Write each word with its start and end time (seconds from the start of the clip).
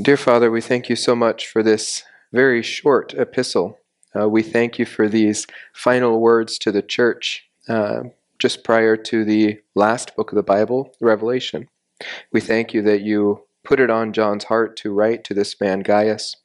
Dear 0.00 0.16
Father, 0.16 0.50
we 0.50 0.62
thank 0.62 0.88
you 0.88 0.96
so 0.96 1.14
much 1.14 1.46
for 1.46 1.62
this 1.62 2.02
very 2.32 2.62
short 2.62 3.12
epistle. 3.12 3.78
Uh, 4.18 4.26
we 4.26 4.42
thank 4.42 4.78
you 4.78 4.86
for 4.86 5.06
these 5.06 5.46
final 5.74 6.18
words 6.18 6.56
to 6.60 6.72
the 6.72 6.80
church 6.80 7.46
uh, 7.68 8.04
just 8.38 8.64
prior 8.64 8.96
to 8.96 9.22
the 9.22 9.60
last 9.74 10.16
book 10.16 10.32
of 10.32 10.36
the 10.36 10.42
Bible, 10.42 10.94
Revelation. 10.98 11.68
We 12.32 12.40
thank 12.40 12.72
you 12.72 12.80
that 12.82 13.02
you 13.02 13.42
put 13.64 13.80
it 13.80 13.90
on 13.90 14.14
John's 14.14 14.44
heart 14.44 14.78
to 14.78 14.94
write 14.94 15.24
to 15.24 15.34
this 15.34 15.60
man 15.60 15.80
Gaius, 15.80 16.36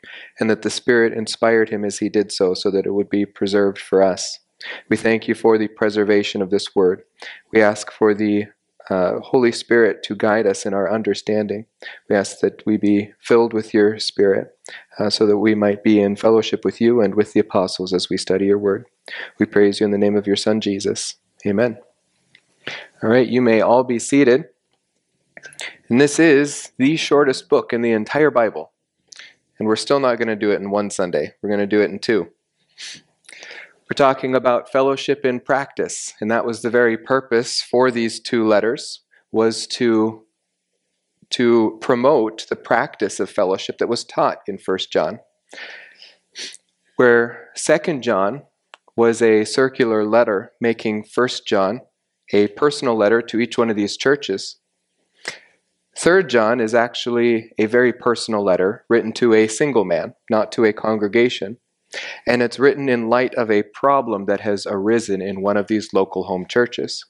and 0.41 0.49
that 0.49 0.63
the 0.63 0.69
Spirit 0.69 1.13
inspired 1.13 1.69
him 1.69 1.85
as 1.85 1.99
he 1.99 2.09
did 2.09 2.33
so, 2.33 2.53
so 2.53 2.69
that 2.71 2.85
it 2.85 2.93
would 2.93 3.09
be 3.09 3.25
preserved 3.25 3.79
for 3.79 4.03
us. 4.03 4.39
We 4.89 4.97
thank 4.97 5.25
you 5.25 5.35
for 5.35 5.57
the 5.57 5.69
preservation 5.69 6.41
of 6.41 6.49
this 6.49 6.75
word. 6.75 7.03
We 7.53 7.61
ask 7.61 7.91
for 7.91 8.13
the 8.13 8.47
uh, 8.89 9.19
Holy 9.19 9.51
Spirit 9.51 10.03
to 10.03 10.15
guide 10.15 10.47
us 10.47 10.65
in 10.65 10.73
our 10.73 10.91
understanding. 10.91 11.65
We 12.09 12.15
ask 12.15 12.39
that 12.39 12.65
we 12.65 12.77
be 12.77 13.11
filled 13.19 13.53
with 13.53 13.73
your 13.73 13.99
Spirit 13.99 14.57
uh, 14.99 15.09
so 15.09 15.25
that 15.25 15.37
we 15.37 15.55
might 15.55 15.83
be 15.83 15.99
in 15.99 16.15
fellowship 16.15 16.63
with 16.63 16.79
you 16.79 17.01
and 17.01 17.15
with 17.15 17.33
the 17.33 17.39
apostles 17.39 17.93
as 17.93 18.09
we 18.09 18.17
study 18.17 18.45
your 18.45 18.57
word. 18.57 18.85
We 19.39 19.45
praise 19.45 19.79
you 19.79 19.85
in 19.85 19.91
the 19.91 19.97
name 19.97 20.15
of 20.15 20.27
your 20.27 20.35
Son, 20.35 20.61
Jesus. 20.61 21.15
Amen. 21.45 21.77
All 23.03 23.09
right, 23.09 23.27
you 23.27 23.41
may 23.41 23.61
all 23.61 23.83
be 23.83 23.99
seated. 23.99 24.45
And 25.89 26.01
this 26.01 26.19
is 26.19 26.71
the 26.77 26.97
shortest 26.97 27.47
book 27.49 27.71
in 27.71 27.81
the 27.81 27.91
entire 27.91 28.31
Bible. 28.31 28.71
And 29.59 29.67
we're 29.67 29.75
still 29.75 29.99
not 29.99 30.17
going 30.17 30.27
to 30.27 30.35
do 30.35 30.51
it 30.51 30.61
in 30.61 30.69
one 30.69 30.89
Sunday, 30.89 31.33
we're 31.41 31.49
going 31.49 31.59
to 31.59 31.67
do 31.67 31.81
it 31.81 31.89
in 31.89 31.99
two. 31.99 32.29
We're 33.89 33.95
talking 33.95 34.35
about 34.35 34.69
fellowship 34.69 35.25
in 35.25 35.39
practice, 35.39 36.13
and 36.19 36.29
that 36.29 36.45
was 36.45 36.61
the 36.61 36.69
very 36.69 36.97
purpose 36.97 37.61
for 37.61 37.89
these 37.89 38.19
two 38.19 38.45
letters 38.45 39.01
was 39.31 39.65
to 39.67 40.23
to 41.29 41.77
promote 41.81 42.47
the 42.49 42.55
practice 42.57 43.19
of 43.21 43.29
fellowship 43.29 43.77
that 43.77 43.87
was 43.87 44.03
taught 44.03 44.39
in 44.47 44.57
1 44.63 44.77
John. 44.91 45.19
Where 46.97 47.49
2 47.55 47.99
John 47.99 48.43
was 48.97 49.21
a 49.21 49.45
circular 49.45 50.05
letter 50.05 50.51
making 50.59 51.05
1 51.13 51.27
John 51.45 51.81
a 52.33 52.47
personal 52.49 52.95
letter 52.95 53.21
to 53.21 53.39
each 53.39 53.57
one 53.57 53.69
of 53.69 53.77
these 53.77 53.95
churches. 53.95 54.57
3 55.97 56.25
John 56.25 56.59
is 56.59 56.73
actually 56.73 57.51
a 57.57 57.67
very 57.67 57.93
personal 57.93 58.43
letter 58.43 58.83
written 58.89 59.13
to 59.13 59.33
a 59.33 59.47
single 59.47 59.85
man, 59.85 60.13
not 60.29 60.51
to 60.53 60.65
a 60.65 60.73
congregation. 60.73 61.57
And 62.25 62.41
it's 62.41 62.59
written 62.59 62.89
in 62.89 63.09
light 63.09 63.33
of 63.35 63.49
a 63.49 63.63
problem 63.63 64.25
that 64.25 64.41
has 64.41 64.67
arisen 64.69 65.21
in 65.21 65.41
one 65.41 65.57
of 65.57 65.67
these 65.67 65.93
local 65.93 66.23
home 66.23 66.45
churches, 66.47 67.05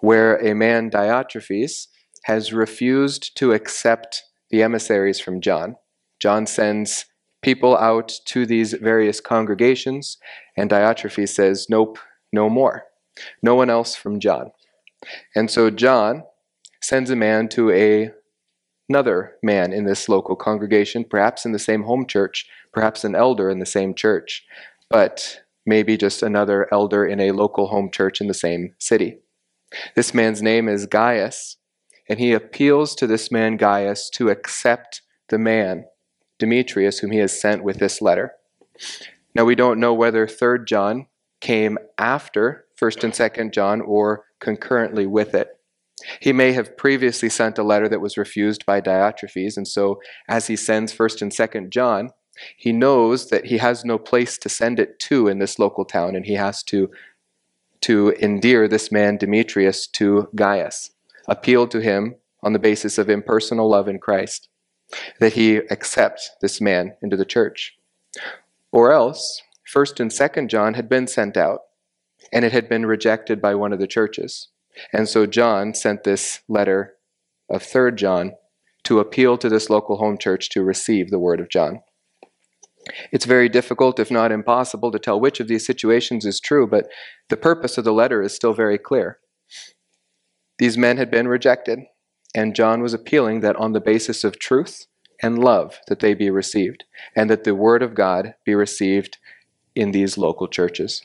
where 0.00 0.36
a 0.36 0.54
man, 0.54 0.90
Diotrephes, 0.90 1.86
has 2.24 2.52
refused 2.52 3.36
to 3.36 3.52
accept 3.52 4.22
the 4.50 4.62
emissaries 4.62 5.20
from 5.20 5.40
John. 5.40 5.76
John 6.20 6.46
sends 6.46 7.06
people 7.42 7.76
out 7.76 8.12
to 8.26 8.46
these 8.46 8.72
various 8.72 9.20
congregations, 9.20 10.18
and 10.56 10.70
Diotrephes 10.70 11.28
says, 11.30 11.66
Nope, 11.68 11.98
no 12.32 12.48
more. 12.48 12.84
No 13.42 13.54
one 13.54 13.70
else 13.70 13.94
from 13.94 14.20
John. 14.20 14.50
And 15.34 15.50
so 15.50 15.70
John 15.70 16.24
sends 16.80 17.10
a 17.10 17.16
man 17.16 17.48
to 17.50 17.70
a 17.70 18.10
another 18.88 19.32
man 19.42 19.72
in 19.72 19.84
this 19.84 20.08
local 20.08 20.36
congregation, 20.36 21.04
perhaps 21.08 21.46
in 21.46 21.52
the 21.52 21.58
same 21.58 21.82
home 21.84 22.06
church, 22.06 22.46
perhaps 22.74 23.04
an 23.04 23.14
elder 23.14 23.48
in 23.48 23.60
the 23.60 23.66
same 23.66 23.94
church, 23.94 24.44
but 24.90 25.40
maybe 25.64 25.96
just 25.96 26.22
another 26.22 26.68
elder 26.72 27.06
in 27.06 27.20
a 27.20 27.32
local 27.32 27.68
home 27.68 27.90
church 27.90 28.20
in 28.20 28.26
the 28.26 28.34
same 28.34 28.74
city. 28.78 29.18
This 29.96 30.12
man's 30.12 30.42
name 30.42 30.68
is 30.68 30.86
Gaius, 30.86 31.56
and 32.08 32.18
he 32.18 32.32
appeals 32.32 32.94
to 32.96 33.06
this 33.06 33.30
man 33.30 33.56
Gaius 33.56 34.10
to 34.10 34.28
accept 34.28 35.02
the 35.30 35.38
man, 35.38 35.84
Demetrius, 36.38 36.98
whom 36.98 37.12
he 37.12 37.18
has 37.18 37.40
sent 37.40 37.64
with 37.64 37.78
this 37.78 38.02
letter. 38.02 38.32
Now 39.34 39.44
we 39.44 39.54
don't 39.54 39.80
know 39.80 39.94
whether 39.94 40.26
3rd 40.26 40.66
John 40.66 41.06
came 41.40 41.78
after 41.98 42.66
1st 42.80 43.04
and 43.04 43.12
2nd 43.12 43.52
John 43.52 43.80
or 43.80 44.24
concurrently 44.40 45.06
with 45.06 45.34
it. 45.34 45.48
He 46.20 46.32
may 46.32 46.52
have 46.52 46.76
previously 46.76 47.28
sent 47.28 47.58
a 47.58 47.62
letter 47.62 47.88
that 47.88 48.00
was 48.00 48.16
refused 48.16 48.66
by 48.66 48.80
Diotrephes, 48.80 49.56
and 49.56 49.66
so 49.66 50.00
as 50.28 50.48
he 50.48 50.56
sends 50.56 50.92
1st 50.92 51.22
and 51.22 51.32
2nd 51.32 51.70
John, 51.70 52.10
he 52.56 52.72
knows 52.72 53.30
that 53.30 53.46
he 53.46 53.58
has 53.58 53.84
no 53.84 53.98
place 53.98 54.38
to 54.38 54.48
send 54.48 54.78
it 54.78 54.98
to 55.00 55.28
in 55.28 55.38
this 55.38 55.58
local 55.58 55.84
town, 55.84 56.16
and 56.16 56.26
he 56.26 56.34
has 56.34 56.62
to, 56.64 56.90
to 57.82 58.10
endear 58.20 58.68
this 58.68 58.90
man 58.90 59.16
Demetrius 59.16 59.86
to 59.88 60.28
Gaius, 60.34 60.90
appeal 61.28 61.66
to 61.68 61.80
him 61.80 62.16
on 62.42 62.52
the 62.52 62.58
basis 62.58 62.98
of 62.98 63.08
impersonal 63.08 63.68
love 63.68 63.88
in 63.88 63.98
Christ, 63.98 64.48
that 65.20 65.34
he 65.34 65.56
accept 65.56 66.30
this 66.40 66.60
man 66.60 66.94
into 67.02 67.16
the 67.16 67.24
church. 67.24 67.76
Or 68.72 68.92
else, 68.92 69.42
1st 69.72 70.00
and 70.00 70.10
2nd 70.10 70.48
John 70.48 70.74
had 70.74 70.88
been 70.88 71.06
sent 71.06 71.36
out, 71.36 71.60
and 72.32 72.44
it 72.44 72.52
had 72.52 72.68
been 72.68 72.86
rejected 72.86 73.40
by 73.40 73.54
one 73.54 73.72
of 73.72 73.78
the 73.78 73.86
churches. 73.86 74.48
And 74.92 75.08
so 75.08 75.26
John 75.26 75.74
sent 75.74 76.04
this 76.04 76.40
letter 76.48 76.94
of 77.48 77.62
3rd 77.62 77.96
John 77.96 78.32
to 78.84 78.98
appeal 78.98 79.38
to 79.38 79.48
this 79.48 79.70
local 79.70 79.96
home 79.96 80.18
church 80.18 80.50
to 80.50 80.62
receive 80.62 81.10
the 81.10 81.18
word 81.18 81.40
of 81.40 81.48
John. 81.48 81.80
It's 83.12 83.24
very 83.24 83.48
difficult, 83.48 83.98
if 83.98 84.10
not 84.10 84.32
impossible, 84.32 84.92
to 84.92 84.98
tell 84.98 85.20
which 85.20 85.40
of 85.40 85.48
these 85.48 85.64
situations 85.64 86.26
is 86.26 86.40
true, 86.40 86.66
but 86.66 86.86
the 87.28 87.36
purpose 87.36 87.78
of 87.78 87.84
the 87.84 87.92
letter 87.92 88.22
is 88.22 88.34
still 88.34 88.52
very 88.52 88.78
clear. 88.78 89.18
These 90.58 90.76
men 90.78 90.98
had 90.98 91.10
been 91.10 91.26
rejected, 91.26 91.80
and 92.34 92.54
John 92.54 92.82
was 92.82 92.94
appealing 92.94 93.40
that 93.40 93.56
on 93.56 93.72
the 93.72 93.80
basis 93.80 94.22
of 94.24 94.38
truth 94.38 94.86
and 95.22 95.38
love 95.38 95.78
that 95.88 96.00
they 96.00 96.14
be 96.14 96.28
received, 96.28 96.84
and 97.16 97.30
that 97.30 97.44
the 97.44 97.54
word 97.54 97.82
of 97.82 97.94
God 97.94 98.34
be 98.44 98.54
received 98.54 99.18
in 99.74 99.92
these 99.92 100.18
local 100.18 100.46
churches. 100.46 101.02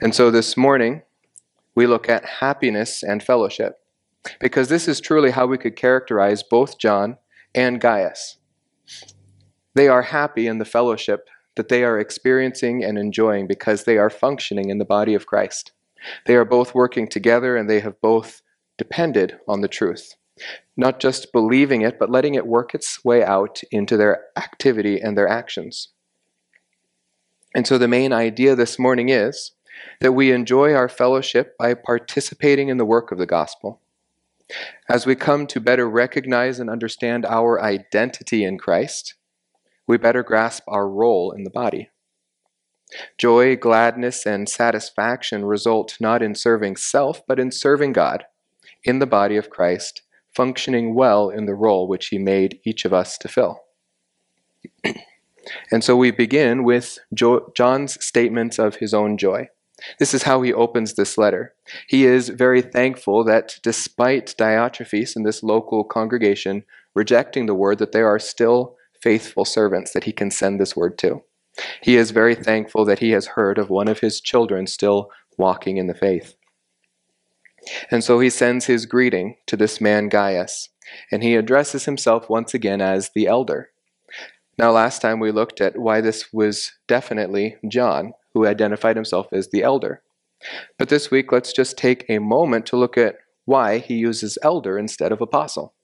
And 0.00 0.14
so 0.14 0.30
this 0.30 0.56
morning, 0.56 1.02
we 1.74 1.86
look 1.86 2.08
at 2.08 2.24
happiness 2.40 3.02
and 3.02 3.22
fellowship, 3.22 3.74
because 4.40 4.68
this 4.68 4.88
is 4.88 5.00
truly 5.00 5.32
how 5.32 5.46
we 5.46 5.58
could 5.58 5.76
characterize 5.76 6.42
both 6.42 6.78
John 6.78 7.18
and 7.54 7.80
Gaius. 7.80 8.38
They 9.74 9.88
are 9.88 10.02
happy 10.02 10.46
in 10.46 10.58
the 10.58 10.64
fellowship 10.64 11.28
that 11.56 11.68
they 11.68 11.84
are 11.84 11.98
experiencing 11.98 12.84
and 12.84 12.98
enjoying 12.98 13.46
because 13.46 13.84
they 13.84 13.98
are 13.98 14.10
functioning 14.10 14.70
in 14.70 14.78
the 14.78 14.84
body 14.84 15.14
of 15.14 15.26
Christ. 15.26 15.72
They 16.26 16.34
are 16.34 16.44
both 16.44 16.74
working 16.74 17.08
together 17.08 17.56
and 17.56 17.68
they 17.68 17.80
have 17.80 18.00
both 18.00 18.42
depended 18.76 19.38
on 19.48 19.60
the 19.60 19.68
truth. 19.68 20.16
Not 20.76 20.98
just 20.98 21.32
believing 21.32 21.82
it, 21.82 21.98
but 21.98 22.10
letting 22.10 22.34
it 22.34 22.46
work 22.46 22.74
its 22.74 23.04
way 23.04 23.24
out 23.24 23.60
into 23.70 23.96
their 23.96 24.24
activity 24.36 25.00
and 25.00 25.16
their 25.16 25.28
actions. 25.28 25.88
And 27.54 27.66
so 27.66 27.78
the 27.78 27.86
main 27.86 28.12
idea 28.12 28.56
this 28.56 28.78
morning 28.78 29.08
is 29.08 29.52
that 30.00 30.12
we 30.12 30.32
enjoy 30.32 30.74
our 30.74 30.88
fellowship 30.88 31.56
by 31.56 31.74
participating 31.74 32.68
in 32.68 32.78
the 32.78 32.84
work 32.84 33.12
of 33.12 33.18
the 33.18 33.26
gospel. 33.26 33.80
As 34.88 35.06
we 35.06 35.14
come 35.14 35.46
to 35.46 35.60
better 35.60 35.88
recognize 35.88 36.58
and 36.58 36.68
understand 36.68 37.24
our 37.24 37.62
identity 37.62 38.44
in 38.44 38.58
Christ, 38.58 39.14
we 39.86 39.96
better 39.96 40.22
grasp 40.22 40.62
our 40.68 40.88
role 40.88 41.32
in 41.32 41.44
the 41.44 41.50
body. 41.50 41.90
Joy, 43.18 43.56
gladness, 43.56 44.24
and 44.26 44.48
satisfaction 44.48 45.44
result 45.44 45.96
not 46.00 46.22
in 46.22 46.34
serving 46.34 46.76
self, 46.76 47.22
but 47.26 47.40
in 47.40 47.50
serving 47.50 47.92
God 47.92 48.24
in 48.84 48.98
the 48.98 49.06
body 49.06 49.36
of 49.36 49.50
Christ, 49.50 50.02
functioning 50.34 50.94
well 50.94 51.30
in 51.30 51.46
the 51.46 51.54
role 51.54 51.88
which 51.88 52.08
He 52.08 52.18
made 52.18 52.60
each 52.64 52.84
of 52.84 52.92
us 52.92 53.16
to 53.18 53.28
fill. 53.28 53.60
and 55.70 55.82
so 55.82 55.96
we 55.96 56.10
begin 56.10 56.64
with 56.64 56.98
jo- 57.12 57.52
John's 57.54 58.02
statements 58.04 58.58
of 58.58 58.76
his 58.76 58.94
own 58.94 59.16
joy. 59.16 59.48
This 59.98 60.14
is 60.14 60.22
how 60.22 60.42
he 60.42 60.52
opens 60.52 60.94
this 60.94 61.18
letter. 61.18 61.54
He 61.88 62.06
is 62.06 62.28
very 62.28 62.62
thankful 62.62 63.24
that 63.24 63.58
despite 63.62 64.34
Diotrephes 64.38 65.16
and 65.16 65.26
this 65.26 65.42
local 65.42 65.84
congregation 65.84 66.64
rejecting 66.94 67.46
the 67.46 67.54
word, 67.54 67.78
that 67.78 67.92
there 67.92 68.06
are 68.06 68.20
still 68.20 68.76
faithful 69.04 69.44
servants 69.44 69.92
that 69.92 70.04
he 70.04 70.12
can 70.12 70.30
send 70.30 70.58
this 70.58 70.74
word 70.74 70.96
to. 70.96 71.22
He 71.82 71.96
is 71.96 72.10
very 72.10 72.34
thankful 72.34 72.86
that 72.86 73.00
he 73.00 73.10
has 73.10 73.26
heard 73.26 73.58
of 73.58 73.68
one 73.68 73.86
of 73.86 74.00
his 74.00 74.20
children 74.20 74.66
still 74.66 75.10
walking 75.36 75.76
in 75.76 75.88
the 75.88 75.94
faith. 75.94 76.34
And 77.90 78.02
so 78.02 78.18
he 78.18 78.30
sends 78.30 78.64
his 78.64 78.86
greeting 78.86 79.36
to 79.46 79.56
this 79.56 79.78
man 79.80 80.08
Gaius, 80.08 80.70
and 81.12 81.22
he 81.22 81.36
addresses 81.36 81.84
himself 81.84 82.30
once 82.30 82.54
again 82.54 82.80
as 82.80 83.10
the 83.14 83.26
elder. 83.26 83.70
Now, 84.56 84.70
last 84.70 85.02
time 85.02 85.20
we 85.20 85.32
looked 85.32 85.60
at 85.60 85.78
why 85.78 86.00
this 86.00 86.32
was 86.32 86.72
definitely 86.88 87.56
John, 87.68 88.12
who 88.32 88.46
identified 88.46 88.96
himself 88.96 89.26
as 89.32 89.50
the 89.50 89.62
elder. 89.62 90.02
But 90.78 90.88
this 90.88 91.10
week, 91.10 91.30
let's 91.30 91.52
just 91.52 91.76
take 91.76 92.04
a 92.08 92.18
moment 92.18 92.64
to 92.66 92.76
look 92.76 92.96
at 92.96 93.16
why 93.44 93.78
he 93.78 93.94
uses 93.94 94.38
elder 94.42 94.78
instead 94.78 95.12
of 95.12 95.20
apostle. 95.20 95.74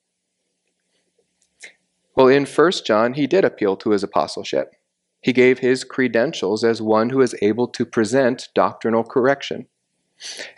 Well, 2.20 2.28
in 2.28 2.44
1 2.44 2.72
John, 2.84 3.14
he 3.14 3.26
did 3.26 3.46
appeal 3.46 3.78
to 3.78 3.92
his 3.92 4.02
apostleship. 4.02 4.74
He 5.22 5.32
gave 5.32 5.60
his 5.60 5.84
credentials 5.84 6.62
as 6.62 6.82
one 6.82 7.08
who 7.08 7.22
is 7.22 7.34
able 7.40 7.66
to 7.68 7.86
present 7.86 8.50
doctrinal 8.54 9.04
correction. 9.04 9.68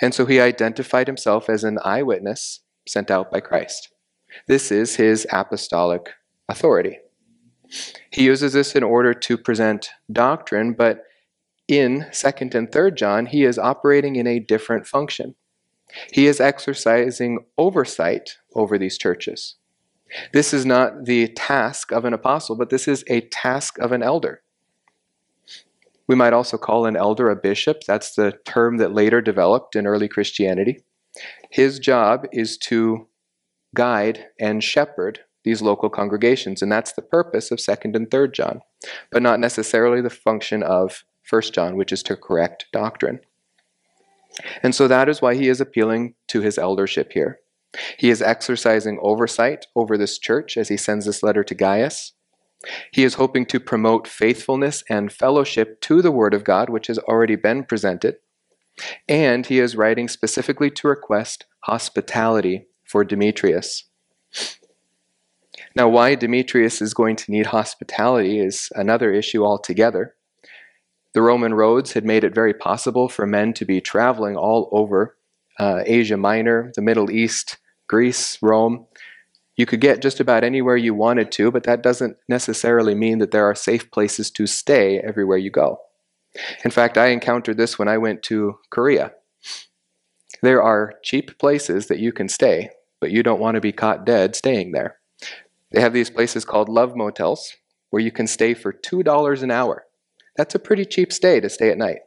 And 0.01 0.13
so 0.13 0.27
he 0.27 0.41
identified 0.41 1.07
himself 1.07 1.49
as 1.49 1.63
an 1.63 1.79
eyewitness 1.85 2.63
sent 2.89 3.13
out 3.13 3.31
by 3.31 3.39
Christ. 3.39 3.93
This 4.49 4.73
is 4.73 4.97
his 4.97 5.25
apostolic 5.31 6.09
authority. 6.49 6.99
He 8.11 8.25
uses 8.25 8.55
this 8.55 8.75
in 8.75 8.83
order 8.83 9.15
to 9.15 9.39
present 9.39 9.91
doctrine, 10.11 10.73
but 10.73 11.05
in 11.69 12.07
2nd 12.11 12.57
and 12.57 12.73
3rd 12.73 12.97
John, 12.97 13.27
he 13.27 13.45
is 13.45 13.57
operating 13.57 14.17
in 14.17 14.27
a 14.27 14.41
different 14.41 14.89
function. 14.89 15.37
He 16.13 16.27
is 16.27 16.41
exercising 16.41 17.45
oversight 17.57 18.39
over 18.53 18.79
these 18.79 18.99
churches. 18.99 19.55
This 20.33 20.53
is 20.53 20.67
not 20.67 21.05
the 21.05 21.29
task 21.29 21.93
of 21.93 22.05
an 22.05 22.13
apostle, 22.13 22.57
but 22.57 22.71
this 22.71 22.87
is 22.87 23.05
a 23.09 23.23
task 23.23 23.79
of 23.79 23.93
an 23.93 24.03
elder. 24.03 24.43
We 26.07 26.15
might 26.15 26.33
also 26.33 26.59
call 26.59 26.85
an 26.87 26.97
elder 26.97 27.31
a 27.31 27.37
bishop. 27.37 27.83
That's 27.87 28.15
the 28.15 28.39
term 28.45 28.77
that 28.79 28.93
later 28.93 29.21
developed 29.21 29.77
in 29.77 29.87
early 29.87 30.09
Christianity. 30.09 30.81
His 31.51 31.79
job 31.79 32.27
is 32.33 32.59
to 32.59 33.09
guide 33.75 34.27
and 34.39 34.63
shepherd 34.63 35.21
these 35.45 35.63
local 35.63 35.91
congregations, 35.91 36.63
and 36.63 36.71
that's 36.71 36.93
the 36.93 37.03
purpose 37.03 37.51
of 37.51 37.59
2nd 37.59 37.97
and 37.97 38.09
3rd 38.11 38.33
John, 38.33 38.61
but 39.11 39.23
not 39.23 39.41
necessarily 39.41 40.01
the 40.01 40.11
function 40.11 40.63
of 40.63 41.05
1st 41.31 41.53
John, 41.53 41.77
which 41.77 41.93
is 41.93 42.03
to 42.05 42.17
correct 42.17 42.67
doctrine. 42.73 43.21
And 44.63 44.75
so 44.75 44.89
that 44.89 45.09
is 45.09 45.21
why 45.21 45.35
he 45.35 45.49
is 45.49 45.61
appealing 45.61 46.15
to 46.29 46.41
his 46.41 46.59
eldership 46.59 47.13
here. 47.13 47.41
He 47.99 48.11
is 48.11 48.21
exercising 48.21 48.99
oversight 49.03 49.67
over 49.75 49.97
this 49.97 50.19
church 50.19 50.57
as 50.57 50.69
he 50.69 50.77
sends 50.77 51.07
this 51.07 51.23
letter 51.23 51.43
to 51.45 51.55
Gaius. 51.55 52.13
He 52.93 53.03
is 53.03 53.15
hoping 53.15 53.47
to 53.47 53.59
promote 53.59 54.07
faithfulness 54.07 54.85
and 54.89 55.13
fellowship 55.13 55.81
to 55.83 56.03
the 56.03 56.13
Word 56.13 56.35
of 56.35 56.45
God, 56.45 56.69
which 56.69 56.87
has 56.87 56.99
already 56.99 57.37
been 57.37 57.65
presented. 57.65 58.17
And 59.09 59.47
he 59.47 59.59
is 59.59 59.77
writing 59.77 60.09
specifically 60.09 60.71
to 60.71 60.89
request 60.89 61.47
hospitality 61.65 62.67
for 62.85 63.05
Demetrius. 63.05 63.85
Now, 65.75 65.89
why 65.89 66.15
Demetrius 66.15 66.81
is 66.81 66.95
going 66.95 67.17
to 67.17 67.31
need 67.31 67.47
hospitality 67.47 68.39
is 68.39 68.69
another 68.75 69.13
issue 69.13 69.45
altogether. 69.45 70.15
The 71.15 71.23
Roman 71.23 71.55
roads 71.55 71.93
had 71.93 72.05
made 72.05 72.25
it 72.25 72.35
very 72.35 72.55
possible 72.55 73.09
for 73.09 73.27
men 73.27 73.53
to 73.55 73.65
be 73.65 73.81
traveling 73.81 74.37
all 74.37 74.69
over 74.73 75.17
uh, 75.59 75.83
Asia 75.87 76.17
Minor, 76.17 76.73
the 76.75 76.83
Middle 76.83 77.11
East, 77.11 77.59
Greece, 77.89 78.39
Rome. 78.43 78.87
You 79.57 79.67
could 79.67 79.81
get 79.81 80.03
just 80.03 80.19
about 80.19 80.45
anywhere 80.45 80.77
you 80.77 80.95
wanted 80.95 81.31
to, 81.33 81.51
but 81.51 81.65
that 81.65 81.83
doesn't 81.83 82.17
necessarily 82.29 82.95
mean 82.95 83.19
that 83.19 83.31
there 83.31 83.45
are 83.45 83.55
safe 83.55 83.91
places 83.91 84.31
to 84.33 84.47
stay 84.47 84.99
everywhere 84.99 85.37
you 85.37 85.51
go. 85.51 85.79
In 86.65 86.71
fact, 86.71 86.97
I 86.97 87.09
encountered 87.09 87.59
this 87.59 87.79
when 87.79 87.89
I 87.89 87.99
went 87.99 88.23
to 88.25 88.59
Korea. 88.71 89.13
There 90.41 90.63
are 90.63 90.95
cheap 91.03 91.39
places 91.39 91.87
that 91.89 91.99
you 91.99 92.13
can 92.13 92.29
stay, 92.29 92.71
but 93.01 93.11
you 93.11 93.23
don't 93.23 93.41
want 93.41 93.57
to 93.57 93.61
be 93.61 93.73
caught 93.73 94.07
dead 94.07 94.35
staying 94.35 94.73
there. 94.73 94.97
They 95.71 95.81
have 95.81 95.93
these 95.93 96.11
places 96.11 96.45
called 96.45 96.69
love 96.69 96.97
motels 96.97 97.55
where 97.91 98.03
you 98.03 98.11
can 98.11 98.27
stay 98.27 98.55
for 98.55 98.73
$2 98.73 99.43
an 99.43 99.51
hour. 99.51 99.85
That's 100.37 100.55
a 100.55 100.59
pretty 100.59 100.87
cheap 100.87 101.13
stay 101.13 101.41
to 101.41 101.51
stay 101.51 101.71
at 101.71 101.79
night. 101.79 102.01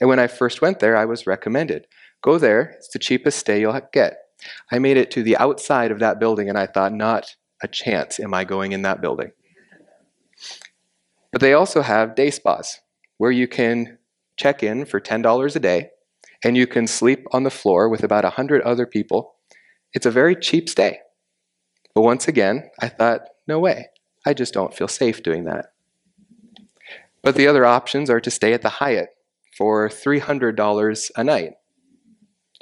And 0.00 0.08
when 0.08 0.18
I 0.18 0.26
first 0.26 0.60
went 0.60 0.80
there, 0.80 0.96
I 0.96 1.04
was 1.04 1.26
recommended 1.26 1.86
go 2.22 2.38
there, 2.38 2.74
it's 2.78 2.88
the 2.88 2.98
cheapest 2.98 3.38
stay 3.38 3.60
you'll 3.60 3.78
get. 3.92 4.18
I 4.70 4.78
made 4.78 4.96
it 4.96 5.10
to 5.12 5.22
the 5.22 5.36
outside 5.36 5.90
of 5.90 5.98
that 6.00 6.18
building 6.18 6.48
and 6.48 6.58
I 6.58 6.66
thought, 6.66 6.92
not 6.92 7.36
a 7.62 7.68
chance 7.68 8.18
am 8.18 8.34
I 8.34 8.44
going 8.44 8.72
in 8.72 8.82
that 8.82 9.00
building. 9.00 9.32
But 11.30 11.40
they 11.40 11.52
also 11.52 11.82
have 11.82 12.14
day 12.14 12.30
spas 12.30 12.80
where 13.18 13.30
you 13.30 13.48
can 13.48 13.98
check 14.36 14.62
in 14.62 14.84
for 14.84 15.00
$10 15.00 15.56
a 15.56 15.60
day 15.60 15.90
and 16.44 16.56
you 16.56 16.66
can 16.66 16.86
sleep 16.86 17.26
on 17.32 17.44
the 17.44 17.50
floor 17.50 17.88
with 17.88 18.02
about 18.02 18.24
100 18.24 18.62
other 18.62 18.86
people. 18.86 19.34
It's 19.92 20.06
a 20.06 20.10
very 20.10 20.34
cheap 20.34 20.68
stay. 20.68 20.98
But 21.94 22.02
once 22.02 22.26
again, 22.26 22.70
I 22.80 22.88
thought, 22.88 23.22
no 23.46 23.58
way. 23.60 23.88
I 24.26 24.34
just 24.34 24.54
don't 24.54 24.74
feel 24.74 24.88
safe 24.88 25.22
doing 25.22 25.44
that. 25.44 25.66
But 27.22 27.36
the 27.36 27.46
other 27.46 27.64
options 27.64 28.10
are 28.10 28.20
to 28.20 28.30
stay 28.30 28.52
at 28.52 28.62
the 28.62 28.68
Hyatt 28.68 29.10
for 29.56 29.88
$300 29.88 31.10
a 31.16 31.24
night. 31.24 31.52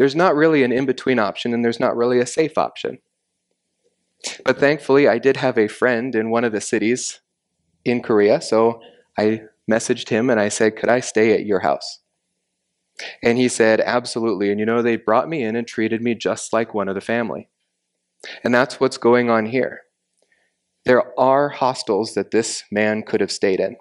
There's 0.00 0.17
not 0.17 0.35
really 0.35 0.62
an 0.62 0.73
in 0.73 0.87
between 0.87 1.19
option, 1.19 1.52
and 1.52 1.62
there's 1.62 1.79
not 1.79 1.94
really 1.94 2.20
a 2.20 2.26
safe 2.26 2.56
option. 2.56 3.00
But 4.47 4.58
thankfully, 4.58 5.06
I 5.06 5.19
did 5.19 5.37
have 5.37 5.58
a 5.58 5.69
friend 5.69 6.14
in 6.14 6.31
one 6.31 6.43
of 6.43 6.52
the 6.52 6.61
cities 6.62 7.20
in 7.85 8.00
Korea, 8.00 8.41
so 8.41 8.81
I 9.19 9.43
messaged 9.70 10.08
him 10.08 10.31
and 10.31 10.41
I 10.41 10.49
said, 10.49 10.76
Could 10.76 10.88
I 10.88 11.00
stay 11.00 11.35
at 11.35 11.44
your 11.44 11.61
house? 11.61 11.99
And 13.23 13.37
he 13.37 13.47
said, 13.47 13.79
Absolutely. 13.82 14.50
And 14.50 14.58
you 14.58 14.64
know, 14.64 14.81
they 14.81 14.97
brought 14.97 15.29
me 15.29 15.43
in 15.43 15.55
and 15.55 15.69
treated 15.69 16.00
me 16.00 16.14
just 16.14 16.50
like 16.50 16.73
one 16.73 16.88
of 16.88 16.94
the 16.94 17.02
family. 17.02 17.50
And 18.43 18.55
that's 18.55 18.81
what's 18.81 18.97
going 18.97 19.29
on 19.29 19.44
here. 19.44 19.82
There 20.87 21.12
are 21.20 21.50
hostels 21.50 22.14
that 22.14 22.31
this 22.31 22.64
man 22.73 23.02
could 23.02 23.20
have 23.20 23.31
stayed 23.31 23.61
in, 23.61 23.76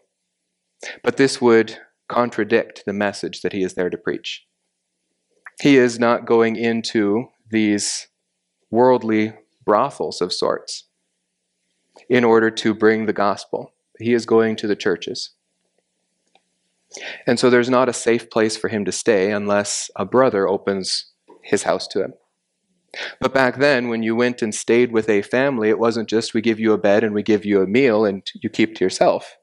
but 1.01 1.15
this 1.15 1.39
would 1.39 1.77
contradict 2.09 2.83
the 2.85 2.91
message 2.91 3.41
that 3.41 3.53
he 3.53 3.63
is 3.63 3.75
there 3.75 3.89
to 3.89 3.97
preach. 3.97 4.45
He 5.61 5.77
is 5.77 5.99
not 5.99 6.25
going 6.25 6.55
into 6.55 7.29
these 7.49 8.07
worldly 8.71 9.33
brothels 9.65 10.21
of 10.21 10.31
sorts 10.31 10.85
in 12.09 12.23
order 12.23 12.49
to 12.49 12.73
bring 12.73 13.05
the 13.05 13.13
gospel. 13.13 13.73
He 13.99 14.13
is 14.13 14.25
going 14.25 14.55
to 14.57 14.67
the 14.67 14.75
churches. 14.75 15.31
And 17.27 17.37
so 17.37 17.49
there's 17.49 17.69
not 17.69 17.89
a 17.89 17.93
safe 17.93 18.29
place 18.29 18.55
for 18.57 18.69
him 18.69 18.85
to 18.85 18.91
stay 18.91 19.31
unless 19.31 19.91
a 19.95 20.05
brother 20.05 20.47
opens 20.47 21.11
his 21.43 21.63
house 21.63 21.87
to 21.89 22.03
him. 22.03 22.13
But 23.19 23.33
back 23.33 23.57
then, 23.57 23.89
when 23.89 24.01
you 24.01 24.15
went 24.15 24.41
and 24.41 24.55
stayed 24.55 24.91
with 24.91 25.09
a 25.09 25.21
family, 25.21 25.69
it 25.69 25.77
wasn't 25.77 26.09
just 26.09 26.33
we 26.33 26.41
give 26.41 26.59
you 26.59 26.73
a 26.73 26.77
bed 26.77 27.03
and 27.03 27.13
we 27.13 27.21
give 27.21 27.45
you 27.45 27.61
a 27.61 27.67
meal 27.67 28.05
and 28.05 28.23
you 28.41 28.49
keep 28.49 28.75
to 28.75 28.85
yourself. 28.85 29.37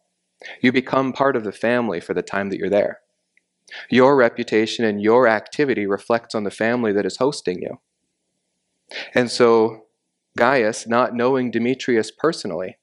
You 0.61 0.73
become 0.73 1.13
part 1.13 1.37
of 1.37 1.45
the 1.45 1.53
family 1.53 2.01
for 2.01 2.15
the 2.15 2.23
time 2.23 2.51
that 2.51 2.59
you're 2.59 2.71
there. 2.71 3.01
Your 3.91 4.17
reputation 4.17 4.85
and 4.85 5.01
your 5.01 5.27
activity 5.27 5.87
reflects 5.87 6.35
on 6.35 6.45
the 6.45 6.51
family 6.51 6.93
that 6.93 7.07
is 7.07 7.17
hosting 7.17 7.63
you. 7.63 7.81
And 9.15 9.31
so 9.31 9.87
Gaius, 10.37 10.87
not 10.87 11.15
knowing 11.15 11.51
Demetrius 11.51 12.11
personally, 12.11 12.79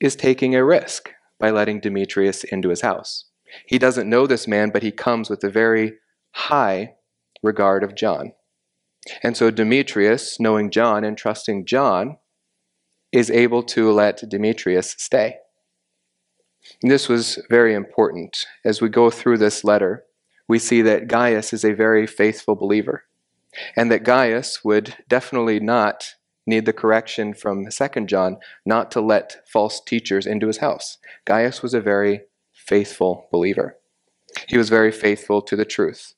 is 0.00 0.14
taking 0.14 0.54
a 0.54 0.64
risk 0.64 1.10
by 1.40 1.50
letting 1.50 1.80
Demetrius 1.80 2.44
into 2.44 2.68
his 2.68 2.82
house. 2.82 3.26
He 3.66 3.78
doesn't 3.78 4.08
know 4.08 4.26
this 4.26 4.46
man, 4.46 4.70
but 4.70 4.82
he 4.82 4.92
comes 4.92 5.30
with 5.30 5.42
a 5.42 5.50
very 5.50 5.94
high 6.32 6.94
regard 7.42 7.82
of 7.82 7.94
John. 7.94 8.32
And 9.22 9.36
so 9.36 9.50
Demetrius, 9.50 10.38
knowing 10.38 10.70
John 10.70 11.04
and 11.04 11.16
trusting 11.16 11.66
John, 11.66 12.18
is 13.10 13.30
able 13.30 13.62
to 13.62 13.90
let 13.90 14.28
Demetrius 14.28 14.94
stay. 14.98 15.36
And 16.82 16.90
this 16.90 17.08
was 17.08 17.38
very 17.50 17.74
important. 17.74 18.46
As 18.64 18.80
we 18.80 18.88
go 18.88 19.10
through 19.10 19.38
this 19.38 19.64
letter, 19.64 20.04
we 20.48 20.58
see 20.58 20.80
that 20.82 21.08
Gaius 21.08 21.52
is 21.52 21.64
a 21.64 21.74
very 21.74 22.06
faithful 22.06 22.54
believer, 22.54 23.04
and 23.76 23.90
that 23.90 24.04
Gaius 24.04 24.64
would 24.64 24.96
definitely 25.08 25.60
not 25.60 26.14
need 26.46 26.64
the 26.64 26.72
correction 26.72 27.34
from 27.34 27.66
2nd 27.66 28.06
John 28.06 28.38
not 28.64 28.90
to 28.92 29.00
let 29.00 29.46
false 29.46 29.80
teachers 29.80 30.26
into 30.26 30.46
his 30.46 30.58
house. 30.58 30.96
Gaius 31.26 31.62
was 31.62 31.74
a 31.74 31.80
very 31.80 32.22
faithful 32.54 33.28
believer. 33.30 33.76
He 34.48 34.56
was 34.56 34.70
very 34.70 34.92
faithful 34.92 35.42
to 35.42 35.56
the 35.56 35.64
truth. 35.64 36.14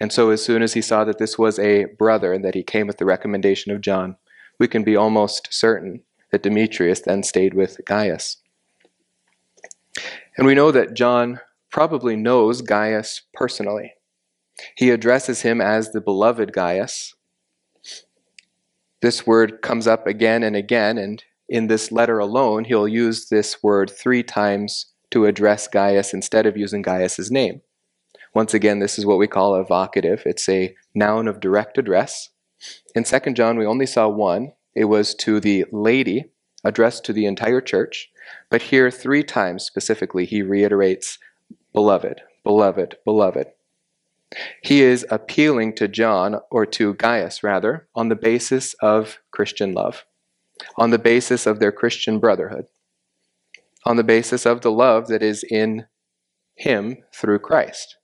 And 0.00 0.12
so, 0.12 0.30
as 0.30 0.42
soon 0.42 0.62
as 0.62 0.74
he 0.74 0.82
saw 0.82 1.04
that 1.04 1.18
this 1.18 1.38
was 1.38 1.58
a 1.58 1.84
brother 1.98 2.32
and 2.32 2.44
that 2.44 2.54
he 2.54 2.62
came 2.62 2.86
with 2.86 2.98
the 2.98 3.04
recommendation 3.04 3.70
of 3.72 3.82
John, 3.82 4.16
we 4.58 4.66
can 4.66 4.82
be 4.82 4.96
almost 4.96 5.48
certain 5.52 6.02
that 6.30 6.42
Demetrius 6.42 7.00
then 7.00 7.22
stayed 7.22 7.54
with 7.54 7.80
Gaius. 7.86 8.39
And 10.36 10.46
we 10.46 10.54
know 10.54 10.70
that 10.70 10.94
John 10.94 11.40
probably 11.70 12.16
knows 12.16 12.62
Gaius 12.62 13.22
personally. 13.34 13.94
He 14.76 14.90
addresses 14.90 15.42
him 15.42 15.60
as 15.60 15.92
the 15.92 16.00
beloved 16.00 16.52
Gaius. 16.52 17.14
This 19.02 19.26
word 19.26 19.62
comes 19.62 19.86
up 19.86 20.06
again 20.06 20.42
and 20.42 20.54
again, 20.54 20.98
and 20.98 21.24
in 21.48 21.66
this 21.66 21.90
letter 21.90 22.18
alone, 22.18 22.64
he'll 22.64 22.88
use 22.88 23.28
this 23.28 23.62
word 23.62 23.90
three 23.90 24.22
times 24.22 24.92
to 25.10 25.26
address 25.26 25.66
Gaius 25.66 26.12
instead 26.12 26.46
of 26.46 26.56
using 26.56 26.82
Gaius's 26.82 27.30
name. 27.30 27.62
Once 28.34 28.54
again, 28.54 28.78
this 28.78 28.98
is 28.98 29.06
what 29.06 29.18
we 29.18 29.26
call 29.26 29.54
a 29.54 29.64
vocative. 29.64 30.22
It's 30.24 30.48
a 30.48 30.76
noun 30.94 31.26
of 31.26 31.40
direct 31.40 31.78
address. 31.78 32.28
In 32.94 33.04
2 33.04 33.32
John, 33.32 33.58
we 33.58 33.66
only 33.66 33.86
saw 33.86 34.08
one. 34.08 34.52
It 34.74 34.84
was 34.84 35.14
to 35.16 35.40
the 35.40 35.64
lady, 35.72 36.26
addressed 36.62 37.04
to 37.04 37.12
the 37.12 37.26
entire 37.26 37.60
church. 37.60 38.09
But 38.48 38.62
here, 38.62 38.90
three 38.90 39.22
times 39.22 39.64
specifically, 39.64 40.24
he 40.24 40.42
reiterates, 40.42 41.18
Beloved, 41.72 42.22
beloved, 42.44 42.96
beloved. 43.04 43.46
He 44.62 44.82
is 44.82 45.06
appealing 45.10 45.74
to 45.76 45.88
John, 45.88 46.36
or 46.50 46.64
to 46.66 46.94
Gaius 46.94 47.42
rather, 47.42 47.88
on 47.94 48.08
the 48.08 48.16
basis 48.16 48.74
of 48.74 49.18
Christian 49.30 49.72
love, 49.72 50.04
on 50.76 50.90
the 50.90 50.98
basis 50.98 51.46
of 51.46 51.58
their 51.58 51.72
Christian 51.72 52.18
brotherhood, 52.18 52.66
on 53.84 53.96
the 53.96 54.04
basis 54.04 54.46
of 54.46 54.60
the 54.60 54.70
love 54.70 55.08
that 55.08 55.22
is 55.22 55.44
in 55.50 55.86
him 56.54 56.98
through 57.12 57.40
Christ. 57.40 57.96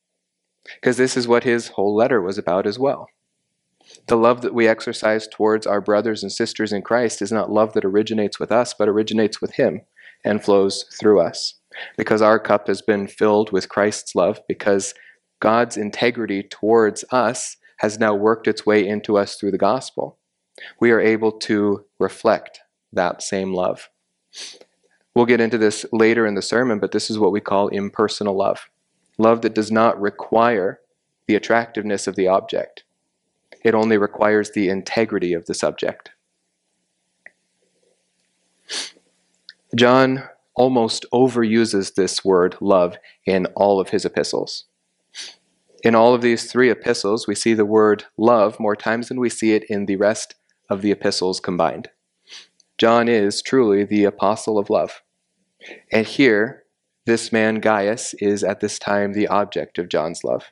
Because 0.74 0.96
this 0.96 1.16
is 1.16 1.28
what 1.28 1.44
his 1.44 1.68
whole 1.68 1.94
letter 1.94 2.20
was 2.20 2.38
about 2.38 2.66
as 2.66 2.78
well. 2.78 3.06
The 4.08 4.16
love 4.16 4.42
that 4.42 4.54
we 4.54 4.66
exercise 4.66 5.28
towards 5.28 5.66
our 5.66 5.80
brothers 5.80 6.22
and 6.22 6.32
sisters 6.32 6.72
in 6.72 6.82
Christ 6.82 7.22
is 7.22 7.30
not 7.30 7.52
love 7.52 7.72
that 7.74 7.84
originates 7.84 8.40
with 8.40 8.50
us, 8.50 8.74
but 8.76 8.88
originates 8.88 9.40
with 9.40 9.54
Him 9.54 9.82
and 10.26 10.44
flows 10.44 10.84
through 11.00 11.20
us. 11.20 11.54
Because 11.96 12.20
our 12.20 12.38
cup 12.38 12.66
has 12.68 12.82
been 12.82 13.06
filled 13.06 13.52
with 13.52 13.68
Christ's 13.68 14.14
love, 14.14 14.40
because 14.48 14.94
God's 15.40 15.76
integrity 15.76 16.42
towards 16.42 17.04
us 17.10 17.56
has 17.78 17.98
now 17.98 18.14
worked 18.14 18.48
its 18.48 18.64
way 18.66 18.86
into 18.86 19.16
us 19.16 19.36
through 19.36 19.50
the 19.50 19.58
gospel. 19.58 20.18
We 20.80 20.90
are 20.90 21.00
able 21.00 21.32
to 21.32 21.84
reflect 21.98 22.60
that 22.92 23.22
same 23.22 23.52
love. 23.52 23.90
We'll 25.14 25.26
get 25.26 25.40
into 25.40 25.58
this 25.58 25.84
later 25.92 26.26
in 26.26 26.34
the 26.34 26.42
sermon, 26.42 26.78
but 26.78 26.92
this 26.92 27.10
is 27.10 27.18
what 27.18 27.32
we 27.32 27.40
call 27.40 27.68
impersonal 27.68 28.36
love 28.36 28.68
love 29.18 29.40
that 29.42 29.54
does 29.54 29.72
not 29.72 29.98
require 29.98 30.80
the 31.26 31.34
attractiveness 31.34 32.06
of 32.06 32.16
the 32.16 32.28
object, 32.28 32.84
it 33.64 33.74
only 33.74 33.98
requires 33.98 34.52
the 34.52 34.68
integrity 34.68 35.32
of 35.32 35.46
the 35.46 35.54
subject. 35.54 36.10
John 39.76 40.24
almost 40.54 41.04
overuses 41.12 41.94
this 41.94 42.24
word 42.24 42.56
love 42.62 42.96
in 43.26 43.44
all 43.54 43.78
of 43.78 43.90
his 43.90 44.06
epistles. 44.06 44.64
In 45.84 45.94
all 45.94 46.14
of 46.14 46.22
these 46.22 46.50
three 46.50 46.70
epistles, 46.70 47.28
we 47.28 47.34
see 47.34 47.52
the 47.52 47.66
word 47.66 48.04
love 48.16 48.58
more 48.58 48.74
times 48.74 49.08
than 49.08 49.20
we 49.20 49.28
see 49.28 49.52
it 49.52 49.64
in 49.68 49.84
the 49.84 49.96
rest 49.96 50.34
of 50.70 50.80
the 50.80 50.90
epistles 50.90 51.40
combined. 51.40 51.90
John 52.78 53.06
is 53.06 53.42
truly 53.42 53.84
the 53.84 54.04
apostle 54.04 54.58
of 54.58 54.70
love. 54.70 55.02
And 55.92 56.06
here, 56.06 56.64
this 57.04 57.30
man 57.30 57.60
Gaius 57.60 58.14
is 58.14 58.42
at 58.42 58.60
this 58.60 58.78
time 58.78 59.12
the 59.12 59.28
object 59.28 59.78
of 59.78 59.90
John's 59.90 60.24
love. 60.24 60.46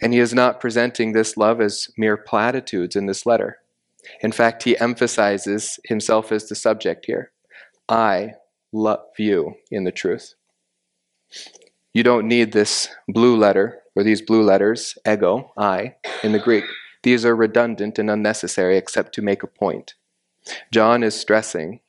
And 0.00 0.12
he 0.12 0.20
is 0.20 0.32
not 0.32 0.60
presenting 0.60 1.12
this 1.12 1.36
love 1.36 1.60
as 1.60 1.88
mere 1.98 2.16
platitudes 2.16 2.94
in 2.94 3.06
this 3.06 3.26
letter. 3.26 3.58
In 4.20 4.30
fact, 4.30 4.62
he 4.62 4.78
emphasizes 4.78 5.80
himself 5.84 6.30
as 6.30 6.48
the 6.48 6.54
subject 6.54 7.06
here. 7.06 7.32
I 7.88 8.34
love 8.72 9.06
you 9.18 9.54
in 9.70 9.84
the 9.84 9.92
truth. 9.92 10.34
You 11.92 12.02
don't 12.02 12.28
need 12.28 12.52
this 12.52 12.88
blue 13.08 13.36
letter 13.36 13.80
or 13.94 14.02
these 14.02 14.22
blue 14.22 14.42
letters, 14.42 14.96
ego, 15.06 15.52
I, 15.56 15.96
in 16.22 16.32
the 16.32 16.38
Greek. 16.38 16.64
These 17.02 17.24
are 17.26 17.36
redundant 17.36 17.98
and 17.98 18.10
unnecessary 18.10 18.76
except 18.76 19.14
to 19.14 19.22
make 19.22 19.42
a 19.42 19.46
point. 19.46 19.94
John 20.70 21.02
is 21.02 21.14
stressing 21.14 21.80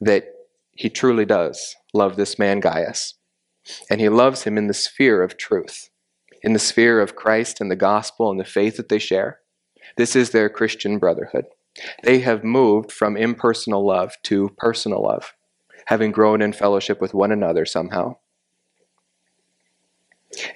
that 0.00 0.24
he 0.72 0.90
truly 0.90 1.24
does 1.24 1.76
love 1.94 2.16
this 2.16 2.38
man 2.38 2.60
Gaius, 2.60 3.14
and 3.88 4.00
he 4.00 4.08
loves 4.08 4.42
him 4.42 4.58
in 4.58 4.66
the 4.66 4.74
sphere 4.74 5.22
of 5.22 5.36
truth, 5.36 5.90
in 6.42 6.52
the 6.52 6.58
sphere 6.58 7.00
of 7.00 7.16
Christ 7.16 7.60
and 7.60 7.70
the 7.70 7.76
gospel 7.76 8.30
and 8.30 8.38
the 8.38 8.44
faith 8.44 8.76
that 8.76 8.88
they 8.88 8.98
share. 8.98 9.40
This 9.96 10.16
is 10.16 10.30
their 10.30 10.48
Christian 10.48 10.98
brotherhood. 10.98 11.46
They 12.02 12.20
have 12.20 12.44
moved 12.44 12.92
from 12.92 13.16
impersonal 13.16 13.86
love 13.86 14.14
to 14.24 14.50
personal 14.58 15.02
love, 15.02 15.34
having 15.86 16.12
grown 16.12 16.42
in 16.42 16.52
fellowship 16.52 17.00
with 17.00 17.14
one 17.14 17.32
another 17.32 17.64
somehow. 17.64 18.16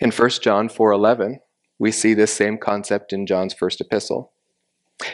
In 0.00 0.10
1 0.10 0.42
John 0.42 0.68
4:11, 0.68 1.40
we 1.78 1.90
see 1.90 2.14
this 2.14 2.32
same 2.32 2.58
concept 2.58 3.12
in 3.12 3.26
John's 3.26 3.54
first 3.54 3.80
epistle. 3.80 4.32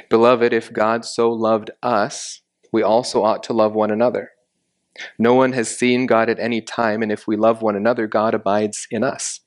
Beloved, 0.09 0.53
if 0.53 0.73
God 0.73 1.05
so 1.05 1.31
loved 1.31 1.71
us, 1.83 2.43
we 2.73 2.83
also 2.83 3.25
ought 3.25 3.43
to 3.45 3.53
love 3.53 3.75
one 3.75 3.91
another. 3.91 4.31
No 5.19 5.35
one 5.35 5.53
has 5.53 5.77
seen 5.77 6.07
God 6.07 6.29
at 6.29 6.39
any 6.39 6.61
time, 6.61 7.03
and 7.03 7.11
if 7.11 7.27
we 7.27 7.37
love 7.37 7.63
one 7.63 7.77
another, 7.77 8.07
God 8.07 8.35
abides 8.35 8.87
in 8.91 9.03
us, 9.03 9.41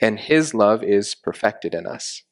and 0.00 0.20
his 0.20 0.54
love 0.54 0.82
is 0.84 1.14
perfected 1.14 1.74
in 1.74 1.86
us. 1.86 2.22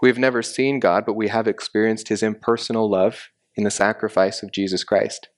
We 0.00 0.08
have 0.08 0.18
never 0.18 0.42
seen 0.42 0.80
God, 0.80 1.04
but 1.04 1.14
we 1.14 1.28
have 1.28 1.48
experienced 1.48 2.08
his 2.08 2.22
impersonal 2.22 2.88
love 2.88 3.30
in 3.56 3.64
the 3.64 3.70
sacrifice 3.70 4.42
of 4.42 4.52
Jesus 4.52 4.84
Christ. 4.84 5.28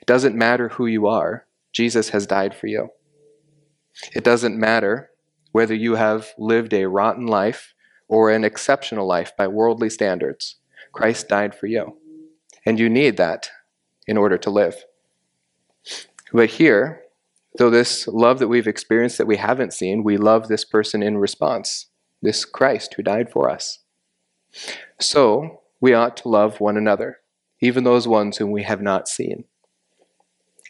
It 0.00 0.06
doesn't 0.06 0.36
matter 0.36 0.70
who 0.70 0.86
you 0.86 1.06
are, 1.06 1.46
Jesus 1.72 2.10
has 2.10 2.26
died 2.26 2.54
for 2.54 2.66
you. 2.66 2.88
It 4.14 4.24
doesn't 4.24 4.58
matter 4.58 5.10
whether 5.52 5.74
you 5.74 5.96
have 5.96 6.32
lived 6.38 6.72
a 6.72 6.88
rotten 6.88 7.26
life 7.26 7.74
or 8.08 8.30
an 8.30 8.44
exceptional 8.44 9.06
life 9.06 9.32
by 9.36 9.46
worldly 9.46 9.90
standards. 9.90 10.56
Christ 10.92 11.28
died 11.28 11.54
for 11.54 11.66
you. 11.66 11.98
And 12.64 12.78
you 12.78 12.88
need 12.88 13.16
that 13.16 13.50
in 14.06 14.16
order 14.16 14.38
to 14.38 14.50
live. 14.50 14.84
But 16.32 16.50
here, 16.50 17.02
though 17.58 17.70
this 17.70 18.06
love 18.08 18.38
that 18.38 18.48
we've 18.48 18.66
experienced 18.66 19.18
that 19.18 19.26
we 19.26 19.36
haven't 19.36 19.72
seen, 19.72 20.04
we 20.04 20.16
love 20.16 20.48
this 20.48 20.64
person 20.64 21.02
in 21.02 21.18
response, 21.18 21.86
this 22.20 22.44
Christ 22.44 22.94
who 22.94 23.02
died 23.02 23.30
for 23.30 23.50
us. 23.50 23.80
So, 25.00 25.62
we 25.80 25.94
ought 25.94 26.16
to 26.18 26.28
love 26.28 26.60
one 26.60 26.76
another, 26.76 27.18
even 27.60 27.84
those 27.84 28.06
ones 28.06 28.36
whom 28.36 28.50
we 28.50 28.62
have 28.62 28.82
not 28.82 29.08
seen. 29.08 29.44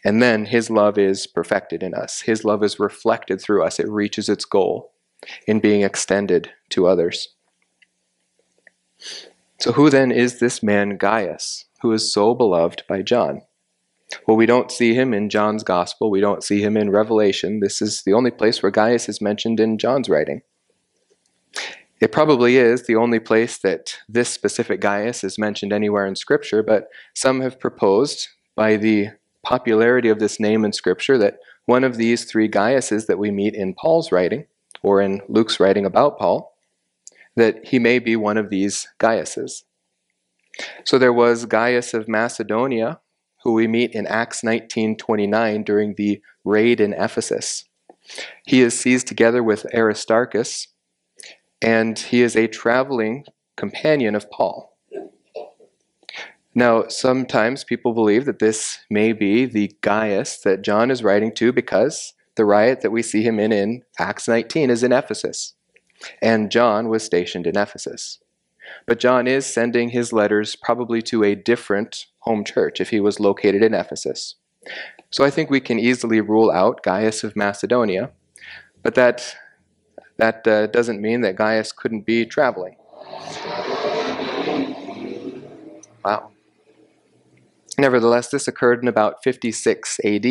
And 0.03 0.21
then 0.21 0.45
his 0.45 0.69
love 0.69 0.97
is 0.97 1.27
perfected 1.27 1.81
in 1.81 1.93
us. 1.93 2.21
His 2.21 2.43
love 2.43 2.63
is 2.63 2.79
reflected 2.79 3.41
through 3.41 3.63
us. 3.63 3.79
It 3.79 3.87
reaches 3.87 4.27
its 4.27 4.45
goal 4.45 4.91
in 5.47 5.59
being 5.59 5.81
extended 5.81 6.51
to 6.69 6.87
others. 6.87 7.29
So, 9.59 9.71
who 9.71 9.89
then 9.89 10.11
is 10.11 10.39
this 10.39 10.61
man 10.61 10.97
Gaius, 10.97 11.65
who 11.81 11.91
is 11.93 12.13
so 12.13 12.33
beloved 12.33 12.83
by 12.89 13.01
John? 13.01 13.43
Well, 14.27 14.37
we 14.37 14.45
don't 14.45 14.71
see 14.71 14.93
him 14.93 15.13
in 15.13 15.29
John's 15.29 15.63
Gospel. 15.63 16.11
We 16.11 16.19
don't 16.19 16.43
see 16.43 16.61
him 16.61 16.77
in 16.77 16.89
Revelation. 16.89 17.61
This 17.61 17.81
is 17.81 18.03
the 18.03 18.13
only 18.13 18.31
place 18.31 18.61
where 18.61 18.71
Gaius 18.71 19.07
is 19.07 19.21
mentioned 19.21 19.59
in 19.59 19.77
John's 19.77 20.09
writing. 20.09 20.41
It 22.03 22.11
probably 22.11 22.57
is 22.57 22.85
the 22.85 22.97
only 22.97 23.21
place 23.21 23.57
that 23.59 23.99
this 24.09 24.27
specific 24.27 24.81
Gaius 24.81 25.23
is 25.23 25.39
mentioned 25.39 25.71
anywhere 25.71 26.05
in 26.05 26.17
Scripture, 26.17 26.61
but 26.61 26.89
some 27.13 27.39
have 27.39 27.61
proposed, 27.61 28.27
by 28.57 28.75
the 28.75 29.11
popularity 29.41 30.09
of 30.09 30.19
this 30.19 30.37
name 30.37 30.65
in 30.65 30.73
Scripture, 30.73 31.17
that 31.17 31.37
one 31.65 31.85
of 31.85 31.95
these 31.95 32.25
three 32.25 32.49
Gaiuses 32.49 33.05
that 33.07 33.19
we 33.19 33.31
meet 33.31 33.55
in 33.55 33.73
Paul's 33.73 34.11
writing, 34.11 34.47
or 34.81 35.01
in 35.01 35.21
Luke's 35.29 35.61
writing 35.61 35.85
about 35.85 36.19
Paul, 36.19 36.53
that 37.37 37.67
he 37.67 37.79
may 37.79 37.99
be 37.99 38.17
one 38.17 38.35
of 38.35 38.49
these 38.49 38.85
Gaiuses. 38.99 39.63
So 40.83 40.97
there 40.97 41.13
was 41.13 41.45
Gaius 41.45 41.93
of 41.93 42.09
Macedonia, 42.09 42.99
who 43.45 43.53
we 43.53 43.65
meet 43.65 43.91
in 43.93 44.07
Acts 44.07 44.43
19:29 44.43 45.63
during 45.63 45.95
the 45.95 46.21
raid 46.43 46.81
in 46.81 46.91
Ephesus. 46.91 47.63
He 48.45 48.59
is 48.59 48.77
seized 48.77 49.07
together 49.07 49.41
with 49.41 49.65
Aristarchus, 49.73 50.67
and 51.63 51.97
he 51.97 52.21
is 52.21 52.35
a 52.35 52.47
traveling 52.47 53.25
companion 53.55 54.15
of 54.15 54.29
Paul. 54.29 54.77
Now, 56.53 56.87
sometimes 56.87 57.63
people 57.63 57.93
believe 57.93 58.25
that 58.25 58.39
this 58.39 58.79
may 58.89 59.11
be 59.13 59.45
the 59.45 59.75
Gaius 59.81 60.37
that 60.41 60.61
John 60.61 60.91
is 60.91 61.03
writing 61.03 61.33
to 61.35 61.51
because 61.51 62.13
the 62.35 62.45
riot 62.45 62.81
that 62.81 62.91
we 62.91 63.01
see 63.01 63.23
him 63.23 63.39
in 63.39 63.51
in 63.51 63.83
Acts 63.97 64.27
19 64.27 64.69
is 64.69 64.83
in 64.83 64.91
Ephesus, 64.91 65.53
and 66.21 66.51
John 66.51 66.89
was 66.89 67.03
stationed 67.03 67.47
in 67.47 67.57
Ephesus. 67.57 68.19
But 68.85 68.99
John 68.99 69.27
is 69.27 69.45
sending 69.45 69.89
his 69.89 70.13
letters 70.13 70.55
probably 70.55 71.01
to 71.03 71.23
a 71.23 71.35
different 71.35 72.05
home 72.19 72.43
church 72.43 72.79
if 72.79 72.89
he 72.89 72.99
was 72.99 73.19
located 73.19 73.63
in 73.63 73.73
Ephesus. 73.73 74.35
So 75.09 75.23
I 75.23 75.29
think 75.29 75.49
we 75.49 75.59
can 75.59 75.79
easily 75.79 76.21
rule 76.21 76.51
out 76.51 76.83
Gaius 76.83 77.23
of 77.23 77.35
Macedonia, 77.35 78.11
but 78.81 78.95
that, 78.95 79.35
that 80.17 80.47
uh, 80.47 80.67
doesn't 80.67 81.01
mean 81.01 81.21
that 81.21 81.35
Gaius 81.35 81.71
couldn't 81.71 82.05
be 82.05 82.25
traveling. 82.25 82.75
Wow. 86.05 86.31
Nevertheless, 87.77 88.29
this 88.29 88.47
occurred 88.47 88.81
in 88.81 88.87
about 88.87 89.23
56 89.23 89.99
AD. 90.05 90.25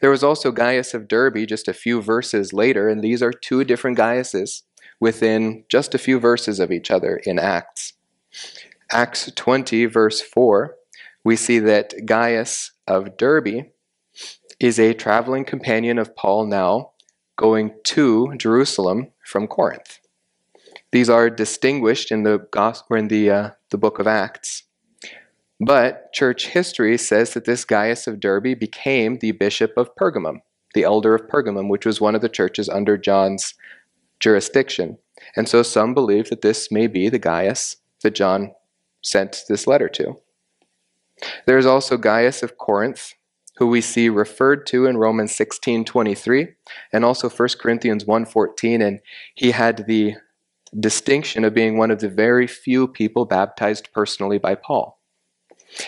There 0.00 0.10
was 0.10 0.22
also 0.22 0.52
Gaius 0.52 0.94
of 0.94 1.08
Derbe 1.08 1.46
just 1.48 1.66
a 1.66 1.72
few 1.72 2.00
verses 2.00 2.52
later, 2.52 2.88
and 2.88 3.02
these 3.02 3.22
are 3.22 3.32
two 3.32 3.64
different 3.64 3.98
Gaiuses 3.98 4.62
within 5.00 5.64
just 5.68 5.94
a 5.94 5.98
few 5.98 6.20
verses 6.20 6.60
of 6.60 6.70
each 6.70 6.90
other 6.90 7.20
in 7.24 7.38
Acts. 7.38 7.94
Acts 8.90 9.32
20, 9.34 9.86
verse 9.86 10.20
4, 10.20 10.76
we 11.24 11.36
see 11.36 11.58
that 11.58 12.06
Gaius 12.06 12.72
of 12.86 13.16
Derbe 13.16 13.66
is 14.60 14.78
a 14.78 14.94
traveling 14.94 15.44
companion 15.44 15.98
of 15.98 16.14
Paul 16.14 16.46
now 16.46 16.92
going 17.36 17.74
to 17.84 18.34
Jerusalem 18.36 19.08
from 19.24 19.46
Corinth. 19.46 19.98
These 20.92 21.10
are 21.10 21.28
distinguished 21.28 22.12
in 22.12 22.22
the 22.22 22.46
gospel 22.50 22.96
in 22.96 23.08
the 23.08 23.30
uh, 23.30 23.50
the 23.70 23.78
book 23.78 23.98
of 23.98 24.06
Acts. 24.06 24.64
But 25.60 26.12
church 26.12 26.48
history 26.48 26.96
says 26.98 27.34
that 27.34 27.44
this 27.44 27.64
Gaius 27.64 28.06
of 28.06 28.20
Derbe 28.20 28.58
became 28.58 29.18
the 29.18 29.32
bishop 29.32 29.72
of 29.76 29.94
Pergamum, 29.96 30.38
the 30.74 30.84
elder 30.84 31.14
of 31.14 31.28
Pergamum, 31.28 31.68
which 31.68 31.86
was 31.86 32.00
one 32.00 32.14
of 32.14 32.20
the 32.20 32.28
churches 32.28 32.68
under 32.68 32.96
John's 32.96 33.54
jurisdiction. 34.20 34.98
And 35.36 35.48
so 35.48 35.62
some 35.62 35.94
believe 35.94 36.28
that 36.30 36.42
this 36.42 36.70
may 36.70 36.86
be 36.86 37.08
the 37.08 37.18
Gaius 37.18 37.76
that 38.02 38.14
John 38.14 38.52
sent 39.02 39.44
this 39.48 39.66
letter 39.66 39.88
to. 39.90 40.16
There 41.46 41.58
is 41.58 41.66
also 41.66 41.96
Gaius 41.96 42.42
of 42.42 42.58
Corinth, 42.58 43.14
who 43.56 43.66
we 43.66 43.80
see 43.80 44.08
referred 44.08 44.66
to 44.66 44.86
in 44.86 44.96
Romans 44.96 45.32
16:23 45.36 46.54
and 46.92 47.04
also 47.04 47.28
1 47.28 47.58
Corinthians 47.58 48.04
1:14 48.04 48.82
and 48.82 49.00
he 49.34 49.52
had 49.52 49.86
the 49.86 50.16
distinction 50.78 51.44
of 51.44 51.54
being 51.54 51.78
one 51.78 51.90
of 51.90 52.00
the 52.00 52.08
very 52.08 52.46
few 52.46 52.88
people 52.88 53.24
baptized 53.24 53.92
personally 53.92 54.38
by 54.38 54.54
Paul. 54.54 54.98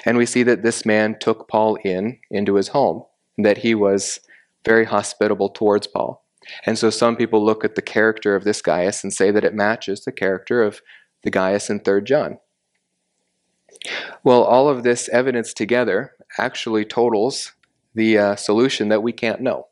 And 0.04 0.16
we 0.16 0.26
see 0.26 0.42
that 0.44 0.62
this 0.62 0.86
man 0.86 1.16
took 1.20 1.48
Paul 1.48 1.76
in 1.84 2.18
into 2.30 2.54
his 2.54 2.68
home, 2.68 3.04
that 3.38 3.58
he 3.58 3.74
was 3.74 4.20
very 4.64 4.84
hospitable 4.84 5.48
towards 5.48 5.86
Paul. 5.86 6.24
And 6.64 6.78
so 6.78 6.90
some 6.90 7.16
people 7.16 7.44
look 7.44 7.64
at 7.64 7.74
the 7.74 7.82
character 7.82 8.36
of 8.36 8.44
this 8.44 8.62
Gaius 8.62 9.02
and 9.02 9.12
say 9.12 9.30
that 9.30 9.44
it 9.44 9.54
matches 9.54 10.04
the 10.04 10.12
character 10.12 10.62
of 10.62 10.80
the 11.22 11.30
Gaius 11.30 11.68
in 11.68 11.80
3 11.80 12.02
John. 12.02 12.38
Well, 14.24 14.42
all 14.42 14.68
of 14.68 14.82
this 14.82 15.08
evidence 15.08 15.52
together 15.52 16.12
actually 16.38 16.84
totals 16.84 17.52
the 17.96 18.18
uh, 18.18 18.36
solution 18.36 18.88
that 18.90 19.02
we 19.02 19.10
can't 19.10 19.40
know. 19.40 19.66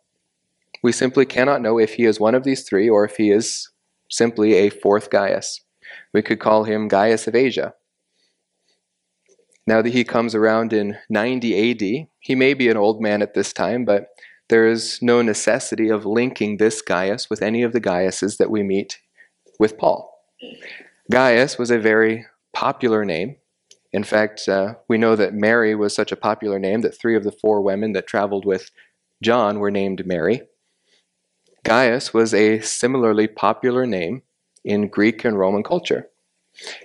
We 0.82 0.92
simply 0.92 1.26
cannot 1.26 1.62
know 1.62 1.78
if 1.78 1.94
he 1.94 2.04
is 2.04 2.18
one 2.18 2.34
of 2.34 2.42
these 2.42 2.64
three 2.64 2.88
or 2.88 3.04
if 3.04 3.16
he 3.16 3.30
is 3.30 3.70
simply 4.10 4.54
a 4.54 4.70
fourth 4.70 5.10
Gaius. 5.10 5.60
We 6.12 6.22
could 6.22 6.40
call 6.40 6.64
him 6.64 6.88
Gaius 6.88 7.28
of 7.28 7.34
Asia. 7.34 7.74
Now 9.66 9.82
that 9.82 9.92
he 9.92 10.04
comes 10.04 10.34
around 10.34 10.72
in 10.72 10.98
90 11.08 11.70
AD, 11.70 12.08
he 12.18 12.34
may 12.34 12.54
be 12.54 12.68
an 12.68 12.76
old 12.76 13.00
man 13.00 13.22
at 13.22 13.34
this 13.34 13.52
time, 13.52 13.84
but 13.84 14.08
there 14.48 14.66
is 14.66 14.98
no 15.00 15.22
necessity 15.22 15.88
of 15.88 16.04
linking 16.04 16.56
this 16.56 16.82
Gaius 16.82 17.30
with 17.30 17.42
any 17.42 17.62
of 17.62 17.72
the 17.72 17.80
Gaiuses 17.80 18.38
that 18.38 18.50
we 18.50 18.62
meet 18.62 19.00
with 19.58 19.78
Paul. 19.78 20.10
Gaius 21.10 21.58
was 21.58 21.70
a 21.70 21.78
very 21.78 22.26
popular 22.52 23.04
name. 23.04 23.36
In 23.94 24.02
fact, 24.02 24.48
uh, 24.48 24.74
we 24.88 24.98
know 24.98 25.14
that 25.14 25.34
Mary 25.34 25.76
was 25.76 25.94
such 25.94 26.10
a 26.10 26.16
popular 26.16 26.58
name 26.58 26.80
that 26.80 26.98
three 26.98 27.14
of 27.14 27.22
the 27.22 27.30
four 27.30 27.60
women 27.60 27.92
that 27.92 28.08
traveled 28.08 28.44
with 28.44 28.72
John 29.22 29.60
were 29.60 29.70
named 29.70 30.04
Mary. 30.04 30.42
Gaius 31.62 32.12
was 32.12 32.34
a 32.34 32.60
similarly 32.60 33.28
popular 33.28 33.86
name 33.86 34.22
in 34.64 34.88
Greek 34.88 35.24
and 35.24 35.38
Roman 35.38 35.62
culture. 35.62 36.08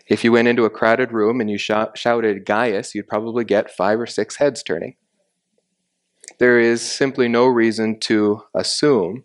If 0.05 0.23
you 0.23 0.31
went 0.31 0.49
into 0.49 0.65
a 0.65 0.69
crowded 0.69 1.11
room 1.11 1.41
and 1.41 1.49
you 1.49 1.57
sh- 1.57 1.71
shouted 1.95 2.45
Gaius, 2.45 2.93
you'd 2.93 3.07
probably 3.07 3.43
get 3.43 3.71
five 3.71 3.99
or 3.99 4.05
six 4.05 4.35
heads 4.35 4.61
turning. 4.61 4.95
There 6.37 6.59
is 6.59 6.83
simply 6.83 7.27
no 7.27 7.47
reason 7.47 7.99
to 8.01 8.43
assume 8.53 9.23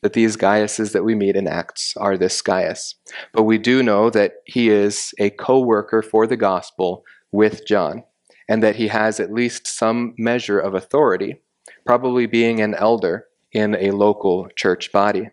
that 0.00 0.14
these 0.14 0.38
Gaiuses 0.38 0.92
that 0.92 1.04
we 1.04 1.14
meet 1.14 1.36
in 1.36 1.46
Acts 1.46 1.94
are 1.98 2.16
this 2.16 2.40
Gaius. 2.40 2.94
But 3.34 3.42
we 3.42 3.58
do 3.58 3.82
know 3.82 4.08
that 4.08 4.36
he 4.46 4.70
is 4.70 5.12
a 5.18 5.28
co 5.28 5.60
worker 5.60 6.00
for 6.00 6.26
the 6.26 6.36
gospel 6.38 7.04
with 7.32 7.66
John, 7.66 8.04
and 8.48 8.62
that 8.62 8.76
he 8.76 8.88
has 8.88 9.20
at 9.20 9.32
least 9.32 9.66
some 9.66 10.14
measure 10.18 10.58
of 10.58 10.74
authority, 10.74 11.42
probably 11.84 12.26
being 12.26 12.60
an 12.60 12.74
elder 12.74 13.26
in 13.52 13.74
a 13.74 13.90
local 13.90 14.48
church 14.56 14.92
body. 14.92 15.30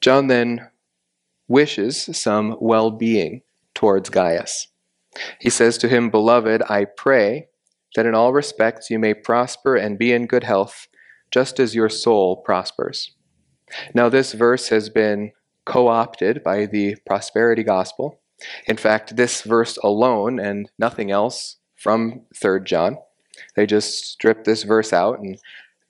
John 0.00 0.28
then 0.28 0.68
wishes 1.48 2.16
some 2.16 2.56
well 2.60 2.90
being 2.90 3.42
towards 3.74 4.10
Gaius. 4.10 4.68
He 5.40 5.50
says 5.50 5.78
to 5.78 5.88
him, 5.88 6.10
Beloved, 6.10 6.62
I 6.68 6.84
pray 6.84 7.48
that 7.94 8.06
in 8.06 8.14
all 8.14 8.32
respects 8.32 8.90
you 8.90 8.98
may 8.98 9.14
prosper 9.14 9.76
and 9.76 9.98
be 9.98 10.12
in 10.12 10.26
good 10.26 10.44
health, 10.44 10.88
just 11.30 11.58
as 11.58 11.74
your 11.74 11.88
soul 11.88 12.36
prospers. 12.36 13.12
Now, 13.94 14.08
this 14.08 14.32
verse 14.32 14.68
has 14.68 14.88
been 14.88 15.32
co 15.64 15.88
opted 15.88 16.44
by 16.44 16.66
the 16.66 16.96
prosperity 17.06 17.64
gospel. 17.64 18.20
In 18.66 18.76
fact, 18.76 19.16
this 19.16 19.42
verse 19.42 19.76
alone 19.78 20.38
and 20.38 20.70
nothing 20.78 21.10
else 21.10 21.56
from 21.74 22.22
3 22.34 22.60
John, 22.64 22.98
they 23.54 23.66
just 23.66 24.04
stripped 24.04 24.44
this 24.44 24.62
verse 24.62 24.92
out, 24.92 25.18
and 25.18 25.38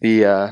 the 0.00 0.24
uh, 0.24 0.50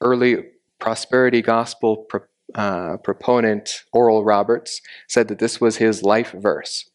early 0.00 0.44
prosperity 0.78 1.42
gospel 1.42 2.06
pro- 2.08 2.20
uh, 2.54 2.96
proponent, 2.98 3.84
Oral 3.92 4.24
Roberts, 4.24 4.80
said 5.08 5.28
that 5.28 5.38
this 5.38 5.60
was 5.60 5.76
his 5.76 6.02
life 6.02 6.32
verse 6.32 6.90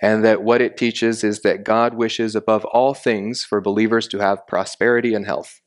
and 0.00 0.24
that 0.24 0.42
what 0.42 0.60
it 0.60 0.76
teaches 0.76 1.22
is 1.22 1.40
that 1.40 1.64
God 1.64 1.94
wishes 1.94 2.34
above 2.34 2.64
all 2.66 2.94
things 2.94 3.44
for 3.44 3.60
believers 3.60 4.08
to 4.08 4.18
have 4.18 4.46
prosperity 4.46 5.14
and 5.14 5.26
health. 5.26 5.60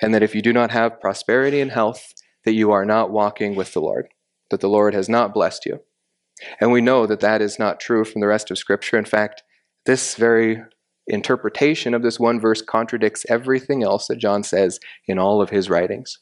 And 0.00 0.14
that 0.14 0.22
if 0.22 0.34
you 0.34 0.42
do 0.42 0.52
not 0.52 0.70
have 0.70 1.00
prosperity 1.00 1.60
and 1.60 1.70
health, 1.70 2.14
that 2.44 2.54
you 2.54 2.70
are 2.70 2.84
not 2.84 3.10
walking 3.10 3.54
with 3.54 3.72
the 3.72 3.80
Lord, 3.80 4.08
that 4.50 4.60
the 4.60 4.68
Lord 4.68 4.94
has 4.94 5.08
not 5.08 5.34
blessed 5.34 5.66
you. 5.66 5.80
And 6.60 6.72
we 6.72 6.80
know 6.80 7.06
that 7.06 7.20
that 7.20 7.40
is 7.40 7.58
not 7.58 7.80
true 7.80 8.04
from 8.04 8.20
the 8.20 8.26
rest 8.26 8.50
of 8.50 8.58
Scripture. 8.58 8.98
In 8.98 9.04
fact, 9.04 9.42
this 9.86 10.14
very 10.14 10.62
interpretation 11.06 11.94
of 11.94 12.02
this 12.02 12.18
one 12.18 12.40
verse 12.40 12.62
contradicts 12.62 13.26
everything 13.28 13.82
else 13.82 14.06
that 14.08 14.16
John 14.16 14.42
says 14.42 14.80
in 15.06 15.18
all 15.18 15.42
of 15.42 15.50
his 15.50 15.68
writings. 15.68 16.18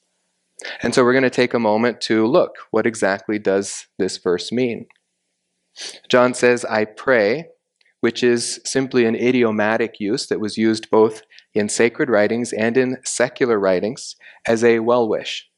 And 0.83 0.95
so 0.95 1.03
we're 1.03 1.13
going 1.13 1.23
to 1.23 1.31
take 1.31 1.55
a 1.55 1.59
moment 1.59 2.01
to 2.03 2.27
look 2.27 2.53
what 2.71 2.87
exactly 2.87 3.39
does 3.39 3.87
this 3.99 4.19
verse 4.19 4.53
mean? 4.53 4.87
John 6.09 6.35
says, 6.35 6.65
I 6.65 6.85
pray, 6.85 7.47
which 8.01 8.23
is 8.23 8.61
simply 8.65 9.07
an 9.07 9.15
idiomatic 9.15 9.99
use 9.99 10.27
that 10.27 10.41
was 10.41 10.59
used 10.59 10.91
both 10.91 11.23
in 11.55 11.69
sacred 11.69 12.11
writings 12.11 12.53
and 12.53 12.77
in 12.77 12.99
secular 13.05 13.59
writings 13.59 14.17
as 14.47 14.63
a 14.63 14.81
well 14.81 15.09
wish. 15.09 15.49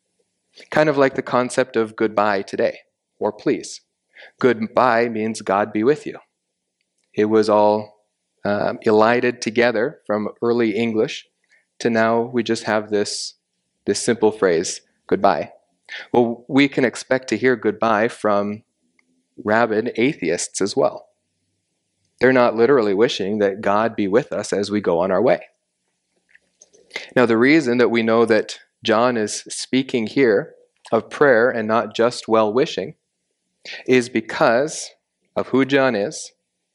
Kind 0.71 0.89
of 0.89 0.97
like 0.97 1.15
the 1.15 1.23
concept 1.23 1.77
of 1.77 1.97
goodbye 1.97 2.43
today, 2.43 2.79
or 3.19 3.33
please. 3.33 3.81
Goodbye 4.39 5.09
means 5.09 5.43
God 5.43 5.73
be 5.73 5.85
with 5.85 6.07
you. 6.07 6.19
It 7.15 7.27
was 7.27 7.49
all 7.49 7.95
um, 8.45 8.79
elided 8.83 9.41
together 9.41 10.01
from 10.07 10.29
early 10.43 10.77
English 10.77 11.27
to 11.79 11.91
now 11.91 12.21
we 12.21 12.43
just 12.43 12.65
have 12.65 12.91
this, 12.91 13.35
this 13.87 14.03
simple 14.03 14.31
phrase, 14.33 14.81
goodbye. 15.07 15.53
Well, 16.13 16.45
we 16.49 16.69
can 16.69 16.85
expect 16.85 17.29
to 17.29 17.37
hear 17.37 17.57
goodbye 17.57 18.09
from 18.09 18.63
rabid 19.43 19.93
atheists 19.97 20.61
as 20.61 20.77
well. 20.77 21.09
They're 22.21 22.33
not 22.33 22.55
literally 22.55 22.95
wishing 22.95 23.39
that 23.39 23.61
God 23.61 23.97
be 23.97 24.09
with 24.09 24.33
us 24.33 24.53
as 24.53 24.71
we 24.71 24.81
go 24.81 25.01
on 25.01 25.11
our 25.11 25.23
way. 25.23 25.41
Now, 27.17 27.27
the 27.27 27.37
reason 27.37 27.79
that 27.79 27.91
we 27.91 28.03
know 28.03 28.25
that 28.25 28.61
John 28.85 29.17
is 29.17 29.45
speaking 29.49 30.07
here 30.07 30.55
of 30.93 31.11
prayer 31.11 31.51
and 31.51 31.67
not 31.67 31.95
just 31.95 32.29
well 32.29 32.53
wishing 32.53 32.95
is 33.87 34.09
because 34.09 34.91
of 35.37 35.49
who 35.49 35.65
John 35.65 35.95
is, 35.95 36.33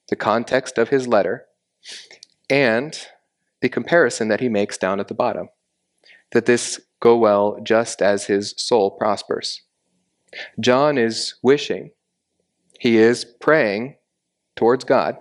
the 0.09 0.15
context 0.15 0.77
of 0.77 0.89
his 0.89 1.07
letter, 1.07 1.45
and 2.49 2.99
the 3.61 3.69
comparison 3.69 4.27
that 4.29 4.39
he 4.39 4.49
makes 4.49 4.77
down 4.77 4.99
at 4.99 5.07
the 5.07 5.13
bottom. 5.13 5.49
That 6.31 6.45
this 6.45 6.79
go 6.99 7.17
well 7.17 7.59
just 7.63 8.01
as 8.01 8.25
his 8.25 8.53
soul 8.57 8.91
prospers. 8.91 9.61
John 10.59 10.97
is 10.97 11.35
wishing 11.41 11.91
he 12.79 12.97
is 12.97 13.25
praying 13.25 13.95
towards 14.55 14.85
God 14.85 15.17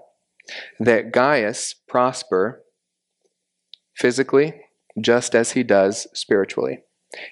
that 0.79 1.13
Gaius 1.13 1.75
prosper 1.75 2.63
physically 3.95 4.61
just 5.01 5.35
as 5.35 5.53
he 5.53 5.63
does 5.63 6.07
spiritually. 6.15 6.81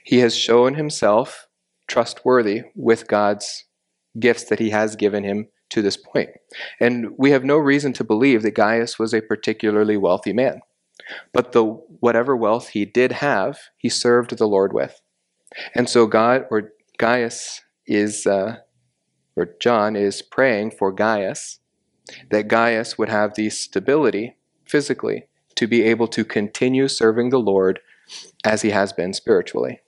He 0.05 0.19
has 0.19 0.37
shown 0.37 0.75
himself 0.75 1.47
trustworthy 1.87 2.63
with 2.75 3.07
God's 3.07 3.65
gifts 4.19 4.45
that 4.45 4.59
he 4.59 4.71
has 4.71 4.97
given 4.97 5.25
him 5.25 5.49
to 5.71 5.83
this 5.83 5.97
point. 5.97 6.31
And 6.81 7.09
we 7.19 7.31
have 7.31 7.45
no 7.45 7.57
reason 7.57 7.93
to 7.95 8.05
believe 8.05 8.43
that 8.43 8.53
Gaius 8.53 8.99
was 8.99 9.13
a 9.13 9.21
particularly 9.21 9.97
wealthy 9.97 10.33
man. 10.33 10.61
But 11.33 11.53
the 11.53 11.65
whatever 11.65 12.37
wealth 12.37 12.69
he 12.69 12.85
did 12.85 13.13
have, 13.13 13.59
he 13.77 13.89
served 13.89 14.37
the 14.37 14.49
Lord 14.49 14.73
with. 14.73 15.01
And 15.75 15.89
so 15.89 16.07
God 16.07 16.47
or 16.51 16.73
Gaius 16.99 17.63
is 17.87 18.27
uh, 18.27 18.57
or 19.37 19.55
John 19.61 19.97
is 19.97 20.23
praying 20.23 20.73
for 20.73 20.91
Gaius, 20.91 21.61
that 22.31 22.49
Gaius 22.49 22.97
would 22.97 23.09
have 23.09 23.35
the 23.35 23.51
stability 23.51 24.37
physically 24.65 25.27
to 25.57 25.67
be 25.67 25.83
able 25.83 26.09
to 26.09 26.25
continue 26.25 26.89
serving 26.89 27.31
the 27.31 27.39
Lord 27.39 27.81
as 28.45 28.63
he 28.63 28.71
has 28.71 28.93
been 28.93 29.13
spiritually. 29.13 29.81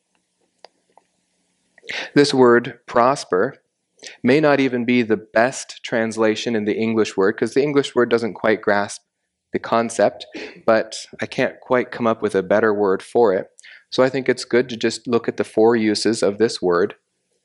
This 2.14 2.34
word 2.34 2.80
prosper 2.86 3.56
may 4.22 4.40
not 4.40 4.60
even 4.60 4.84
be 4.84 5.02
the 5.02 5.16
best 5.16 5.80
translation 5.82 6.54
in 6.54 6.64
the 6.64 6.76
English 6.76 7.16
word 7.16 7.36
because 7.36 7.54
the 7.54 7.62
English 7.62 7.94
word 7.94 8.08
doesn't 8.10 8.34
quite 8.34 8.62
grasp 8.62 9.02
the 9.52 9.58
concept, 9.58 10.26
but 10.66 11.06
I 11.20 11.26
can't 11.26 11.60
quite 11.60 11.90
come 11.90 12.06
up 12.06 12.22
with 12.22 12.34
a 12.34 12.42
better 12.42 12.74
word 12.74 13.02
for 13.02 13.32
it. 13.32 13.48
So 13.90 14.02
I 14.02 14.10
think 14.10 14.28
it's 14.28 14.44
good 14.44 14.68
to 14.68 14.76
just 14.76 15.06
look 15.06 15.28
at 15.28 15.38
the 15.38 15.44
four 15.44 15.74
uses 15.74 16.22
of 16.22 16.38
this 16.38 16.60
word 16.60 16.94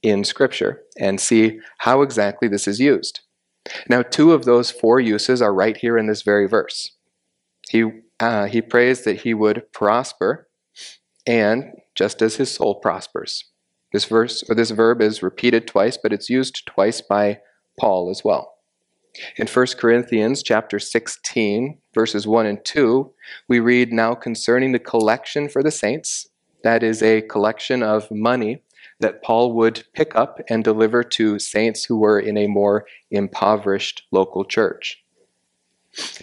in 0.01 0.23
Scripture 0.23 0.81
and 0.99 1.19
see 1.19 1.59
how 1.79 2.01
exactly 2.01 2.47
this 2.47 2.67
is 2.67 2.79
used. 2.79 3.21
Now, 3.89 4.01
two 4.01 4.33
of 4.33 4.43
those 4.43 4.69
four 4.69 4.99
uses 4.99 5.41
are 5.41 5.53
right 5.53 5.77
here 5.77 5.97
in 5.97 6.07
this 6.07 6.21
very 6.21 6.47
verse. 6.47 6.91
He, 7.69 7.85
uh, 8.19 8.45
he 8.45 8.61
prays 8.61 9.05
that 9.05 9.21
he 9.21 9.33
would 9.33 9.71
prosper, 9.71 10.49
and 11.25 11.71
just 11.95 12.21
as 12.21 12.35
his 12.35 12.53
soul 12.53 12.75
prospers. 12.81 13.45
This 13.93 14.05
verse 14.05 14.43
or 14.49 14.55
this 14.55 14.71
verb 14.71 15.01
is 15.01 15.23
repeated 15.23 15.67
twice, 15.67 15.97
but 16.01 16.11
it's 16.11 16.29
used 16.29 16.65
twice 16.65 16.99
by 16.99 17.39
Paul 17.79 18.09
as 18.09 18.23
well. 18.23 18.55
In 19.37 19.47
1 19.47 19.67
Corinthians 19.77 20.41
chapter 20.41 20.79
16, 20.79 21.77
verses 21.93 22.25
1 22.25 22.45
and 22.47 22.65
2, 22.65 23.11
we 23.47 23.59
read 23.59 23.93
now 23.93 24.15
concerning 24.15 24.71
the 24.71 24.79
collection 24.79 25.47
for 25.47 25.61
the 25.61 25.71
saints, 25.71 26.27
that 26.63 26.81
is 26.81 27.03
a 27.03 27.21
collection 27.21 27.83
of 27.83 28.09
money 28.09 28.63
that 28.99 29.21
Paul 29.21 29.53
would 29.53 29.83
pick 29.93 30.15
up 30.15 30.39
and 30.49 30.63
deliver 30.63 31.03
to 31.03 31.37
saints 31.37 31.85
who 31.85 31.97
were 31.97 32.19
in 32.19 32.37
a 32.37 32.47
more 32.47 32.85
impoverished 33.11 34.03
local 34.11 34.43
church. 34.43 35.03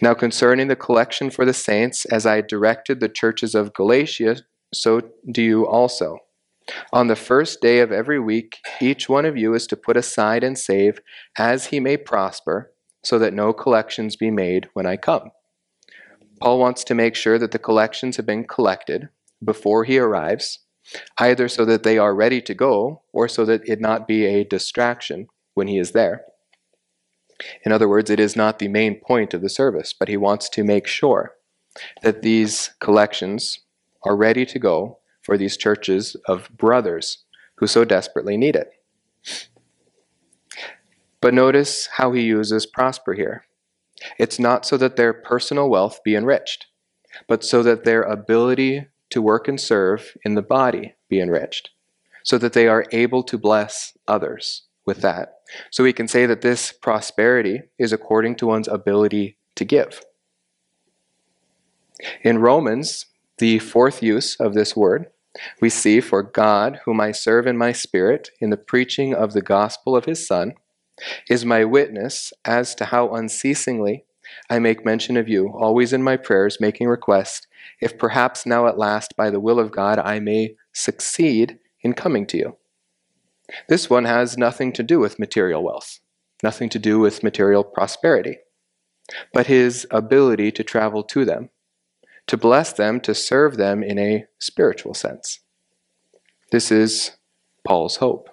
Now, 0.03 0.15
concerning 0.15 0.67
the 0.67 0.75
collection 0.75 1.31
for 1.31 1.45
the 1.45 1.55
saints, 1.55 2.05
as 2.07 2.27
I 2.27 2.41
directed 2.41 2.99
the 2.99 3.09
churches 3.09 3.55
of 3.55 3.73
Galatia, 3.73 4.39
so 4.73 5.03
do 5.31 5.43
you 5.43 5.67
also. 5.67 6.19
On 6.93 7.07
the 7.07 7.17
first 7.17 7.61
day 7.61 7.81
of 7.81 7.93
every 7.93 8.19
week, 8.21 8.59
each 8.81 9.09
one 9.09 9.25
of 9.25 9.37
you 9.37 9.55
is 9.55 9.67
to 9.69 9.77
put 9.77 9.97
aside 9.97 10.45
and 10.45 10.59
save 10.59 11.01
as 11.39 11.67
he 11.67 11.81
may 11.81 11.97
prosper, 11.97 12.73
so 13.03 13.19
that 13.19 13.33
no 13.33 13.53
collections 13.53 14.17
be 14.17 14.31
made 14.31 14.69
when 14.75 14.87
I 14.87 14.97
come. 14.97 15.31
Paul 16.41 16.59
wants 16.59 16.85
to 16.85 16.95
make 16.95 17.15
sure 17.15 17.39
that 17.39 17.53
the 17.53 17.59
collections 17.59 18.17
have 18.17 18.27
been 18.27 18.47
collected 18.47 19.09
before 19.45 19.85
he 19.85 19.99
arrives, 19.99 20.61
either 21.19 21.49
so 21.49 21.65
that 21.65 21.83
they 21.83 21.99
are 21.99 22.15
ready 22.15 22.41
to 22.43 22.55
go 22.55 23.03
or 23.13 23.29
so 23.29 23.45
that 23.45 23.67
it 23.69 23.81
not 23.81 24.09
be 24.09 24.25
a 24.25 24.45
distraction 24.45 25.29
when 25.55 25.69
he 25.69 25.79
is 25.79 25.93
there. 25.93 26.23
In 27.65 27.73
other 27.73 27.89
words, 27.89 28.11
it 28.11 28.21
is 28.21 28.37
not 28.37 28.59
the 28.59 28.69
main 28.69 29.01
point 29.01 29.33
of 29.35 29.41
the 29.41 29.49
service, 29.49 29.95
but 29.99 30.09
he 30.09 30.17
wants 30.17 30.49
to 30.51 30.65
make 30.65 30.87
sure 30.87 31.35
that 32.03 32.23
these 32.23 32.71
collections 32.81 33.61
are 34.05 34.17
ready 34.17 34.45
to 34.47 34.59
go 34.59 35.00
for 35.23 35.37
these 35.37 35.57
churches 35.57 36.17
of 36.27 36.49
brothers 36.57 37.25
who 37.57 37.67
so 37.67 37.85
desperately 37.85 38.37
need 38.37 38.57
it. 38.57 38.71
But 41.21 41.35
notice 41.35 41.89
how 41.97 42.13
he 42.13 42.23
uses 42.23 42.65
prosper 42.65 43.13
here. 43.13 43.45
It's 44.19 44.39
not 44.39 44.65
so 44.65 44.77
that 44.79 44.97
their 44.97 45.13
personal 45.13 45.69
wealth 45.69 46.01
be 46.03 46.15
enriched, 46.15 46.67
but 47.29 47.45
so 47.45 47.63
that 47.63 47.85
their 47.85 48.03
ability 48.03 48.87
to 49.11 49.21
work 49.21 49.47
and 49.47 49.61
serve 49.61 50.17
in 50.25 50.35
the 50.35 50.43
body 50.43 50.95
be 51.09 51.21
enriched, 51.21 51.71
so 52.23 52.39
that 52.39 52.55
they 52.55 52.67
are 52.67 52.87
able 52.93 53.23
to 53.25 53.37
bless 53.37 53.97
others 54.09 54.63
with 54.87 55.03
that. 55.03 55.41
So 55.71 55.85
we 55.85 55.93
can 55.93 56.09
say 56.09 56.25
that 56.27 56.41
this 56.41 56.73
prosperity 56.73 57.63
is 57.79 57.93
according 57.93 58.37
to 58.37 58.47
one's 58.47 58.69
ability 58.69 59.37
to 59.57 59.65
give. 59.65 60.01
In 62.23 62.39
Romans, 62.39 63.07
the 63.41 63.59
fourth 63.59 64.03
use 64.03 64.37
of 64.37 64.55
this 64.55 64.77
word, 64.77 65.07
we 65.61 65.69
see, 65.69 66.01
For 66.01 66.23
God, 66.23 66.81
whom 66.85 67.01
I 67.01 67.13
serve 67.13 67.47
in 67.47 67.57
my 67.57 67.73
spirit 67.73 68.31
in 68.41 68.51
the 68.51 68.57
preaching 68.57 69.15
of 69.15 69.33
the 69.33 69.43
gospel 69.43 69.97
of 69.97 70.05
his 70.05 70.27
Son, 70.27 70.55
is 71.29 71.45
my 71.45 71.65
witness 71.65 72.33
as 72.45 72.75
to 72.77 72.87
how 72.87 73.15
unceasingly 73.15 74.05
I 74.49 74.59
make 74.59 74.85
mention 74.85 75.17
of 75.17 75.29
you, 75.29 75.49
always 75.49 75.93
in 75.93 76.03
my 76.03 76.17
prayers, 76.17 76.61
making 76.61 76.89
request, 76.89 77.47
if 77.81 77.99
perhaps 77.99 78.47
now 78.47 78.67
at 78.67 78.79
last, 78.79 79.17
by 79.17 79.31
the 79.31 79.41
will 79.41 79.59
of 79.59 79.73
God, 79.73 79.99
I 79.99 80.21
may 80.21 80.55
succeed 80.73 81.59
in 81.83 81.95
coming 81.95 82.27
to 82.27 82.37
you. 82.37 82.57
This 83.69 83.91
one 83.91 84.05
has 84.05 84.39
nothing 84.39 84.73
to 84.75 84.83
do 84.83 85.01
with 85.01 85.19
material 85.19 85.65
wealth, 85.65 86.01
nothing 86.43 86.69
to 86.69 86.79
do 86.79 86.99
with 86.99 87.25
material 87.25 87.65
prosperity, 87.65 88.39
but 89.33 89.47
his 89.47 89.87
ability 89.91 90.53
to 90.53 90.63
travel 90.63 91.03
to 91.05 91.25
them, 91.25 91.51
to 92.31 92.37
bless 92.37 92.73
them, 92.73 93.01
to 93.01 93.13
serve 93.13 93.57
them 93.57 93.83
in 93.83 93.99
a 93.99 94.25
spiritual 94.39 94.95
sense. 94.95 95.41
This 96.53 96.71
is 96.71 97.17
Paul's 97.65 97.97
hope. 97.97 98.31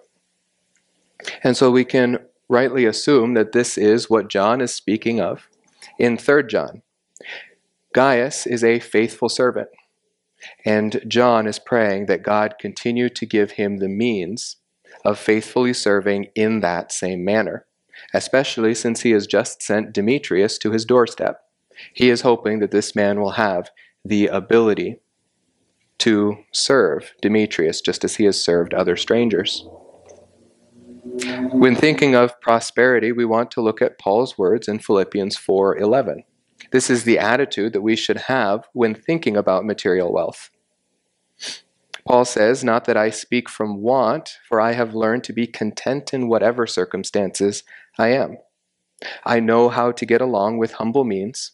And 1.43 1.57
so 1.57 1.71
we 1.71 1.83
can 1.83 2.19
rightly 2.47 2.86
assume 2.86 3.33
that 3.33 3.53
this 3.53 3.75
is 3.75 4.07
what 4.07 4.29
John 4.29 4.62
is 4.62 4.71
speaking 4.71 5.19
of 5.19 5.49
in 5.97 6.15
3 6.15 6.43
John. 6.43 6.83
Gaius 7.91 8.45
is 8.45 8.63
a 8.63 8.79
faithful 8.79 9.29
servant, 9.29 9.69
and 10.63 11.01
John 11.07 11.47
is 11.47 11.57
praying 11.57 12.05
that 12.05 12.21
God 12.21 12.60
continue 12.60 13.10
to 13.10 13.25
give 13.25 13.53
him 13.53 13.77
the 13.77 13.89
means 13.89 14.57
of 15.03 15.17
faithfully 15.17 15.73
serving 15.73 16.27
in 16.36 16.60
that 16.60 16.91
same 16.91 17.25
manner, 17.25 17.65
especially 18.13 18.75
since 18.75 19.01
he 19.01 19.10
has 19.10 19.25
just 19.25 19.63
sent 19.63 19.91
Demetrius 19.91 20.60
to 20.60 20.69
his 20.69 20.86
doorstep. 20.86 21.39
He 21.95 22.12
is 22.12 22.21
hoping 22.21 22.60
that 22.60 22.69
this 22.69 22.95
man 22.95 23.19
will 23.19 23.31
have 23.31 23.71
the 24.08 24.28
ability 24.28 25.00
to 26.00 26.38
serve 26.54 27.13
Demetrius 27.22 27.82
just 27.82 28.04
as 28.04 28.15
he 28.15 28.26
has 28.26 28.41
served 28.41 28.74
other 28.74 28.96
strangers. 28.96 29.67
When 31.52 31.76
thinking 31.76 32.15
of 32.15 32.39
prosperity, 32.39 33.12
we 33.12 33.26
want 33.26 33.52
to 33.52 33.62
look 33.62 33.82
at 33.82 34.00
Paul's 34.00 34.38
words 34.38 34.67
in 34.67 34.80
Philippians 34.80 35.36
4:11. 35.38 36.24
This 36.72 36.89
is 36.89 37.04
the 37.04 37.20
attitude 37.20 37.74
that 37.74 37.82
we 37.82 37.96
should 37.96 38.17
have 38.28 38.67
when 38.74 38.93
thinking 38.93 39.36
about 39.36 39.65
material 39.65 40.12
wealth. 40.12 40.50
Paul 42.08 42.24
says, 42.24 42.63
Not 42.63 42.86
that 42.86 42.98
I 42.98 43.10
speak 43.10 43.50
from 43.50 43.82
want, 43.82 44.38
for 44.48 44.62
I 44.62 44.74
have 44.74 44.96
learned 44.96 45.24
to 45.26 45.34
be 45.34 45.48
content 45.48 46.13
in 46.13 46.30
whatever 46.30 46.65
circumstances 46.65 47.63
I 47.98 48.10
am. 48.10 48.38
I 49.26 49.39
know 49.39 49.70
how 49.70 49.91
to 49.91 50.06
get 50.06 50.22
along 50.22 50.58
with 50.58 50.74
humble 50.74 51.04
means, 51.04 51.52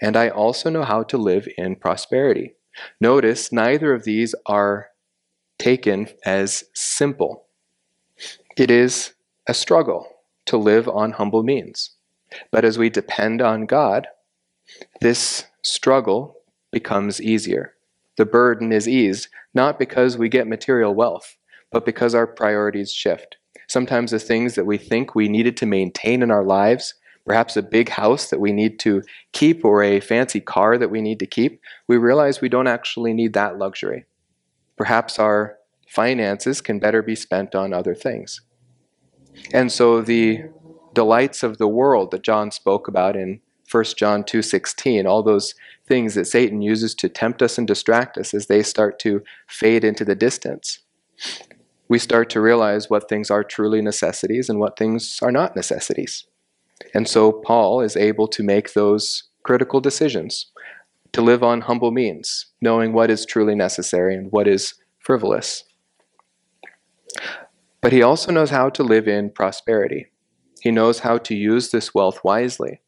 and 0.00 0.16
I 0.16 0.28
also 0.28 0.70
know 0.70 0.84
how 0.84 1.02
to 1.04 1.18
live 1.18 1.48
in 1.56 1.76
prosperity. 1.76 2.54
Notice 3.00 3.52
neither 3.52 3.92
of 3.92 4.04
these 4.04 4.34
are 4.46 4.88
taken 5.58 6.08
as 6.24 6.64
simple. 6.74 7.46
It 8.56 8.70
is 8.70 9.14
a 9.48 9.54
struggle 9.54 10.08
to 10.46 10.56
live 10.56 10.88
on 10.88 11.12
humble 11.12 11.42
means. 11.42 11.90
But 12.50 12.64
as 12.64 12.78
we 12.78 12.90
depend 12.90 13.40
on 13.40 13.66
God, 13.66 14.08
this 15.00 15.44
struggle 15.62 16.36
becomes 16.72 17.20
easier. 17.20 17.74
The 18.16 18.26
burden 18.26 18.72
is 18.72 18.88
eased, 18.88 19.28
not 19.54 19.78
because 19.78 20.16
we 20.18 20.28
get 20.28 20.46
material 20.46 20.94
wealth, 20.94 21.36
but 21.70 21.84
because 21.84 22.14
our 22.14 22.26
priorities 22.26 22.92
shift. 22.92 23.36
Sometimes 23.68 24.10
the 24.10 24.18
things 24.18 24.54
that 24.54 24.66
we 24.66 24.78
think 24.78 25.14
we 25.14 25.28
needed 25.28 25.56
to 25.58 25.66
maintain 25.66 26.22
in 26.22 26.30
our 26.30 26.44
lives, 26.44 26.94
perhaps 27.24 27.56
a 27.56 27.62
big 27.62 27.88
house 27.90 28.30
that 28.30 28.40
we 28.40 28.52
need 28.52 28.78
to 28.80 29.02
keep 29.32 29.64
or 29.64 29.82
a 29.82 30.00
fancy 30.00 30.40
car 30.40 30.76
that 30.78 30.90
we 30.90 31.00
need 31.00 31.18
to 31.18 31.26
keep, 31.26 31.60
we 31.88 31.96
realize 31.96 32.40
we 32.40 32.48
don't 32.48 32.66
actually 32.66 33.12
need 33.12 33.32
that 33.32 33.58
luxury. 33.58 34.04
Perhaps 34.76 35.18
our 35.18 35.56
finances 35.88 36.60
can 36.60 36.78
better 36.78 37.02
be 37.02 37.14
spent 37.14 37.54
on 37.54 37.72
other 37.72 37.94
things. 37.94 38.40
And 39.52 39.70
so 39.72 40.00
the 40.00 40.44
delights 40.92 41.42
of 41.42 41.58
the 41.58 41.68
world 41.68 42.10
that 42.10 42.22
John 42.22 42.50
spoke 42.50 42.88
about 42.88 43.16
in 43.16 43.40
1 43.70 43.96
John 43.96 44.22
2:16, 44.22 45.06
all 45.06 45.22
those 45.22 45.54
things 45.86 46.14
that 46.14 46.26
Satan 46.26 46.62
uses 46.62 46.94
to 46.96 47.08
tempt 47.08 47.42
us 47.42 47.58
and 47.58 47.66
distract 47.66 48.18
us 48.18 48.34
as 48.34 48.46
they 48.46 48.62
start 48.62 48.98
to 49.00 49.22
fade 49.46 49.84
into 49.84 50.04
the 50.04 50.14
distance. 50.14 50.80
We 51.88 51.98
start 51.98 52.30
to 52.30 52.40
realize 52.40 52.88
what 52.88 53.08
things 53.08 53.30
are 53.30 53.44
truly 53.44 53.80
necessities 53.82 54.48
and 54.48 54.58
what 54.58 54.78
things 54.78 55.18
are 55.22 55.32
not 55.32 55.56
necessities. 55.56 56.26
And 56.94 57.08
so 57.08 57.32
Paul 57.32 57.80
is 57.80 57.96
able 57.96 58.28
to 58.28 58.42
make 58.42 58.72
those 58.72 59.24
critical 59.42 59.80
decisions 59.80 60.50
to 61.12 61.22
live 61.22 61.42
on 61.42 61.62
humble 61.62 61.92
means, 61.92 62.46
knowing 62.60 62.92
what 62.92 63.10
is 63.10 63.24
truly 63.24 63.54
necessary 63.54 64.14
and 64.14 64.32
what 64.32 64.48
is 64.48 64.74
frivolous. 64.98 65.64
But 67.80 67.92
he 67.92 68.02
also 68.02 68.32
knows 68.32 68.50
how 68.50 68.70
to 68.70 68.82
live 68.82 69.06
in 69.06 69.30
prosperity. 69.30 70.06
He 70.60 70.70
knows 70.70 71.00
how 71.00 71.18
to 71.18 71.34
use 71.34 71.70
this 71.70 71.94
wealth 71.94 72.24
wisely, 72.24 72.80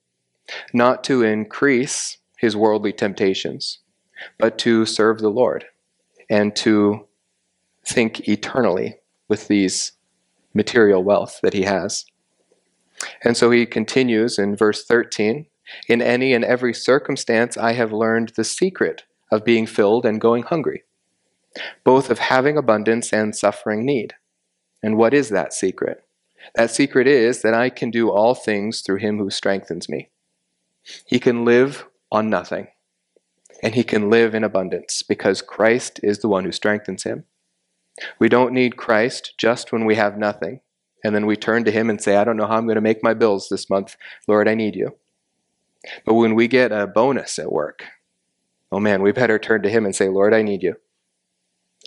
not 0.73 1.05
to 1.05 1.23
increase 1.23 2.17
his 2.39 2.57
worldly 2.57 2.93
temptations, 2.93 3.79
but 4.39 4.59
to 4.59 4.87
serve 4.87 5.21
the 5.21 5.31
Lord 5.31 5.67
and 6.29 6.57
to 6.57 7.07
think 7.85 8.29
eternally 8.29 8.97
with 9.29 9.49
these 9.49 9.93
material 10.55 11.05
wealth 11.05 11.39
that 11.43 11.53
he 11.53 11.63
has. 11.63 12.05
And 13.23 13.37
so 13.37 13.51
he 13.51 13.67
continues 13.67 14.39
in 14.39 14.57
verse 14.57 14.85
13 14.85 15.47
In 15.89 16.03
any 16.03 16.33
and 16.33 16.45
every 16.45 16.75
circumstance, 16.75 17.57
I 17.57 17.73
have 17.73 17.93
learned 17.93 18.31
the 18.31 18.45
secret 18.45 19.05
of 19.31 19.45
being 19.45 19.67
filled 19.67 20.07
and 20.07 20.21
going 20.21 20.45
hungry, 20.45 20.85
both 21.85 22.11
of 22.11 22.19
having 22.19 22.57
abundance 22.57 23.13
and 23.13 23.35
suffering 23.35 23.85
need. 23.85 24.15
And 24.83 24.97
what 24.97 25.15
is 25.15 25.31
that 25.31 25.53
secret? 25.53 26.03
That 26.55 26.71
secret 26.71 27.07
is 27.07 27.43
that 27.43 27.55
I 27.55 27.71
can 27.71 27.91
do 27.91 28.11
all 28.11 28.35
things 28.35 28.83
through 28.83 28.99
him 28.99 29.19
who 29.19 29.31
strengthens 29.31 29.89
me. 29.89 30.11
He 31.05 31.19
can 31.19 31.45
live 31.45 31.87
on 32.13 32.31
nothing, 32.31 32.69
and 33.63 33.75
he 33.75 33.83
can 33.83 34.09
live 34.09 34.35
in 34.35 34.45
abundance 34.45 35.03
because 35.03 35.43
Christ 35.43 35.99
is 36.03 36.21
the 36.21 36.29
one 36.29 36.45
who 36.45 36.53
strengthens 36.53 37.03
him. 37.03 37.25
We 38.19 38.29
don't 38.29 38.53
need 38.53 38.77
Christ 38.77 39.35
just 39.39 39.73
when 39.73 39.85
we 39.85 39.97
have 39.97 40.19
nothing, 40.19 40.61
and 41.07 41.15
then 41.15 41.27
we 41.27 41.37
turn 41.37 41.65
to 41.65 41.73
him 41.73 41.91
and 41.91 42.03
say, 42.03 42.17
I 42.17 42.25
don't 42.25 42.37
know 42.39 42.49
how 42.49 42.57
I'm 42.59 42.67
going 42.67 42.77
to 42.77 42.83
make 42.83 43.05
my 43.05 43.15
bills 43.15 43.49
this 43.49 43.71
month. 43.71 43.97
Lord, 44.29 44.49
I 44.49 44.55
need 44.55 44.77
you. 44.77 44.97
But 46.07 46.15
when 46.15 46.35
we 46.37 46.49
get 46.49 46.73
a 46.73 46.87
bonus 46.89 47.39
at 47.39 47.53
work, 47.53 47.85
oh 48.73 48.81
man, 48.81 49.03
we 49.03 49.13
better 49.13 49.39
turn 49.39 49.63
to 49.65 49.71
him 49.71 49.87
and 49.87 49.97
say, 49.97 50.09
Lord, 50.11 50.35
I 50.35 50.43
need 50.43 50.63
you. 50.65 50.77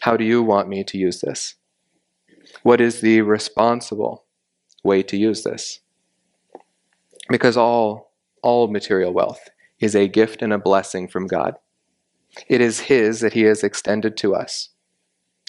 How 0.04 0.18
do 0.18 0.26
you 0.26 0.44
want 0.44 0.70
me 0.70 0.84
to 0.86 0.98
use 0.98 1.22
this? 1.22 1.56
What 2.64 2.82
is 2.82 3.02
the 3.02 3.22
responsible 3.22 4.26
way 4.84 5.04
to 5.04 5.18
use 5.18 5.44
this? 5.44 5.82
Because 7.30 7.58
all, 7.58 8.14
all 8.44 8.70
material 8.70 9.14
wealth 9.14 9.50
is 9.82 9.96
a 9.96 10.08
gift 10.10 10.42
and 10.42 10.54
a 10.54 10.60
blessing 10.60 11.08
from 11.10 11.28
God. 11.28 11.56
It 12.50 12.62
is 12.62 12.82
His 12.82 13.22
that 13.22 13.34
He 13.34 13.44
has 13.44 13.64
extended 13.64 14.18
to 14.20 14.36
us. 14.36 14.70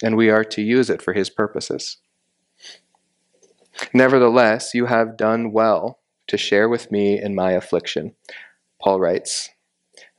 and 0.02 0.16
we 0.16 0.30
are 0.30 0.44
to 0.44 0.62
use 0.62 0.90
it 0.90 1.02
for 1.02 1.14
his 1.14 1.30
purposes. 1.30 1.98
Nevertheless, 3.95 4.75
you 4.75 4.87
have 4.87 5.16
done 5.16 5.53
well 5.53 6.01
to 6.29 6.37
share 6.37 6.69
with 6.69 6.90
me 6.90 7.21
in 7.21 7.35
my 7.35 7.53
affliction, 7.53 8.14
Paul 8.83 9.01
writes. 9.01 9.51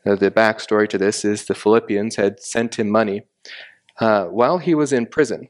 Now, 0.06 0.16
the 0.16 0.32
backstory 0.32 0.90
to 0.90 0.98
this 0.98 1.24
is 1.24 1.46
the 1.46 1.56
Philippians 1.56 2.16
had 2.16 2.40
sent 2.40 2.80
him 2.80 2.90
money 2.90 3.24
uh, 4.00 4.26
while 4.26 4.58
he 4.58 4.74
was 4.74 4.92
in 4.92 5.06
prison, 5.06 5.50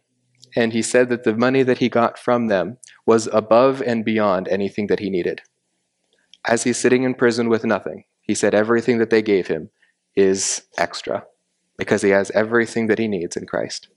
and 0.56 0.74
he 0.74 0.82
said 0.82 1.10
that 1.10 1.24
the 1.24 1.36
money 1.36 1.64
that 1.64 1.78
he 1.78 1.90
got 1.90 2.20
from 2.20 2.48
them 2.48 2.78
was 3.06 3.28
above 3.32 3.82
and 3.82 4.04
beyond 4.04 4.48
anything 4.48 4.88
that 4.88 5.00
he 5.00 5.10
needed. 5.10 5.42
As 6.46 6.64
he's 6.64 6.78
sitting 6.78 7.04
in 7.04 7.16
prison 7.16 7.50
with 7.50 7.64
nothing, 7.64 8.04
he 8.22 8.36
said 8.36 8.54
everything 8.54 8.98
that 8.98 9.10
they 9.10 9.22
gave 9.22 9.48
him 9.48 9.70
is 10.16 10.64
extra 10.78 11.24
because 11.78 12.02
he 12.02 12.10
has 12.10 12.30
everything 12.32 12.88
that 12.88 13.00
he 13.00 13.08
needs 13.08 13.38
in 13.38 13.46
Christ. 13.46 13.88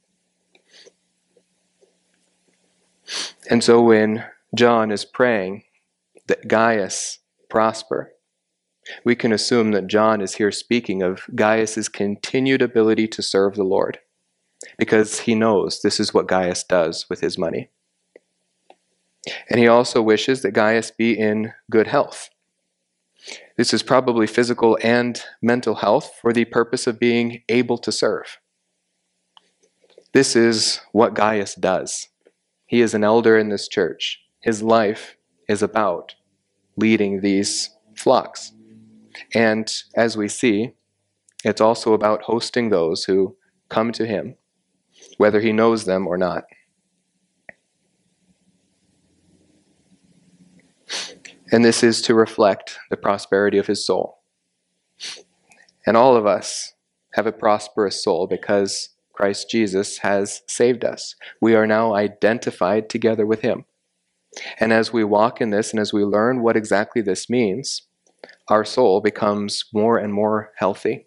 And 3.51 3.63
so 3.63 3.83
when 3.83 4.25
John 4.55 4.91
is 4.91 5.05
praying 5.05 5.65
that 6.27 6.49
Gaius 6.49 7.19
prosper, 7.51 8.13
we 9.05 9.15
can 9.15 9.33
assume 9.33 9.73
that 9.73 9.87
John 9.87 10.21
is 10.21 10.35
here 10.35 10.53
speaking 10.53 11.03
of 11.03 11.23
Gaius's 11.35 11.89
continued 11.89 12.63
ability 12.63 13.09
to 13.09 13.23
serve 13.23 13.55
the 13.55 13.65
Lord 13.65 13.99
because 14.79 15.21
he 15.21 15.35
knows 15.35 15.81
this 15.81 16.01
is 16.01 16.15
what 16.15 16.29
Gaius 16.29 16.65
does 16.65 17.07
with 17.09 17.21
his 17.21 17.39
money. 17.39 17.71
And 19.49 19.59
he 19.59 19.67
also 19.67 20.03
wishes 20.03 20.43
that 20.43 20.53
Gaius 20.53 20.91
be 20.91 21.19
in 21.19 21.53
good 21.71 21.87
health. 21.87 22.29
This 23.57 23.73
is 23.73 23.83
probably 23.83 24.27
physical 24.27 24.79
and 24.83 25.23
mental 25.41 25.77
health 25.77 26.13
for 26.21 26.33
the 26.33 26.45
purpose 26.45 26.87
of 26.87 26.99
being 26.99 27.43
able 27.49 27.79
to 27.79 27.91
serve. 27.91 28.39
This 30.13 30.37
is 30.37 30.81
what 30.93 31.15
Gaius 31.15 31.55
does. 31.55 32.09
He 32.75 32.81
is 32.81 32.93
an 32.93 33.05
elder 33.05 33.39
in 33.39 33.51
this 33.51 33.69
church. 33.69 34.21
His 34.41 34.61
life 34.61 35.17
is 35.49 35.63
about 35.63 36.17
leading 36.77 37.21
these 37.21 37.71
flocks. 37.95 38.51
And 39.33 39.73
as 39.95 40.17
we 40.17 40.27
see, 40.27 40.73
it's 41.45 41.61
also 41.61 41.93
about 41.93 42.23
hosting 42.23 42.71
those 42.71 43.05
who 43.05 43.37
come 43.69 43.93
to 43.93 44.05
him, 44.05 44.35
whether 45.19 45.41
he 45.41 45.53
knows 45.53 45.85
them 45.85 46.09
or 46.09 46.19
not. 46.19 46.47
And 51.53 51.65
this 51.65 51.85
is 51.85 52.03
to 52.03 52.15
reflect 52.17 52.77
the 52.91 52.97
prosperity 52.97 53.59
of 53.59 53.69
his 53.69 53.87
soul. 53.87 54.19
And 55.87 55.97
all 55.97 56.17
of 56.17 56.27
us 56.27 56.73
have 57.13 57.29
a 57.29 57.33
prosperous 57.33 58.03
soul 58.03 58.27
because 58.27 58.89
Christ 59.15 59.49
Jesus 59.49 59.99
has 59.99 60.43
saved 60.47 60.85
us. 60.85 61.15
We 61.41 61.55
are 61.55 61.67
now 61.67 61.95
identified 61.95 62.91
together 62.91 63.25
with 63.25 63.41
him. 63.41 63.65
And 64.59 64.73
as 64.73 64.93
we 64.93 65.05
walk 65.05 65.41
in 65.41 65.51
this 65.51 65.71
and 65.71 65.81
as 65.81 65.93
we 65.93 66.05
learn 66.05 66.43
what 66.43 66.57
exactly 66.57 67.01
this 67.01 67.31
means, 67.31 67.83
our 68.49 68.65
soul 68.65 69.01
becomes 69.01 69.65
more 69.73 69.97
and 69.97 70.13
more 70.13 70.53
healthy. 70.57 71.07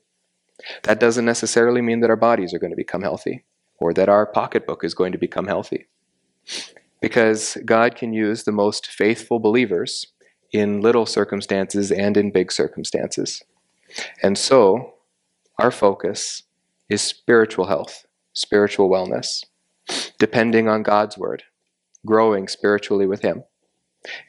That 0.84 1.00
doesn't 1.00 1.26
necessarily 1.26 1.82
mean 1.82 2.00
that 2.00 2.10
our 2.10 2.16
bodies 2.16 2.54
are 2.54 2.60
going 2.60 2.72
to 2.72 2.78
become 2.78 3.02
healthy 3.02 3.44
or 3.80 3.94
that 3.94 4.10
our 4.10 4.26
pocketbook 4.26 4.84
is 4.84 4.94
going 4.94 5.12
to 5.12 5.18
become 5.18 5.46
healthy. 5.46 5.88
Because 7.02 7.58
God 7.66 7.96
can 7.96 8.14
use 8.14 8.44
the 8.44 8.52
most 8.52 8.88
faithful 8.88 9.40
believers 9.40 10.08
in 10.52 10.82
little 10.82 11.06
circumstances 11.06 11.92
and 11.92 12.16
in 12.18 12.32
big 12.32 12.52
circumstances. 12.52 13.44
And 14.24 14.38
so, 14.38 14.94
our 15.60 15.72
focus 15.72 16.44
is 16.90 17.02
spiritual 17.02 17.66
health, 17.66 18.06
spiritual 18.34 18.90
wellness, 18.90 19.44
depending 20.18 20.68
on 20.68 20.84
God's 20.84 21.18
word, 21.18 21.44
growing 22.06 22.48
spiritually 22.48 23.08
with 23.08 23.22
Him. 23.22 23.44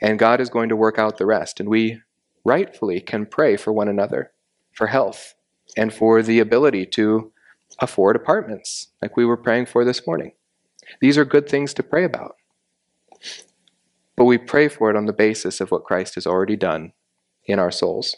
And 0.01 0.19
God 0.19 0.41
is 0.41 0.51
going 0.51 0.69
to 0.69 0.77
work 0.77 0.99
out 0.99 1.19
the 1.19 1.27
rest. 1.27 1.61
And 1.61 1.69
we 1.69 2.01
rightfully 2.45 3.01
can 3.01 3.27
pray 3.27 3.57
for 3.57 3.73
one 3.73 3.89
another 3.89 4.33
for 4.73 4.89
health 4.89 5.35
and 5.77 5.93
for 5.93 6.23
the 6.23 6.41
ability 6.41 6.87
to 6.87 7.33
afford 7.81 8.17
apartments, 8.17 8.89
like 9.03 9.17
we 9.17 9.25
were 9.25 9.37
praying 9.37 9.67
for 9.67 9.85
this 9.85 10.07
morning. 10.07 10.33
These 11.01 11.19
are 11.19 11.25
good 11.25 11.49
things 11.49 11.75
to 11.75 11.83
pray 11.83 12.05
about. 12.05 12.37
But 14.17 14.25
we 14.25 14.39
pray 14.39 14.69
for 14.69 14.91
it 14.91 14.97
on 14.97 15.07
the 15.07 15.13
basis 15.13 15.61
of 15.61 15.71
what 15.71 15.85
Christ 15.85 16.15
has 16.15 16.27
already 16.27 16.57
done 16.57 16.93
in 17.45 17.59
our 17.59 17.71
souls. 17.71 18.17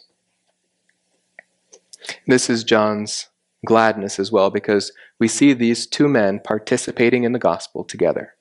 This 2.25 2.49
is 2.49 2.63
John's 2.63 3.27
gladness 3.65 4.19
as 4.19 4.31
well, 4.31 4.49
because 4.49 4.91
we 5.19 5.27
see 5.27 5.53
these 5.53 5.85
two 5.87 6.07
men 6.07 6.39
participating 6.43 7.23
in 7.23 7.31
the 7.31 7.39
gospel 7.39 7.83
together. 7.83 8.33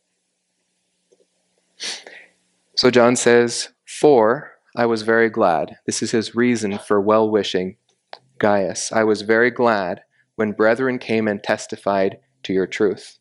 So 2.74 2.90
John 2.90 3.16
says, 3.16 3.70
For 3.84 4.52
I 4.76 4.86
was 4.86 5.02
very 5.02 5.28
glad. 5.28 5.76
This 5.86 6.02
is 6.02 6.12
his 6.12 6.34
reason 6.34 6.78
for 6.78 7.00
well 7.00 7.28
wishing 7.28 7.76
Gaius. 8.38 8.92
I 8.92 9.04
was 9.04 9.22
very 9.22 9.50
glad 9.50 10.02
when 10.36 10.52
brethren 10.52 10.98
came 10.98 11.28
and 11.28 11.42
testified 11.42 12.18
to 12.44 12.52
your 12.52 12.66
truth. 12.66 13.18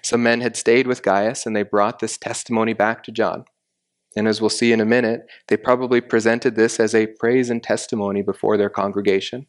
Some 0.00 0.22
men 0.22 0.40
had 0.40 0.56
stayed 0.56 0.86
with 0.86 1.02
Gaius 1.02 1.46
and 1.46 1.54
they 1.54 1.62
brought 1.62 1.98
this 1.98 2.18
testimony 2.18 2.72
back 2.72 3.02
to 3.04 3.12
John. 3.12 3.44
And 4.16 4.28
as 4.28 4.40
we'll 4.40 4.50
see 4.50 4.72
in 4.72 4.80
a 4.80 4.84
minute, 4.84 5.26
they 5.48 5.56
probably 5.56 6.00
presented 6.00 6.54
this 6.54 6.78
as 6.78 6.94
a 6.94 7.06
praise 7.06 7.50
and 7.50 7.62
testimony 7.62 8.22
before 8.22 8.56
their 8.56 8.68
congregation. 8.68 9.46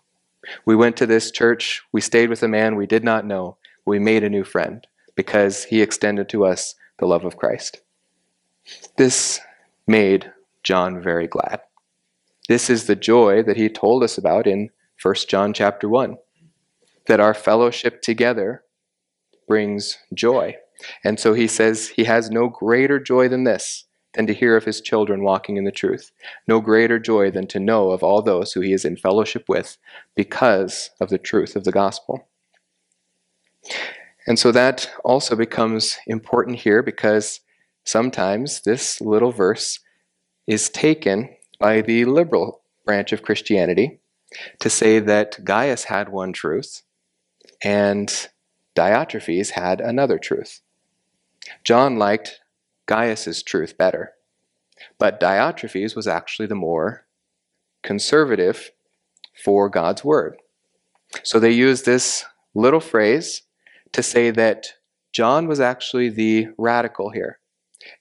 We 0.65 0.75
went 0.75 0.97
to 0.97 1.06
this 1.06 1.32
church, 1.32 1.82
we 1.91 2.01
stayed 2.01 2.29
with 2.29 2.43
a 2.43 2.47
man 2.47 2.75
we 2.75 2.88
did 2.88 3.03
not 3.03 3.25
know, 3.25 3.58
we 3.86 3.99
made 3.99 4.23
a 4.23 4.29
new 4.29 4.43
friend 4.43 4.86
because 5.15 5.65
he 5.65 5.82
extended 5.82 6.29
to 6.29 6.45
us 6.45 6.75
the 6.99 7.06
love 7.06 7.25
of 7.25 7.38
Christ. 7.38 7.82
This 8.97 9.39
made 9.88 10.32
John 10.63 11.01
very 11.01 11.27
glad. 11.27 11.62
This 12.47 12.69
is 12.69 12.88
the 12.88 12.95
joy 12.95 13.43
that 13.43 13.58
he 13.58 13.69
told 13.69 14.03
us 14.03 14.17
about 14.17 14.47
in 14.47 14.69
1 15.01 15.15
John 15.27 15.53
chapter 15.53 15.88
1 15.88 16.17
that 17.08 17.19
our 17.19 17.34
fellowship 17.34 18.01
together 18.01 18.63
brings 19.47 19.97
joy. 20.13 20.56
And 21.03 21.19
so 21.19 21.34
he 21.34 21.47
says 21.47 21.89
he 21.89 22.06
has 22.06 22.29
no 22.29 22.47
greater 22.49 22.99
joy 22.99 23.27
than 23.27 23.43
this 23.43 23.86
than 24.13 24.28
to 24.28 24.34
hear 24.34 24.56
of 24.56 24.65
his 24.65 24.82
children 24.82 25.23
walking 25.23 25.58
in 25.58 25.63
the 25.63 25.71
truth. 25.71 26.12
No 26.47 26.62
greater 26.62 26.99
joy 26.99 27.32
than 27.32 27.47
to 27.47 27.60
know 27.60 27.91
of 27.91 28.04
all 28.04 28.21
those 28.21 28.54
who 28.54 28.62
he 28.62 28.73
is 28.73 28.86
in 28.86 28.95
fellowship 28.95 29.45
with 29.47 29.78
because 30.15 30.91
of 31.02 31.10
the 31.10 31.17
truth 31.17 31.56
of 31.56 31.63
the 31.63 31.71
gospel. 31.71 32.28
And 34.28 34.39
so 34.39 34.52
that 34.52 34.89
also 35.04 35.36
becomes 35.36 35.97
important 36.08 36.60
here 36.60 36.82
because 36.82 37.41
sometimes 37.84 38.62
this 38.62 39.02
little 39.02 39.32
verse 39.32 39.80
is 40.47 40.69
taken 40.69 41.30
by 41.60 41.82
the 41.82 42.06
liberal 42.06 42.62
branch 42.86 43.12
of 43.12 43.23
Christianity 43.23 43.99
to 44.60 44.69
say 44.69 44.99
that 44.99 45.43
Gaius 45.43 45.86
had 45.86 46.10
one 46.10 46.34
truth 46.34 46.84
and 47.63 48.28
Diotrephes 48.76 49.52
had 49.52 49.80
another 49.80 50.17
truth. 50.17 50.62
John 51.63 51.97
liked 51.97 52.39
Gaius's 52.86 53.43
truth 53.43 53.78
better. 53.78 54.13
But 54.98 55.19
Diotrephes 55.19 55.96
was 55.96 56.08
actually 56.08 56.48
the 56.48 56.56
more 56.56 57.06
conservative 57.84 58.72
for 59.43 59.69
God's 59.69 60.04
word. 60.04 60.38
So 61.24 61.39
they 61.39 61.52
use 61.52 61.84
this 61.84 62.26
little 62.54 62.80
phrase 62.80 63.43
to 63.91 64.04
say 64.04 64.32
that 64.32 64.74
John 65.12 65.48
was 65.48 65.60
actually 65.60 66.10
the 66.10 66.48
radical 66.58 67.12
here, 67.12 67.39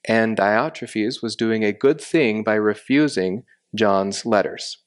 and 0.04 0.36
Diotrephes 0.36 1.22
was 1.22 1.36
doing 1.36 1.62
a 1.62 1.72
good 1.72 2.00
thing 2.00 2.42
by 2.42 2.54
refusing 2.54 3.44
John's 3.74 4.24
letters. 4.24 4.78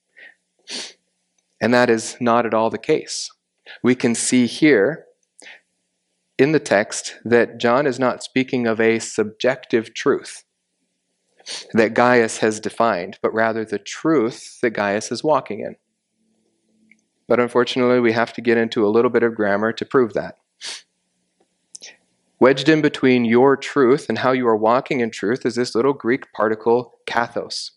And 1.62 1.74
that 1.74 1.90
is 1.90 2.18
not 2.20 2.46
at 2.46 2.54
all 2.54 2.70
the 2.70 2.78
case. 2.78 3.32
We 3.84 3.96
can 3.96 4.16
see 4.16 4.48
here 4.48 5.06
in 6.38 6.52
the 6.52 6.60
text 6.60 7.16
that 7.24 7.58
John 7.60 7.88
is 7.88 8.00
not 8.00 8.24
speaking 8.24 8.68
of 8.68 8.80
a 8.80 9.00
subjective 9.00 9.94
truth 9.94 10.44
that 11.74 11.94
Gaius 11.94 12.40
has 12.40 12.60
defined, 12.60 13.20
but 13.22 13.34
rather 13.34 13.64
the 13.64 13.80
truth 13.80 14.60
that 14.62 14.72
Gaius 14.72 15.12
is 15.12 15.24
walking 15.24 15.60
in. 15.60 15.76
But 17.28 17.40
unfortunately, 17.40 18.00
we 18.00 18.12
have 18.14 18.34
to 18.34 18.42
get 18.42 18.58
into 18.58 18.86
a 18.86 18.90
little 18.90 19.12
bit 19.12 19.24
of 19.24 19.36
grammar 19.36 19.72
to 19.74 19.86
prove 19.86 20.14
that. 20.14 20.38
Wedged 22.40 22.68
in 22.68 22.82
between 22.82 23.26
your 23.26 23.56
truth 23.56 24.08
and 24.10 24.20
how 24.20 24.32
you 24.32 24.48
are 24.48 24.58
walking 24.58 25.00
in 25.00 25.10
truth 25.10 25.46
is 25.46 25.56
this 25.56 25.74
little 25.74 25.94
Greek 25.94 26.32
particle, 26.34 27.00
kathos, 27.08 27.72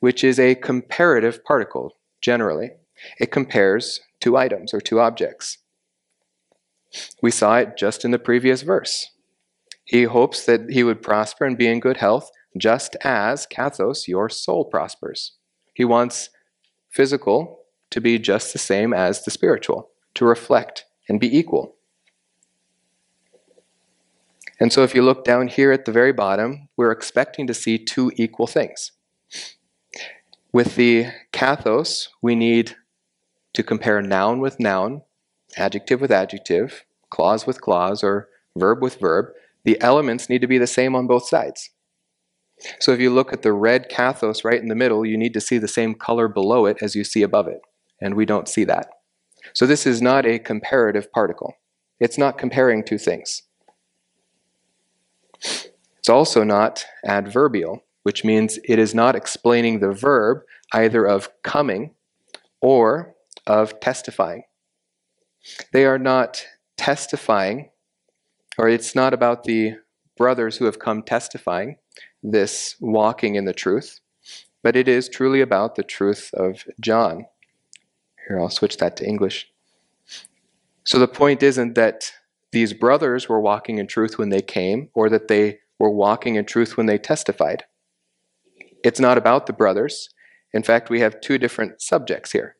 which 0.00 0.22
is 0.22 0.38
a 0.38 0.54
comparative 0.54 1.44
particle, 1.44 1.96
generally. 2.20 2.70
It 3.18 3.32
compares 3.32 4.00
two 4.20 4.36
items 4.36 4.72
or 4.72 4.80
two 4.80 5.00
objects. 5.00 5.58
We 7.22 7.30
saw 7.30 7.56
it 7.56 7.76
just 7.76 8.04
in 8.04 8.10
the 8.10 8.18
previous 8.18 8.62
verse. 8.62 9.10
He 9.84 10.04
hopes 10.04 10.44
that 10.46 10.70
he 10.70 10.84
would 10.84 11.02
prosper 11.02 11.44
and 11.44 11.58
be 11.58 11.66
in 11.66 11.80
good 11.80 11.96
health, 11.96 12.30
just 12.56 12.96
as, 13.02 13.46
kathos, 13.46 14.06
your 14.06 14.28
soul 14.28 14.64
prospers. 14.64 15.32
He 15.74 15.84
wants 15.84 16.30
physical 16.90 17.60
to 17.90 18.00
be 18.00 18.18
just 18.18 18.52
the 18.52 18.58
same 18.58 18.92
as 18.92 19.24
the 19.24 19.30
spiritual, 19.30 19.90
to 20.14 20.24
reflect 20.24 20.84
and 21.08 21.18
be 21.18 21.36
equal. 21.36 21.76
And 24.60 24.72
so 24.72 24.82
if 24.84 24.94
you 24.94 25.02
look 25.02 25.24
down 25.24 25.48
here 25.48 25.72
at 25.72 25.86
the 25.86 25.92
very 25.92 26.12
bottom, 26.12 26.68
we're 26.76 26.92
expecting 26.92 27.46
to 27.48 27.54
see 27.54 27.78
two 27.78 28.12
equal 28.16 28.46
things. 28.46 28.92
With 30.52 30.76
the 30.76 31.06
kathos, 31.32 32.08
we 32.20 32.36
need 32.36 32.76
to 33.54 33.62
compare 33.62 34.00
noun 34.00 34.38
with 34.40 34.60
noun, 34.60 35.02
adjective 35.56 36.00
with 36.00 36.10
adjective, 36.10 36.84
clause 37.10 37.46
with 37.46 37.60
clause, 37.60 38.02
or 38.02 38.28
verb 38.56 38.82
with 38.82 38.98
verb. 39.00 39.26
The 39.64 39.80
elements 39.80 40.28
need 40.28 40.40
to 40.40 40.46
be 40.46 40.58
the 40.58 40.66
same 40.66 40.94
on 40.94 41.06
both 41.06 41.26
sides. 41.26 41.70
So 42.78 42.92
if 42.92 43.00
you 43.00 43.10
look 43.10 43.32
at 43.32 43.42
the 43.42 43.52
red 43.52 43.90
kathos 43.90 44.44
right 44.44 44.60
in 44.60 44.68
the 44.68 44.74
middle, 44.74 45.04
you 45.04 45.16
need 45.16 45.34
to 45.34 45.40
see 45.40 45.58
the 45.58 45.68
same 45.68 45.94
color 45.94 46.28
below 46.28 46.66
it 46.66 46.78
as 46.80 46.94
you 46.94 47.04
see 47.04 47.22
above 47.22 47.48
it. 47.48 47.60
And 48.00 48.14
we 48.14 48.24
don't 48.24 48.48
see 48.48 48.64
that. 48.64 48.88
So 49.52 49.66
this 49.66 49.86
is 49.86 50.00
not 50.00 50.26
a 50.26 50.38
comparative 50.38 51.12
particle. 51.12 51.54
It's 52.00 52.18
not 52.18 52.38
comparing 52.38 52.84
two 52.84 52.98
things. 52.98 53.42
It's 55.40 56.08
also 56.08 56.44
not 56.44 56.84
adverbial, 57.04 57.84
which 58.02 58.24
means 58.24 58.58
it 58.64 58.78
is 58.78 58.94
not 58.94 59.16
explaining 59.16 59.80
the 59.80 59.92
verb 59.92 60.42
either 60.72 61.04
of 61.04 61.28
coming 61.42 61.94
or 62.60 63.14
of 63.46 63.78
testifying. 63.80 64.44
They 65.72 65.84
are 65.84 65.98
not 65.98 66.44
testifying, 66.76 67.70
or 68.58 68.68
it's 68.68 68.94
not 68.94 69.14
about 69.14 69.44
the 69.44 69.74
brothers 70.16 70.56
who 70.56 70.66
have 70.66 70.78
come 70.78 71.02
testifying 71.02 71.76
this 72.22 72.76
walking 72.80 73.34
in 73.34 73.44
the 73.44 73.52
truth, 73.52 74.00
but 74.62 74.76
it 74.76 74.86
is 74.86 75.08
truly 75.08 75.40
about 75.40 75.74
the 75.74 75.82
truth 75.82 76.30
of 76.34 76.64
John. 76.80 77.26
Here, 78.28 78.40
I'll 78.40 78.50
switch 78.50 78.76
that 78.76 78.96
to 78.98 79.06
English. 79.06 79.48
So 80.84 80.98
the 80.98 81.08
point 81.08 81.42
isn't 81.42 81.74
that 81.74 82.12
these 82.52 82.72
brothers 82.72 83.28
were 83.28 83.40
walking 83.40 83.78
in 83.78 83.86
truth 83.86 84.18
when 84.18 84.28
they 84.28 84.42
came, 84.42 84.90
or 84.94 85.08
that 85.08 85.28
they 85.28 85.58
were 85.78 85.90
walking 85.90 86.36
in 86.36 86.44
truth 86.44 86.76
when 86.76 86.86
they 86.86 86.98
testified. 86.98 87.64
It's 88.84 89.00
not 89.00 89.18
about 89.18 89.46
the 89.46 89.52
brothers. 89.52 90.10
In 90.52 90.62
fact, 90.62 90.90
we 90.90 91.00
have 91.00 91.20
two 91.20 91.38
different 91.38 91.80
subjects 91.80 92.32
here 92.32 92.56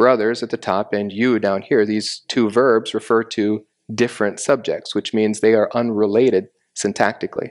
brothers 0.00 0.42
at 0.42 0.48
the 0.48 0.56
top 0.56 0.94
and 0.94 1.12
you 1.12 1.38
down 1.38 1.60
here. 1.60 1.84
These 1.84 2.22
two 2.26 2.48
verbs 2.48 2.94
refer 2.94 3.22
to 3.22 3.66
different 3.94 4.40
subjects, 4.40 4.94
which 4.94 5.12
means 5.12 5.40
they 5.40 5.52
are 5.52 5.68
unrelated 5.74 6.48
syntactically. 6.74 7.50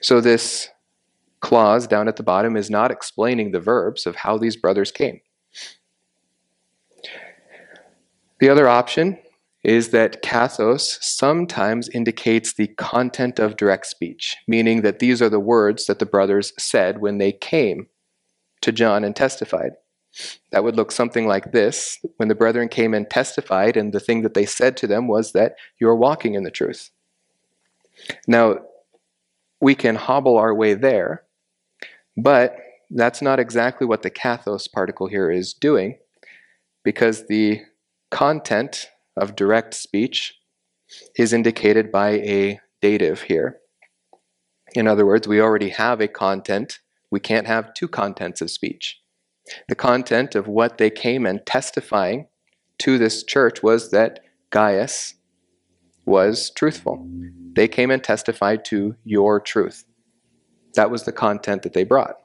So 0.00 0.20
this 0.20 0.70
clause 1.38 1.86
down 1.86 2.08
at 2.08 2.16
the 2.16 2.24
bottom 2.24 2.56
is 2.56 2.68
not 2.68 2.90
explaining 2.90 3.52
the 3.52 3.60
verbs 3.60 4.06
of 4.06 4.16
how 4.16 4.36
these 4.36 4.56
brothers 4.56 4.90
came. 4.90 5.20
The 8.40 8.48
other 8.48 8.66
option 8.66 9.20
is 9.62 9.90
that 9.90 10.20
kathos 10.20 10.98
sometimes 11.00 11.90
indicates 11.90 12.54
the 12.54 12.66
content 12.66 13.38
of 13.38 13.56
direct 13.56 13.86
speech, 13.86 14.36
meaning 14.48 14.82
that 14.82 14.98
these 14.98 15.22
are 15.22 15.30
the 15.30 15.38
words 15.38 15.86
that 15.86 16.00
the 16.00 16.06
brothers 16.06 16.52
said 16.58 17.00
when 17.00 17.18
they 17.18 17.30
came 17.30 17.86
to 18.62 18.72
John 18.72 19.04
and 19.04 19.14
testified. 19.14 19.74
That 20.50 20.62
would 20.64 20.76
look 20.76 20.92
something 20.92 21.26
like 21.26 21.52
this 21.52 21.98
when 22.16 22.28
the 22.28 22.34
brethren 22.34 22.68
came 22.68 22.94
and 22.94 23.08
testified, 23.08 23.76
and 23.76 23.92
the 23.92 24.00
thing 24.00 24.22
that 24.22 24.34
they 24.34 24.46
said 24.46 24.76
to 24.78 24.86
them 24.86 25.08
was 25.08 25.32
that 25.32 25.56
you 25.78 25.88
are 25.88 25.96
walking 25.96 26.34
in 26.34 26.44
the 26.44 26.50
truth. 26.50 26.90
Now, 28.26 28.58
we 29.60 29.74
can 29.74 29.96
hobble 29.96 30.36
our 30.36 30.54
way 30.54 30.74
there, 30.74 31.24
but 32.16 32.56
that's 32.90 33.22
not 33.22 33.40
exactly 33.40 33.86
what 33.86 34.02
the 34.02 34.10
kathos 34.10 34.70
particle 34.70 35.06
here 35.06 35.30
is 35.30 35.54
doing, 35.54 35.98
because 36.84 37.26
the 37.26 37.62
content 38.10 38.90
of 39.16 39.36
direct 39.36 39.72
speech 39.72 40.38
is 41.16 41.32
indicated 41.32 41.90
by 41.90 42.10
a 42.10 42.60
dative 42.82 43.22
here. 43.22 43.58
In 44.74 44.86
other 44.86 45.06
words, 45.06 45.26
we 45.26 45.40
already 45.40 45.70
have 45.70 46.00
a 46.00 46.08
content. 46.08 46.80
We 47.10 47.20
can't 47.20 47.46
have 47.46 47.72
two 47.72 47.88
contents 47.88 48.40
of 48.40 48.50
speech. 48.50 49.01
The 49.68 49.74
content 49.74 50.34
of 50.34 50.46
what 50.46 50.78
they 50.78 50.90
came 50.90 51.26
and 51.26 51.44
testifying 51.44 52.28
to 52.78 52.98
this 52.98 53.22
church 53.22 53.62
was 53.62 53.90
that 53.90 54.20
Gaius 54.50 55.14
was 56.04 56.50
truthful. 56.50 57.06
They 57.54 57.68
came 57.68 57.90
and 57.90 58.02
testified 58.02 58.64
to 58.66 58.96
your 59.04 59.40
truth. 59.40 59.84
That 60.74 60.90
was 60.90 61.04
the 61.04 61.12
content 61.12 61.62
that 61.62 61.74
they 61.74 61.84
brought. 61.84 62.16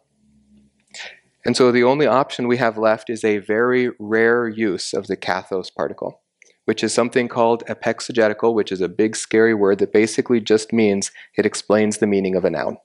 And 1.45 1.55
so 1.55 1.71
the 1.71 1.83
only 1.83 2.07
option 2.07 2.47
we 2.47 2.57
have 2.57 2.77
left 2.77 3.09
is 3.09 3.23
a 3.23 3.37
very 3.37 3.91
rare 3.99 4.47
use 4.47 4.93
of 4.93 5.07
the 5.07 5.17
kathos 5.17 5.73
particle 5.73 6.21
which 6.67 6.83
is 6.83 6.93
something 6.93 7.29
called 7.29 7.63
epexegetical, 7.67 8.53
which 8.53 8.73
is 8.73 8.81
a 8.81 8.89
big 8.89 9.15
scary 9.15 9.53
word 9.53 9.79
that 9.79 9.93
basically 9.93 10.41
just 10.41 10.73
means 10.73 11.11
it 11.37 11.45
explains 11.45 11.99
the 11.99 12.05
meaning 12.05 12.35
of 12.35 12.43
a 12.43 12.49
noun. 12.49 12.75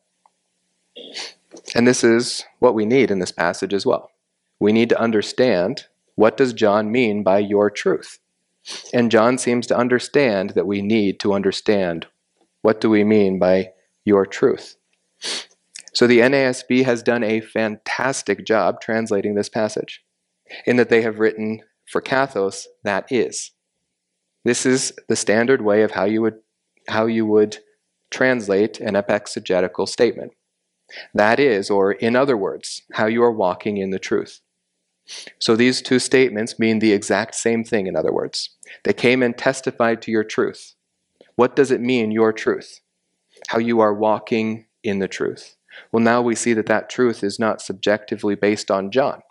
And 1.74 1.84
this 1.84 2.04
is 2.04 2.44
what 2.60 2.76
we 2.76 2.86
need 2.86 3.10
in 3.10 3.18
this 3.18 3.32
passage 3.32 3.74
as 3.74 3.84
well. 3.84 4.12
We 4.62 4.72
need 4.72 4.90
to 4.90 5.00
understand 5.00 5.86
what 6.14 6.36
does 6.36 6.52
John 6.52 6.92
mean 6.92 7.24
by 7.24 7.40
your 7.40 7.68
truth? 7.68 8.20
And 8.94 9.10
John 9.10 9.36
seems 9.36 9.66
to 9.66 9.76
understand 9.76 10.50
that 10.50 10.68
we 10.68 10.80
need 10.82 11.18
to 11.18 11.32
understand 11.32 12.06
what 12.60 12.80
do 12.80 12.88
we 12.88 13.02
mean 13.02 13.40
by 13.40 13.70
your 14.04 14.24
truth. 14.24 14.76
So 15.92 16.06
the 16.06 16.20
NASB 16.20 16.84
has 16.84 17.02
done 17.02 17.24
a 17.24 17.40
fantastic 17.40 18.46
job 18.46 18.80
translating 18.80 19.34
this 19.34 19.48
passage 19.48 20.04
in 20.64 20.76
that 20.76 20.90
they 20.90 21.02
have 21.02 21.18
written 21.18 21.62
for 21.90 22.00
kathos 22.00 22.68
that 22.84 23.10
is. 23.10 23.50
This 24.44 24.64
is 24.64 24.92
the 25.08 25.16
standard 25.16 25.62
way 25.62 25.82
of 25.82 25.90
how 25.90 26.04
you 26.04 26.22
would, 26.22 26.38
how 26.86 27.06
you 27.06 27.26
would 27.26 27.58
translate 28.12 28.78
an 28.78 28.94
epexegetical 28.94 29.88
statement. 29.88 30.34
That 31.14 31.40
is, 31.40 31.68
or 31.68 31.90
in 31.90 32.14
other 32.14 32.36
words, 32.36 32.82
how 32.92 33.06
you 33.06 33.24
are 33.24 33.32
walking 33.32 33.76
in 33.76 33.90
the 33.90 33.98
truth. 33.98 34.40
So 35.38 35.56
these 35.56 35.82
two 35.82 35.98
statements 35.98 36.58
mean 36.58 36.78
the 36.78 36.92
exact 36.92 37.34
same 37.34 37.64
thing, 37.64 37.86
in 37.86 37.96
other 37.96 38.12
words. 38.12 38.50
They 38.84 38.92
came 38.92 39.22
and 39.22 39.36
testified 39.36 40.00
to 40.02 40.10
your 40.10 40.24
truth. 40.24 40.74
What 41.36 41.56
does 41.56 41.70
it 41.70 41.80
mean, 41.80 42.10
your 42.10 42.32
truth? 42.32 42.80
How 43.48 43.58
you 43.58 43.80
are 43.80 43.94
walking 43.94 44.66
in 44.82 44.98
the 44.98 45.08
truth. 45.08 45.56
Well, 45.90 46.02
now 46.02 46.22
we 46.22 46.34
see 46.34 46.52
that 46.52 46.66
that 46.66 46.90
truth 46.90 47.24
is 47.24 47.38
not 47.38 47.62
subjectively 47.62 48.34
based 48.34 48.70
on 48.70 48.90
John, 48.90 49.22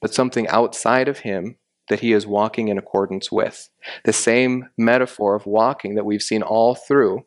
but 0.00 0.14
something 0.14 0.46
outside 0.48 1.08
of 1.08 1.20
him 1.20 1.56
that 1.88 2.00
he 2.00 2.12
is 2.12 2.26
walking 2.26 2.68
in 2.68 2.78
accordance 2.78 3.32
with. 3.32 3.68
The 4.04 4.12
same 4.12 4.68
metaphor 4.78 5.34
of 5.34 5.46
walking 5.46 5.94
that 5.96 6.04
we've 6.04 6.22
seen 6.22 6.42
all 6.42 6.74
through 6.74 7.24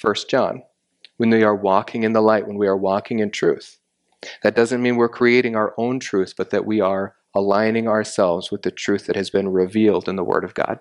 1 0.00 0.14
John. 0.28 0.62
When 1.16 1.30
we 1.30 1.42
are 1.42 1.56
walking 1.56 2.02
in 2.02 2.12
the 2.12 2.20
light, 2.20 2.46
when 2.46 2.58
we 2.58 2.66
are 2.66 2.76
walking 2.76 3.18
in 3.20 3.30
truth. 3.30 3.75
That 4.42 4.56
doesn't 4.56 4.82
mean 4.82 4.96
we're 4.96 5.08
creating 5.08 5.56
our 5.56 5.74
own 5.76 6.00
truth, 6.00 6.34
but 6.36 6.50
that 6.50 6.66
we 6.66 6.80
are 6.80 7.14
aligning 7.34 7.86
ourselves 7.86 8.50
with 8.50 8.62
the 8.62 8.70
truth 8.70 9.06
that 9.06 9.16
has 9.16 9.30
been 9.30 9.48
revealed 9.48 10.08
in 10.08 10.16
the 10.16 10.24
Word 10.24 10.44
of 10.44 10.54
God. 10.54 10.78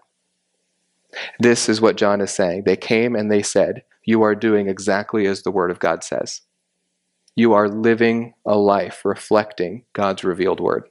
This 1.39 1.69
is 1.69 1.81
what 1.81 1.97
John 1.97 2.21
is 2.21 2.31
saying. 2.31 2.63
They 2.65 2.77
came 2.77 3.15
and 3.15 3.31
they 3.31 3.41
said, 3.41 3.83
You 4.05 4.21
are 4.23 4.35
doing 4.35 4.67
exactly 4.67 5.27
as 5.27 5.43
the 5.43 5.51
Word 5.51 5.71
of 5.71 5.79
God 5.79 6.03
says. 6.03 6.41
You 7.35 7.53
are 7.53 7.67
living 7.67 8.33
a 8.45 8.57
life 8.57 9.03
reflecting 9.03 9.83
God's 9.93 10.23
revealed 10.23 10.59
Word. 10.59 10.89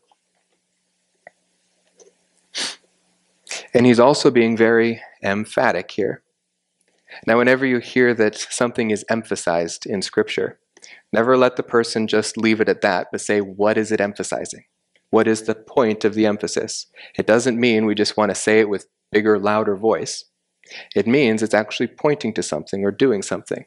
And 3.72 3.86
he's 3.86 4.00
also 4.00 4.30
being 4.30 4.56
very 4.56 5.02
emphatic 5.22 5.90
here. 5.90 6.22
Now, 7.26 7.38
whenever 7.38 7.64
you 7.64 7.78
hear 7.78 8.12
that 8.14 8.36
something 8.36 8.90
is 8.90 9.04
emphasized 9.08 9.86
in 9.86 10.02
Scripture, 10.02 10.58
never 11.14 11.36
let 11.36 11.54
the 11.54 11.62
person 11.62 12.08
just 12.08 12.36
leave 12.36 12.60
it 12.60 12.68
at 12.68 12.82
that, 12.82 13.06
but 13.12 13.20
say, 13.20 13.40
what 13.40 13.78
is 13.78 13.92
it 13.92 14.00
emphasizing? 14.00 14.64
What 15.10 15.28
is 15.28 15.42
the 15.42 15.54
point 15.54 16.04
of 16.04 16.14
the 16.14 16.26
emphasis? 16.26 16.86
It 17.16 17.26
doesn't 17.26 17.58
mean 17.58 17.86
we 17.86 17.94
just 17.94 18.16
want 18.16 18.30
to 18.30 18.34
say 18.34 18.58
it 18.58 18.68
with 18.68 18.88
bigger, 19.12 19.38
louder 19.38 19.76
voice. 19.76 20.24
It 20.96 21.06
means 21.06 21.40
it's 21.40 21.54
actually 21.54 21.86
pointing 21.86 22.34
to 22.34 22.42
something 22.42 22.84
or 22.84 22.90
doing 22.90 23.22
something. 23.22 23.64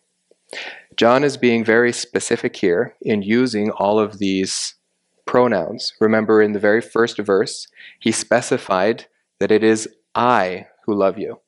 John 0.98 1.24
is 1.24 1.38
being 1.38 1.64
very 1.64 1.93
specific 1.93 2.58
here 2.58 2.95
in 3.02 3.22
using 3.22 3.72
all 3.72 3.98
of 3.98 4.20
these 4.20 4.76
pronouns. 5.26 5.93
Remember, 6.02 6.41
in 6.41 6.52
the 6.52 6.60
very 6.60 6.82
first 6.82 7.18
verse, 7.18 7.68
he 8.00 8.12
specified 8.12 9.06
that 9.39 9.52
it 9.52 9.64
is 9.64 9.88
I 10.16 10.68
who 10.86 10.93
love 10.93 11.18
you. 11.18 11.39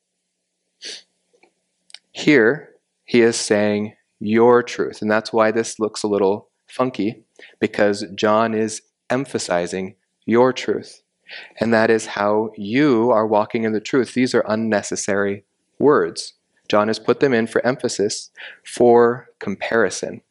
Here, 2.11 2.69
he 3.03 3.21
is 3.21 3.35
saying 3.35 3.95
your 4.19 4.63
truth. 4.63 5.01
And 5.01 5.09
that's 5.09 5.31
why 5.33 5.51
this 5.51 5.79
looks 5.79 6.03
a 6.03 6.07
little 6.07 6.49
funky, 6.67 7.23
because 7.59 8.05
John 8.15 8.53
is 8.53 8.81
emphasizing 9.09 9.95
your 10.25 10.53
truth. 10.53 11.01
And 11.59 11.73
that 11.73 11.89
is 11.89 12.07
how 12.07 12.51
you 12.57 13.11
are 13.11 13.27
walking 13.27 13.63
in 13.63 13.73
the 13.73 13.79
truth. 13.79 14.13
These 14.13 14.33
are 14.33 14.45
unnecessary 14.47 15.45
words. 15.77 16.33
John 16.69 16.87
has 16.87 16.99
put 16.99 17.19
them 17.19 17.33
in 17.33 17.47
for 17.47 17.65
emphasis, 17.65 18.29
for 18.63 19.29
comparison. 19.39 20.21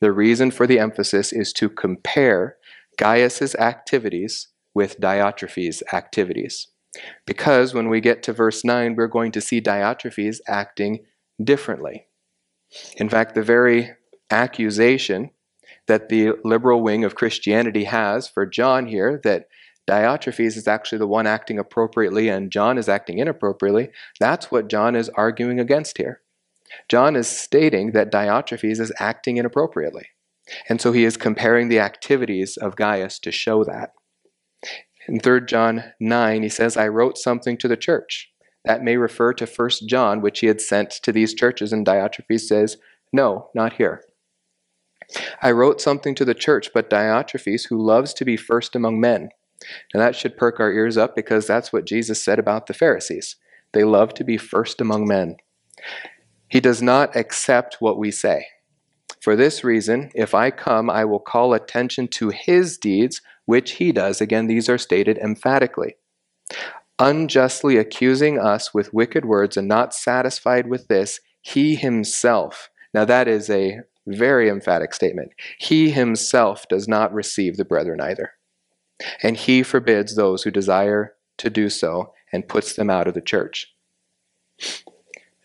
The 0.00 0.12
reason 0.12 0.50
for 0.50 0.66
the 0.66 0.78
emphasis 0.78 1.32
is 1.32 1.52
to 1.54 1.68
compare 1.68 2.56
Gaius's 2.98 3.54
activities 3.56 4.48
with 4.74 5.00
Diotrephes' 5.00 5.82
activities. 5.92 6.68
Because 7.26 7.74
when 7.74 7.88
we 7.88 8.00
get 8.00 8.22
to 8.24 8.32
verse 8.32 8.64
9, 8.64 8.94
we're 8.96 9.06
going 9.06 9.32
to 9.32 9.40
see 9.40 9.60
Diotrephes 9.60 10.38
acting 10.46 11.04
differently. 11.42 12.06
In 12.96 13.08
fact, 13.08 13.34
the 13.34 13.42
very 13.42 13.90
accusation 14.30 15.30
that 15.86 16.08
the 16.08 16.32
liberal 16.44 16.82
wing 16.82 17.04
of 17.04 17.14
Christianity 17.14 17.84
has 17.84 18.28
for 18.28 18.46
John 18.46 18.86
here, 18.86 19.20
that 19.24 19.48
Diotrephes 19.88 20.56
is 20.56 20.66
actually 20.66 20.98
the 20.98 21.06
one 21.06 21.26
acting 21.26 21.58
appropriately 21.58 22.28
and 22.28 22.50
John 22.50 22.78
is 22.78 22.88
acting 22.88 23.18
inappropriately, 23.18 23.90
that's 24.18 24.50
what 24.50 24.68
John 24.68 24.96
is 24.96 25.10
arguing 25.10 25.60
against 25.60 25.98
here. 25.98 26.22
John 26.88 27.16
is 27.16 27.28
stating 27.28 27.92
that 27.92 28.10
Diotrephes 28.10 28.80
is 28.80 28.92
acting 28.98 29.36
inappropriately. 29.36 30.08
And 30.68 30.80
so 30.80 30.92
he 30.92 31.04
is 31.04 31.16
comparing 31.16 31.68
the 31.68 31.80
activities 31.80 32.56
of 32.56 32.76
Gaius 32.76 33.18
to 33.20 33.30
show 33.30 33.64
that. 33.64 33.92
In 35.06 35.20
3 35.20 35.42
John 35.46 35.92
9, 36.00 36.42
he 36.42 36.48
says, 36.48 36.76
I 36.76 36.88
wrote 36.88 37.18
something 37.18 37.56
to 37.58 37.68
the 37.68 37.76
church. 37.76 38.30
That 38.64 38.82
may 38.82 38.96
refer 38.96 39.32
to 39.34 39.46
1 39.46 39.70
John, 39.86 40.20
which 40.20 40.40
he 40.40 40.46
had 40.46 40.60
sent 40.60 40.90
to 40.90 41.12
these 41.12 41.34
churches, 41.34 41.72
and 41.72 41.86
Diotrephes 41.86 42.40
says, 42.40 42.78
No, 43.12 43.50
not 43.54 43.74
here. 43.74 44.02
I 45.42 45.50
wrote 45.50 45.80
something 45.80 46.14
to 46.14 46.24
the 46.24 46.34
church, 46.34 46.70
but 46.72 46.88
Diotrephes, 46.88 47.68
who 47.68 47.84
loves 47.84 48.14
to 48.14 48.24
be 48.24 48.36
first 48.36 48.74
among 48.74 49.00
men. 49.00 49.28
And 49.92 50.02
that 50.02 50.16
should 50.16 50.36
perk 50.36 50.60
our 50.60 50.72
ears 50.72 50.96
up 50.96 51.14
because 51.14 51.46
that's 51.46 51.72
what 51.72 51.86
Jesus 51.86 52.22
said 52.22 52.38
about 52.38 52.66
the 52.66 52.74
Pharisees. 52.74 53.36
They 53.72 53.84
love 53.84 54.14
to 54.14 54.24
be 54.24 54.36
first 54.36 54.80
among 54.80 55.06
men. 55.06 55.36
He 56.48 56.60
does 56.60 56.82
not 56.82 57.16
accept 57.16 57.76
what 57.80 57.98
we 57.98 58.10
say. 58.10 58.46
For 59.20 59.36
this 59.36 59.64
reason, 59.64 60.10
if 60.14 60.34
I 60.34 60.50
come, 60.50 60.90
I 60.90 61.04
will 61.04 61.18
call 61.18 61.54
attention 61.54 62.08
to 62.08 62.28
his 62.28 62.76
deeds, 62.76 63.22
which 63.46 63.72
he 63.72 63.90
does. 63.90 64.20
Again, 64.20 64.46
these 64.46 64.68
are 64.68 64.78
stated 64.78 65.18
emphatically. 65.18 65.96
Unjustly 66.98 67.76
accusing 67.76 68.38
us 68.38 68.72
with 68.72 68.94
wicked 68.94 69.24
words 69.24 69.56
and 69.56 69.66
not 69.66 69.94
satisfied 69.94 70.68
with 70.68 70.88
this, 70.88 71.20
he 71.42 71.74
himself. 71.74 72.70
Now, 72.92 73.04
that 73.04 73.26
is 73.26 73.50
a 73.50 73.80
very 74.06 74.48
emphatic 74.48 74.94
statement. 74.94 75.32
He 75.58 75.90
himself 75.90 76.66
does 76.68 76.86
not 76.86 77.12
receive 77.12 77.56
the 77.56 77.64
brethren 77.64 78.00
either. 78.00 78.32
And 79.22 79.36
he 79.36 79.62
forbids 79.62 80.14
those 80.14 80.42
who 80.42 80.50
desire 80.50 81.14
to 81.38 81.50
do 81.50 81.68
so 81.68 82.12
and 82.32 82.48
puts 82.48 82.74
them 82.74 82.90
out 82.90 83.08
of 83.08 83.14
the 83.14 83.20
church. 83.20 83.74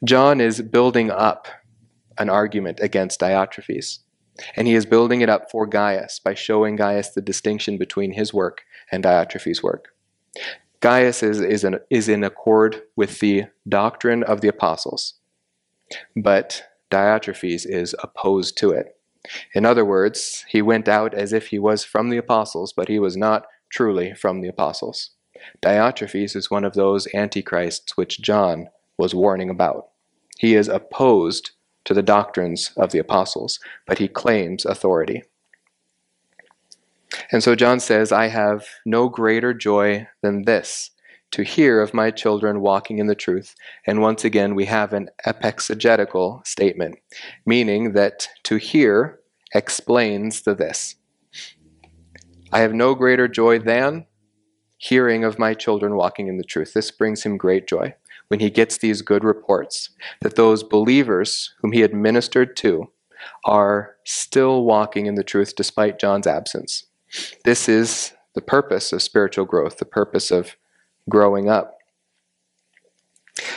John 0.05 0.39
is 0.39 0.61
building 0.61 1.09
up 1.09 1.47
an 2.17 2.29
argument 2.29 2.79
against 2.81 3.19
Diotrephes. 3.19 3.99
And 4.55 4.67
he 4.67 4.75
is 4.75 4.85
building 4.85 5.21
it 5.21 5.29
up 5.29 5.51
for 5.51 5.65
Gaius 5.65 6.19
by 6.19 6.33
showing 6.33 6.75
Gaius 6.75 7.09
the 7.09 7.21
distinction 7.21 7.77
between 7.77 8.13
his 8.13 8.33
work 8.33 8.61
and 8.91 9.03
Diotrephes' 9.03 9.63
work. 9.63 9.89
Gaius 10.81 11.23
is, 11.23 11.41
is, 11.41 11.63
in, 11.63 11.79
is 11.89 12.07
in 12.07 12.23
accord 12.23 12.83
with 12.95 13.19
the 13.19 13.45
doctrine 13.67 14.23
of 14.23 14.41
the 14.41 14.47
apostles, 14.47 15.15
but 16.15 16.63
Diotrephes 16.89 17.65
is 17.65 17.95
opposed 18.01 18.57
to 18.59 18.71
it. 18.71 18.95
In 19.53 19.65
other 19.65 19.83
words, 19.83 20.45
he 20.47 20.61
went 20.61 20.87
out 20.87 21.13
as 21.13 21.33
if 21.33 21.47
he 21.47 21.59
was 21.59 21.83
from 21.83 22.09
the 22.09 22.17
apostles, 22.17 22.71
but 22.71 22.87
he 22.87 22.99
was 22.99 23.17
not 23.17 23.45
truly 23.69 24.13
from 24.13 24.41
the 24.41 24.47
apostles. 24.47 25.11
Diotrephes 25.61 26.35
is 26.35 26.49
one 26.49 26.63
of 26.63 26.73
those 26.73 27.07
antichrists 27.13 27.97
which 27.97 28.21
John 28.21 28.69
was 28.97 29.13
warning 29.13 29.49
about. 29.49 29.89
He 30.37 30.55
is 30.55 30.67
opposed 30.67 31.51
to 31.85 31.93
the 31.93 32.03
doctrines 32.03 32.71
of 32.77 32.91
the 32.91 32.99
apostles, 32.99 33.59
but 33.85 33.97
he 33.97 34.07
claims 34.07 34.65
authority. 34.65 35.23
And 37.31 37.43
so 37.43 37.55
John 37.55 37.79
says, 37.79 38.11
I 38.11 38.27
have 38.27 38.65
no 38.85 39.09
greater 39.09 39.53
joy 39.53 40.07
than 40.21 40.43
this, 40.43 40.91
to 41.31 41.43
hear 41.43 41.81
of 41.81 41.93
my 41.93 42.11
children 42.11 42.61
walking 42.61 42.97
in 42.99 43.07
the 43.07 43.15
truth. 43.15 43.55
And 43.85 44.01
once 44.01 44.23
again, 44.23 44.55
we 44.55 44.65
have 44.65 44.93
an 44.93 45.09
epexegetical 45.25 46.45
statement, 46.45 46.99
meaning 47.45 47.93
that 47.93 48.27
to 48.43 48.57
hear 48.57 49.19
explains 49.53 50.41
the 50.41 50.55
this. 50.55 50.95
I 52.51 52.59
have 52.59 52.73
no 52.73 52.95
greater 52.95 53.27
joy 53.27 53.59
than 53.59 54.05
hearing 54.77 55.23
of 55.23 55.37
my 55.37 55.53
children 55.53 55.95
walking 55.95 56.27
in 56.27 56.37
the 56.37 56.43
truth. 56.43 56.73
This 56.73 56.89
brings 56.89 57.23
him 57.23 57.37
great 57.37 57.67
joy 57.67 57.93
when 58.29 58.39
he 58.39 58.49
gets 58.49 58.77
these 58.77 59.01
good 59.01 59.23
reports 59.23 59.89
that 60.21 60.35
those 60.35 60.63
believers 60.63 61.53
whom 61.61 61.71
he 61.73 61.81
had 61.81 61.93
ministered 61.93 62.55
to 62.57 62.91
are 63.45 63.95
still 64.05 64.63
walking 64.63 65.05
in 65.05 65.15
the 65.15 65.23
truth 65.23 65.55
despite 65.55 65.99
John's 65.99 66.27
absence. 66.27 66.85
This 67.43 67.67
is 67.67 68.13
the 68.35 68.41
purpose 68.41 68.93
of 68.93 69.01
spiritual 69.01 69.45
growth, 69.45 69.77
the 69.77 69.85
purpose 69.85 70.31
of 70.31 70.55
growing 71.09 71.49
up. 71.49 71.77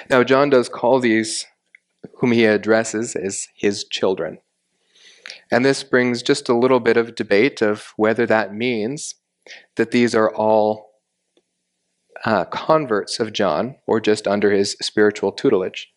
Now, 0.08 0.22
John 0.24 0.50
does 0.50 0.68
call 0.68 1.00
these 1.00 1.46
whom 2.16 2.32
he 2.32 2.44
addresses 2.44 3.14
as 3.14 3.48
his 3.54 3.84
children. 3.84 4.38
And 5.50 5.64
this 5.64 5.84
brings 5.84 6.22
just 6.22 6.48
a 6.48 6.56
little 6.56 6.80
bit 6.80 6.96
of 6.96 7.14
debate 7.14 7.62
of 7.62 7.92
whether 7.96 8.26
that 8.26 8.54
means 8.54 9.16
that 9.76 9.90
these 9.90 10.14
are 10.14 10.34
all 10.34 10.92
uh, 12.24 12.44
converts 12.46 13.20
of 13.20 13.32
John 13.32 13.76
or 13.86 14.00
just 14.00 14.26
under 14.26 14.52
his 14.52 14.76
spiritual 14.80 15.32
tutelage. 15.32 15.92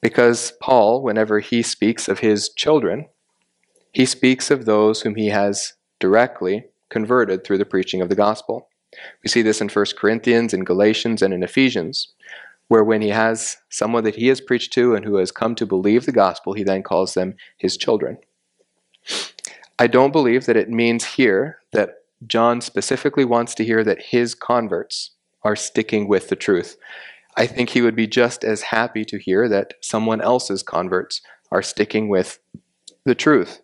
Because 0.00 0.52
Paul, 0.60 1.02
whenever 1.02 1.40
he 1.40 1.62
speaks 1.62 2.08
of 2.08 2.20
his 2.20 2.48
children, 2.48 3.06
he 3.92 4.06
speaks 4.06 4.50
of 4.50 4.64
those 4.64 5.02
whom 5.02 5.16
he 5.16 5.28
has 5.28 5.74
directly 5.98 6.69
converted 6.90 7.44
through 7.44 7.58
the 7.58 7.64
preaching 7.64 8.02
of 8.02 8.08
the 8.08 8.14
gospel. 8.14 8.68
We 9.22 9.28
see 9.28 9.42
this 9.42 9.60
in 9.60 9.68
1 9.68 9.86
Corinthians, 9.96 10.52
in 10.52 10.64
Galatians, 10.64 11.22
and 11.22 11.32
in 11.32 11.42
Ephesians, 11.42 12.08
where 12.68 12.84
when 12.84 13.00
he 13.02 13.08
has 13.08 13.56
someone 13.68 14.04
that 14.04 14.16
he 14.16 14.28
has 14.28 14.40
preached 14.40 14.72
to 14.74 14.94
and 14.94 15.04
who 15.04 15.16
has 15.16 15.32
come 15.32 15.54
to 15.54 15.66
believe 15.66 16.06
the 16.06 16.12
gospel, 16.12 16.52
he 16.52 16.62
then 16.62 16.82
calls 16.82 17.14
them 17.14 17.36
his 17.56 17.76
children. 17.76 18.18
I 19.78 19.86
don't 19.86 20.12
believe 20.12 20.46
that 20.46 20.56
it 20.56 20.68
means 20.68 21.04
here 21.04 21.58
that 21.72 22.02
John 22.26 22.60
specifically 22.60 23.24
wants 23.24 23.54
to 23.54 23.64
hear 23.64 23.82
that 23.84 24.02
his 24.02 24.34
converts 24.34 25.12
are 25.42 25.56
sticking 25.56 26.06
with 26.06 26.28
the 26.28 26.36
truth. 26.36 26.76
I 27.36 27.46
think 27.46 27.70
he 27.70 27.80
would 27.80 27.96
be 27.96 28.06
just 28.06 28.44
as 28.44 28.62
happy 28.62 29.04
to 29.06 29.18
hear 29.18 29.48
that 29.48 29.74
someone 29.80 30.20
else's 30.20 30.62
converts 30.62 31.22
are 31.50 31.62
sticking 31.62 32.08
with 32.08 32.38
the 33.04 33.14
truth. 33.14 33.60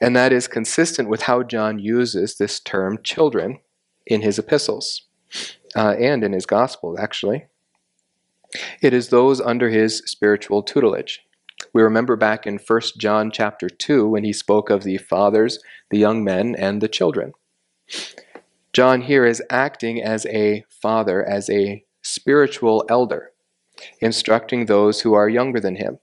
And 0.00 0.14
that 0.16 0.32
is 0.32 0.48
consistent 0.48 1.08
with 1.08 1.22
how 1.22 1.42
John 1.42 1.78
uses 1.78 2.36
this 2.36 2.60
term 2.60 2.98
children 3.02 3.58
in 4.06 4.22
his 4.22 4.38
epistles 4.38 5.02
uh, 5.76 5.90
and 5.98 6.24
in 6.24 6.32
his 6.32 6.46
gospel, 6.46 6.96
actually. 6.98 7.46
It 8.80 8.94
is 8.94 9.08
those 9.08 9.40
under 9.40 9.68
his 9.68 9.98
spiritual 10.06 10.62
tutelage. 10.62 11.20
We 11.74 11.82
remember 11.82 12.16
back 12.16 12.46
in 12.46 12.58
1 12.58 12.80
John 12.96 13.30
chapter 13.30 13.68
2 13.68 14.08
when 14.08 14.24
he 14.24 14.32
spoke 14.32 14.70
of 14.70 14.84
the 14.84 14.96
fathers, 14.96 15.58
the 15.90 15.98
young 15.98 16.24
men, 16.24 16.54
and 16.56 16.80
the 16.80 16.88
children. 16.88 17.32
John 18.72 19.02
here 19.02 19.26
is 19.26 19.42
acting 19.50 20.02
as 20.02 20.24
a 20.26 20.64
father, 20.70 21.24
as 21.24 21.50
a 21.50 21.84
spiritual 22.02 22.84
elder, 22.88 23.32
instructing 24.00 24.66
those 24.66 25.00
who 25.00 25.14
are 25.14 25.28
younger 25.28 25.60
than 25.60 25.76
him. 25.76 25.98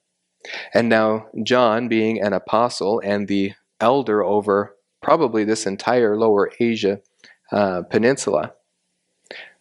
And 0.74 0.90
now, 0.90 1.28
John, 1.44 1.88
being 1.88 2.22
an 2.22 2.34
apostle 2.34 3.02
and 3.04 3.28
the 3.28 3.54
elder 3.80 4.24
over 4.24 4.76
probably 5.02 5.44
this 5.44 5.66
entire 5.66 6.18
Lower 6.18 6.52
Asia 6.60 7.02
uh, 7.52 7.84
peninsula, 7.84 8.54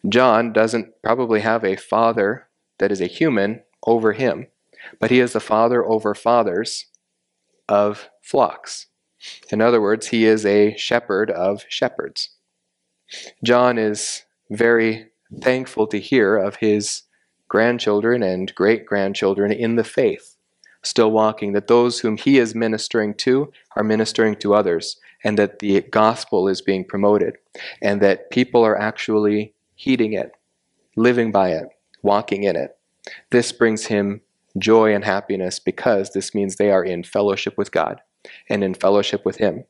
John 0.07 0.53
doesn't 0.53 1.01
probably 1.01 1.41
have 1.41 1.63
a 1.63 1.75
father 1.75 2.47
that 2.79 2.91
is 2.91 3.01
a 3.01 3.07
human 3.07 3.63
over 3.85 4.13
him, 4.13 4.47
but 4.99 5.11
he 5.11 5.19
is 5.19 5.33
the 5.33 5.39
father 5.39 5.85
over 5.85 6.13
fathers 6.13 6.85
of 7.67 8.09
flocks. 8.21 8.87
In 9.51 9.61
other 9.61 9.81
words, 9.81 10.07
he 10.07 10.25
is 10.25 10.45
a 10.45 10.75
shepherd 10.77 11.31
of 11.31 11.65
shepherds. 11.69 12.29
John 13.43 13.77
is 13.77 14.23
very 14.51 15.07
thankful 15.41 15.87
to 15.87 15.99
hear 15.99 16.37
of 16.37 16.57
his 16.57 17.03
grandchildren 17.47 18.23
and 18.23 18.53
great 18.55 18.85
grandchildren 18.85 19.51
in 19.51 19.75
the 19.75 19.83
faith, 19.83 20.34
still 20.85 21.11
walking, 21.11 21.53
that 21.53 21.67
those 21.67 21.99
whom 21.99 22.17
he 22.17 22.37
is 22.37 22.55
ministering 22.55 23.13
to 23.15 23.51
are 23.75 23.83
ministering 23.83 24.35
to 24.37 24.53
others, 24.53 24.97
and 25.23 25.37
that 25.37 25.59
the 25.59 25.81
gospel 25.81 26.47
is 26.47 26.61
being 26.61 26.85
promoted, 26.85 27.37
and 27.81 28.01
that 28.01 28.29
people 28.29 28.63
are 28.63 28.77
actually 28.77 29.53
heeding 29.75 30.13
it, 30.13 30.31
living 30.95 31.31
by 31.31 31.49
it, 31.49 31.67
walking 32.01 32.43
in 32.43 32.55
it. 32.55 32.77
This 33.31 33.51
brings 33.51 33.87
him 33.87 34.21
joy 34.57 34.93
and 34.93 35.03
happiness 35.03 35.59
because 35.59 36.11
this 36.11 36.33
means 36.33 36.55
they 36.55 36.71
are 36.71 36.83
in 36.83 37.03
fellowship 37.03 37.57
with 37.57 37.71
God 37.71 38.01
and 38.49 38.63
in 38.63 38.73
fellowship 38.73 39.25
with 39.25 39.37
Him. 39.37 39.65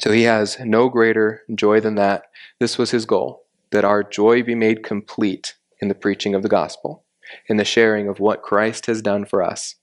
So 0.00 0.12
he 0.12 0.22
has 0.24 0.58
no 0.60 0.88
greater 0.88 1.42
joy 1.54 1.80
than 1.80 1.96
that. 1.96 2.24
This 2.60 2.78
was 2.78 2.90
his 2.90 3.06
goal 3.06 3.44
that 3.70 3.84
our 3.84 4.02
joy 4.02 4.42
be 4.42 4.54
made 4.54 4.82
complete 4.82 5.56
in 5.80 5.88
the 5.88 5.94
preaching 5.94 6.34
of 6.34 6.42
the 6.42 6.48
gospel, 6.48 7.04
in 7.46 7.56
the 7.56 7.64
sharing 7.64 8.08
of 8.08 8.20
what 8.20 8.42
Christ 8.42 8.86
has 8.86 9.02
done 9.02 9.24
for 9.24 9.42
us. 9.42 9.76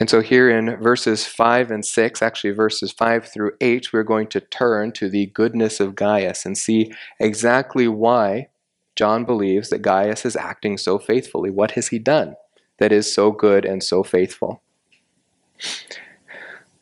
And 0.00 0.10
so, 0.10 0.20
here 0.20 0.50
in 0.50 0.76
verses 0.82 1.24
5 1.24 1.70
and 1.70 1.84
6, 1.84 2.20
actually 2.20 2.50
verses 2.50 2.90
5 2.90 3.28
through 3.28 3.52
8, 3.60 3.92
we're 3.92 4.02
going 4.02 4.26
to 4.28 4.40
turn 4.40 4.90
to 4.92 5.08
the 5.08 5.26
goodness 5.26 5.78
of 5.78 5.94
Gaius 5.94 6.44
and 6.44 6.58
see 6.58 6.92
exactly 7.20 7.86
why 7.86 8.48
John 8.96 9.24
believes 9.24 9.70
that 9.70 9.82
Gaius 9.82 10.24
is 10.24 10.36
acting 10.36 10.78
so 10.78 10.98
faithfully. 10.98 11.50
What 11.50 11.72
has 11.72 11.88
he 11.88 11.98
done 12.00 12.34
that 12.78 12.92
is 12.92 13.12
so 13.12 13.30
good 13.30 13.64
and 13.64 13.82
so 13.82 14.02
faithful? 14.02 14.62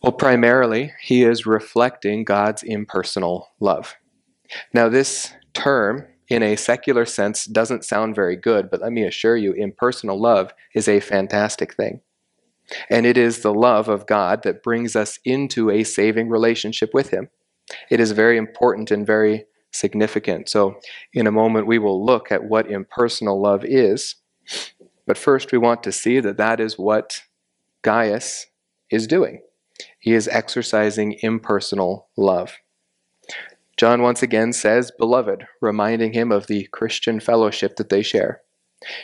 Well, 0.03 0.13
primarily, 0.13 0.93
he 1.01 1.23
is 1.23 1.47
reflecting 1.47 2.25
God's 2.25 2.63
impersonal 2.63 3.51
love. 3.61 3.95
Now, 4.75 4.89
this 4.89 5.33
term, 5.55 6.07
in 6.33 6.43
a 6.43 6.57
secular 6.57 7.05
sense, 7.05 7.45
doesn't 7.45 7.85
sound 7.85 8.15
very 8.15 8.37
good, 8.37 8.71
but 8.71 8.81
let 8.81 8.91
me 8.91 9.05
assure 9.05 9.37
you, 9.37 9.53
impersonal 9.53 10.19
love 10.19 10.55
is 10.75 10.89
a 10.89 10.99
fantastic 10.99 11.75
thing. 11.75 12.01
And 12.89 13.05
it 13.05 13.19
is 13.19 13.41
the 13.41 13.53
love 13.53 13.89
of 13.89 14.07
God 14.07 14.43
that 14.45 14.63
brings 14.63 14.97
us 14.97 15.19
into 15.27 15.69
a 15.69 15.85
saving 15.85 16.31
relationship 16.31 16.95
with 16.95 17.11
Him. 17.11 17.29
It 17.91 18.01
is 18.01 18.13
very 18.13 18.39
important 18.39 18.91
and 18.91 19.07
very 19.07 19.45
significant. 19.73 20.49
So, 20.49 20.77
in 21.13 21.27
a 21.27 21.33
moment, 21.33 21.67
we 21.67 21.79
will 21.79 22.05
look 22.05 22.33
at 22.33 22.45
what 22.45 22.71
impersonal 22.71 23.41
love 23.41 23.63
is. 23.65 24.17
But 25.07 25.19
first, 25.19 25.53
we 25.53 25.59
want 25.59 25.83
to 25.83 25.93
see 25.93 26.19
that 26.21 26.39
that 26.39 26.61
is 26.61 26.79
what 26.79 27.23
Gaius 27.83 28.47
is 28.91 29.07
doing. 29.07 29.43
He 29.99 30.15
is 30.15 30.29
exercising 30.29 31.19
impersonal 31.21 32.09
love. 32.17 32.55
John 33.77 34.03
once 34.03 34.23
again 34.23 34.53
says, 34.53 34.93
Beloved, 34.97 35.47
reminding 35.61 36.13
him 36.13 36.31
of 36.31 36.47
the 36.47 36.69
Christian 36.73 37.21
fellowship 37.21 37.77
that 37.77 37.89
they 37.89 38.03
share. 38.03 38.43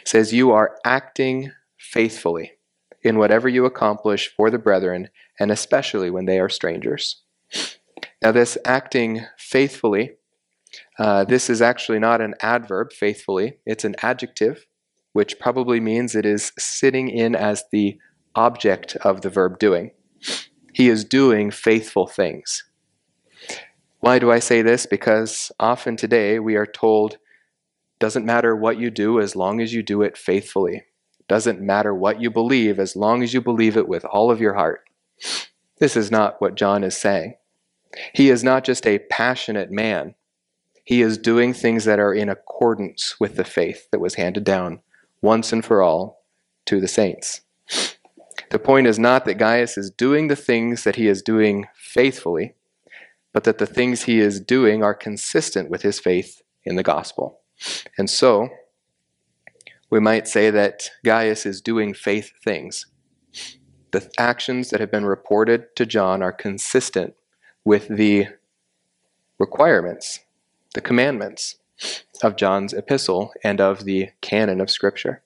says, 0.05 0.33
You 0.33 0.51
are 0.51 0.77
acting 0.85 1.53
faithfully 1.79 2.53
in 3.03 3.19
whatever 3.19 3.49
you 3.49 3.65
accomplish 3.65 4.33
for 4.37 4.51
the 4.51 4.59
brethren, 4.59 5.09
and 5.39 5.51
especially 5.51 6.11
when 6.11 6.27
they 6.27 6.39
are 6.39 6.49
strangers. 6.49 7.23
Now, 8.23 8.33
this 8.33 8.59
acting 8.65 9.25
faithfully 9.37 10.19
uh, 10.99 11.25
this 11.25 11.49
is 11.49 11.63
actually 11.63 11.99
not 11.99 12.21
an 12.21 12.35
adverb, 12.41 12.93
faithfully. 12.93 13.59
It's 13.65 13.85
an 13.85 13.97
adjective, 14.03 14.67
which 15.13 15.39
probably 15.39 15.81
means 15.81 16.15
it 16.15 16.27
is 16.27 16.53
sitting 16.59 17.09
in 17.09 17.35
as 17.35 17.65
the 17.73 17.99
object 18.35 18.97
of 18.97 19.23
the 19.23 19.31
verb 19.31 19.59
doing. 19.59 19.93
He 20.73 20.89
is 20.89 21.05
doing 21.05 21.51
faithful 21.51 22.07
things. 22.07 22.65
Why 24.01 24.19
do 24.19 24.31
I 24.31 24.39
say 24.39 24.63
this? 24.63 24.87
Because 24.87 25.51
often 25.59 25.97
today 25.97 26.39
we 26.39 26.57
are 26.57 26.67
told, 26.67 27.19
doesn't 27.99 28.27
matter 28.27 28.55
what 28.55 28.79
you 28.79 28.91
do 28.91 29.21
as 29.21 29.35
long 29.35 29.61
as 29.61 29.73
you 29.73 29.83
do 29.83 30.03
it 30.03 30.17
faithfully. 30.17 30.85
Doesn't 31.29 31.61
matter 31.61 31.95
what 31.95 32.21
you 32.21 32.31
believe 32.31 32.79
as 32.79 32.97
long 32.97 33.23
as 33.23 33.35
you 33.35 33.41
believe 33.41 33.77
it 33.77 33.89
with 33.89 34.05
all 34.05 34.31
of 34.31 34.41
your 34.41 34.55
heart. 34.55 34.89
This 35.79 35.97
is 35.97 36.11
not 36.11 36.41
what 36.41 36.55
John 36.55 36.85
is 36.85 36.97
saying. 36.97 37.35
He 38.15 38.31
is 38.31 38.45
not 38.45 38.65
just 38.65 38.87
a 38.87 38.99
passionate 38.99 39.71
man 39.71 40.15
he 40.89 41.03
is 41.03 41.19
doing 41.19 41.53
things 41.53 41.85
that 41.85 41.99
are 41.99 42.15
in 42.15 42.31
accordance 42.31 43.21
with 43.21 43.37
the 43.37 43.45
faith 43.45 43.91
that 43.91 44.01
was 44.01 44.15
handed 44.15 44.43
down 44.43 44.81
once 45.21 45.53
and 45.53 45.63
for 45.63 45.83
all 45.83 46.25
to 46.65 46.81
the 46.81 46.89
saints. 46.89 47.43
The 48.49 48.59
point 48.59 48.87
is 48.87 48.99
not 48.99 49.27
that 49.27 49.35
Gaius 49.35 49.77
is 49.77 49.91
doing 49.91 50.29
the 50.29 50.35
things 50.35 50.85
that 50.85 50.97
he 50.97 51.07
is 51.07 51.21
doing 51.21 51.67
faithfully, 51.75 52.55
but 53.33 53.45
that 53.45 53.59
the 53.59 53.67
things 53.67 54.03
he 54.03 54.21
is 54.21 54.41
doing 54.41 54.83
are 54.83 54.95
consistent 54.95 55.71
with 55.71 55.83
his 55.83 56.01
faith 56.01 56.43
in 56.65 56.77
the 56.77 56.83
gospel. 56.83 57.41
And 57.97 58.09
so, 58.09 58.49
we 59.91 60.01
might 60.01 60.29
say 60.29 60.51
that 60.51 60.91
Gaius 61.05 61.47
is 61.47 61.61
doing 61.61 61.95
faith 61.95 62.33
things. 62.45 62.87
The 63.91 64.11
actions 64.19 64.71
that 64.71 64.81
have 64.81 64.91
been 64.91 65.07
reported 65.07 65.75
to 65.77 65.87
John 65.87 66.23
are 66.23 66.33
consistent 66.33 67.15
with 67.65 67.89
the 67.89 68.29
requirements 69.39 70.21
the 70.75 70.81
commandments 70.81 71.57
of 72.23 72.37
John's 72.37 72.73
epistle 72.73 73.33
and 73.43 73.61
of 73.61 73.85
the 73.85 74.11
canon 74.21 74.61
of 74.61 74.71
Scripture. 74.71 75.23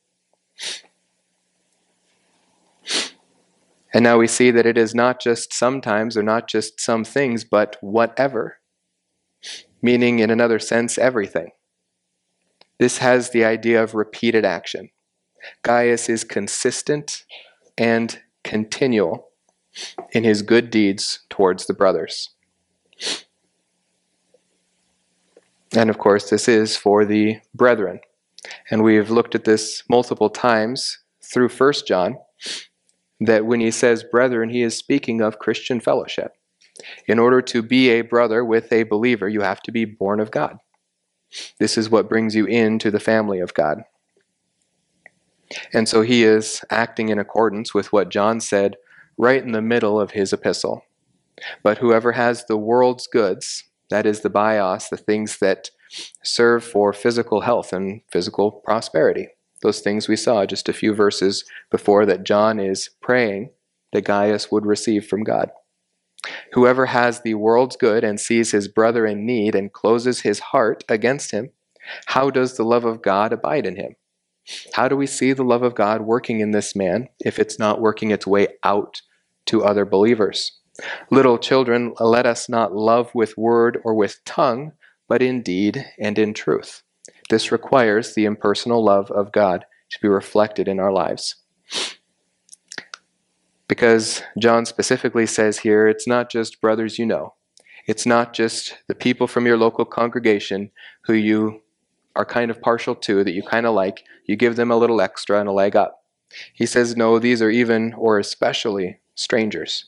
And 3.93 4.05
now 4.05 4.19
we 4.19 4.27
see 4.27 4.51
that 4.51 4.67
it 4.67 4.79
is 4.79 4.95
not 4.95 5.21
just 5.21 5.53
sometimes 5.53 6.17
or 6.17 6.23
not 6.23 6.49
just 6.49 6.81
some 6.81 7.05
things, 7.05 7.45
but 7.45 7.77
whatever, 7.81 8.59
meaning, 9.83 10.19
in 10.19 10.31
another 10.31 10.59
sense, 10.59 10.97
everything. 10.97 11.51
This 12.79 12.99
has 12.99 13.31
the 13.31 13.45
idea 13.45 13.83
of 13.83 13.95
repeated 13.95 14.45
action. 14.45 14.91
Gaius 15.63 16.09
is 16.09 16.25
consistent 16.25 17.25
and 17.77 18.21
continual 18.45 19.29
in 20.13 20.25
his 20.25 20.43
good 20.43 20.71
deeds 20.71 21.21
towards 21.29 21.67
the 21.67 21.75
brothers. 21.75 22.31
And 25.75 25.91
of 25.91 25.99
course, 25.99 26.31
this 26.31 26.49
is 26.49 26.77
for 26.77 27.05
the 27.05 27.41
brethren. 27.55 28.01
And 28.71 28.83
we've 28.83 29.11
looked 29.11 29.35
at 29.35 29.45
this 29.45 29.83
multiple 29.89 30.29
times 30.29 30.99
through 31.23 31.49
1 31.49 31.73
John 31.87 32.17
that 33.27 33.47
when 33.47 33.61
he 33.61 33.71
says 33.71 34.05
brethren, 34.05 34.51
he 34.51 34.63
is 34.63 34.77
speaking 34.77 35.21
of 35.21 35.39
Christian 35.39 35.81
fellowship. 35.81 36.35
In 37.07 37.19
order 37.19 37.43
to 37.43 37.63
be 37.63 37.91
a 37.91 38.03
brother 38.03 38.45
with 38.45 38.73
a 38.73 38.85
believer, 38.85 39.29
you 39.29 39.43
have 39.43 39.61
to 39.63 39.73
be 39.73 39.85
born 39.85 40.21
of 40.21 40.31
God. 40.31 40.59
This 41.59 41.79
is 41.79 41.91
what 41.91 42.09
brings 42.09 42.35
you 42.35 42.47
into 42.47 42.91
the 42.91 43.01
family 43.01 43.41
of 43.41 43.55
God. 43.55 43.85
And 45.73 45.89
so 45.89 46.03
he 46.03 46.25
is 46.25 46.63
acting 46.71 47.09
in 47.09 47.19
accordance 47.19 47.75
with 47.75 47.93
what 47.93 48.09
John 48.09 48.41
said 48.41 48.77
right 49.19 49.43
in 49.43 49.53
the 49.53 49.63
middle 49.63 50.01
of 50.01 50.13
his 50.13 50.33
epistle. 50.33 50.85
But 51.63 51.79
whoever 51.79 52.13
has 52.13 52.45
the 52.45 52.57
world's 52.57 53.07
goods, 53.07 53.65
that 53.91 54.07
is 54.07 54.21
the 54.21 54.31
bios, 54.31 54.89
the 54.89 54.97
things 54.97 55.39
that 55.39 55.71
serve 56.23 56.65
for 56.65 56.93
physical 56.93 57.43
health 57.43 57.73
and 57.73 58.01
physical 58.11 58.51
prosperity. 58.51 59.29
Those 59.63 59.81
things 59.81 60.09
we 60.09 60.17
saw 60.17 60.45
just 60.45 60.69
a 60.69 60.73
few 60.73 60.95
verses 60.95 61.45
before 61.71 62.05
that 62.07 62.25
John 62.25 62.61
is 62.61 62.91
praying 63.01 63.51
that 63.93 64.05
Gaius 64.05 64.51
would 64.51 64.67
receive 64.67 65.07
from 65.07 65.23
God. 65.23 65.51
Whoever 66.53 66.87
has 66.87 67.21
the 67.21 67.35
world's 67.35 67.77
good 67.77 68.05
and 68.05 68.21
sees 68.21 68.53
his 68.53 68.69
brother 68.69 69.07
in 69.07 69.27
need 69.27 69.55
and 69.55 69.73
closes 69.73 70.21
his 70.21 70.39
heart 70.39 70.85
against 70.89 71.31
him, 71.31 71.51
how 72.07 72.31
does 72.31 72.57
the 72.57 72.65
love 72.65 72.85
of 72.85 73.03
God 73.03 73.33
abide 73.33 73.67
in 73.67 73.77
him? 73.77 73.97
How 74.75 74.89
do 74.89 74.97
we 74.97 75.07
see 75.07 75.33
the 75.33 75.45
love 75.45 75.63
of 75.63 75.75
God 75.75 76.03
working 76.03 76.41
in 76.41 76.51
this 76.51 76.75
man 76.75 77.09
if 77.21 77.39
it's 77.39 77.59
not 77.59 77.81
working 77.81 78.11
its 78.11 78.27
way 78.27 78.49
out 78.65 79.03
to 79.47 79.65
other 79.65 79.85
believers? 79.85 80.59
Little 81.11 81.39
children, 81.39 81.95
let 82.01 82.27
us 82.27 82.49
not 82.49 82.75
love 82.75 83.15
with 83.15 83.37
word 83.37 83.79
or 83.85 83.95
with 83.95 84.25
tongue, 84.25 84.73
but 85.09 85.23
in 85.23 85.43
deed 85.43 85.85
and 85.99 86.19
in 86.19 86.35
truth. 86.35 86.83
This 87.33 87.51
requires 87.51 88.13
the 88.13 88.27
impersonal 88.27 88.85
love 88.85 89.11
of 89.11 89.33
God 89.33 89.65
to 89.89 89.99
be 90.03 90.09
reflected 90.09 90.69
in 90.69 90.79
our 90.79 90.93
lives. 90.93 91.37
Because 93.67 94.23
John 94.39 94.67
specifically 94.67 95.25
says 95.25 95.61
here, 95.61 95.89
it's 95.89 96.07
not 96.07 96.31
just 96.31 96.61
brothers 96.61 96.99
you 96.99 97.07
know. 97.07 97.33
It's 97.87 98.05
not 98.05 98.35
just 98.35 98.77
the 98.87 98.95
people 98.95 99.27
from 99.27 99.47
your 99.47 99.57
local 99.57 99.87
congregation 99.87 100.73
who 101.05 101.15
you 101.15 101.63
are 102.15 102.27
kind 102.27 102.51
of 102.51 102.61
partial 102.61 102.95
to, 102.97 103.25
that 103.25 103.33
you 103.33 103.43
kind 103.43 103.65
of 103.65 103.75
like. 103.75 104.05
You 104.27 104.37
give 104.37 104.57
them 104.57 104.71
a 104.71 104.77
little 104.77 105.01
extra 105.01 105.41
and 105.41 105.49
a 105.49 105.53
leg 105.53 105.75
up. 105.75 106.05
He 106.53 106.67
says, 106.67 106.99
no, 106.99 107.19
these 107.19 107.41
are 107.41 107.49
even 107.49 107.95
or 107.95 108.19
especially 108.19 109.01
strangers. 109.15 109.87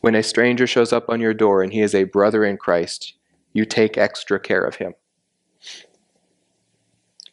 When 0.00 0.14
a 0.14 0.22
stranger 0.22 0.68
shows 0.68 0.92
up 0.92 1.08
on 1.08 1.18
your 1.20 1.34
door 1.34 1.64
and 1.64 1.72
he 1.72 1.80
is 1.80 1.92
a 1.92 2.04
brother 2.04 2.44
in 2.44 2.56
Christ, 2.56 3.14
you 3.52 3.64
take 3.64 3.98
extra 3.98 4.38
care 4.38 4.62
of 4.62 4.76
him. 4.76 4.94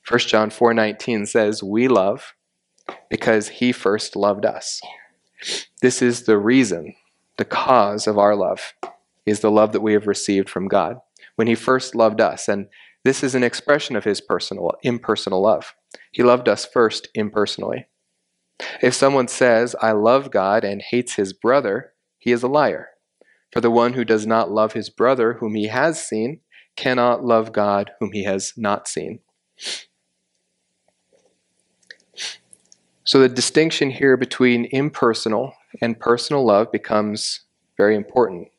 1 0.09 0.19
John 0.21 0.49
4:19 0.49 1.27
says, 1.27 1.61
"We 1.61 1.87
love 1.87 2.33
because 3.11 3.49
he 3.49 3.71
first 3.71 4.15
loved 4.15 4.43
us." 4.43 4.81
This 5.83 6.01
is 6.01 6.23
the 6.23 6.39
reason, 6.39 6.95
the 7.37 7.45
cause 7.45 8.07
of 8.07 8.17
our 8.17 8.35
love 8.35 8.73
is 9.27 9.41
the 9.41 9.51
love 9.51 9.71
that 9.71 9.81
we 9.81 9.93
have 9.93 10.07
received 10.07 10.49
from 10.49 10.67
God. 10.67 10.99
When 11.35 11.45
he 11.45 11.53
first 11.53 11.93
loved 11.93 12.19
us, 12.19 12.49
and 12.49 12.69
this 13.03 13.23
is 13.23 13.35
an 13.35 13.43
expression 13.43 13.95
of 13.95 14.03
his 14.03 14.19
personal 14.19 14.71
impersonal 14.81 15.43
love. 15.43 15.75
He 16.11 16.23
loved 16.23 16.49
us 16.49 16.65
first 16.65 17.09
impersonally. 17.13 17.85
If 18.81 18.95
someone 18.95 19.27
says, 19.27 19.75
"I 19.79 19.91
love 19.91 20.31
God" 20.31 20.63
and 20.63 20.81
hates 20.81 21.17
his 21.17 21.33
brother, 21.33 21.93
he 22.17 22.31
is 22.31 22.41
a 22.41 22.47
liar. 22.47 22.89
For 23.51 23.61
the 23.61 23.69
one 23.69 23.93
who 23.93 24.03
does 24.03 24.25
not 24.25 24.49
love 24.49 24.73
his 24.73 24.89
brother 24.89 25.33
whom 25.33 25.53
he 25.53 25.67
has 25.67 26.03
seen 26.03 26.41
cannot 26.75 27.23
love 27.23 27.51
God 27.51 27.91
whom 27.99 28.11
he 28.11 28.23
has 28.23 28.53
not 28.57 28.87
seen. 28.87 29.19
So 33.09 33.19
the 33.19 33.27
distinction 33.27 33.89
here 33.89 34.17
between 34.17 34.65
impersonal 34.65 35.55
and 35.81 35.99
personal 35.99 36.45
love 36.45 36.71
becomes 36.71 37.39
very 37.75 37.95
important. 37.95 38.49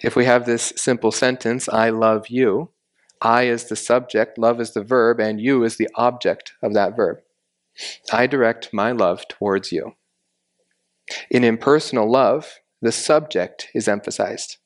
If 0.00 0.16
we 0.16 0.24
have 0.24 0.46
this 0.46 0.72
simple 0.76 1.12
sentence, 1.12 1.68
I 1.68 1.90
love 1.90 2.28
you, 2.28 2.70
I 3.20 3.42
is 3.42 3.64
the 3.64 3.76
subject, 3.76 4.38
love 4.38 4.62
is 4.62 4.72
the 4.72 4.82
verb, 4.82 5.20
and 5.20 5.38
you 5.38 5.62
is 5.62 5.76
the 5.76 5.90
object 5.94 6.54
of 6.62 6.72
that 6.72 6.96
verb. 6.96 7.18
I 8.10 8.26
direct 8.26 8.72
my 8.72 8.92
love 8.92 9.28
towards 9.28 9.72
you. 9.72 9.92
In 11.30 11.44
impersonal 11.44 12.10
love, 12.10 12.60
the 12.80 12.92
subject 12.92 13.68
is 13.74 13.88
emphasized. 13.88 14.56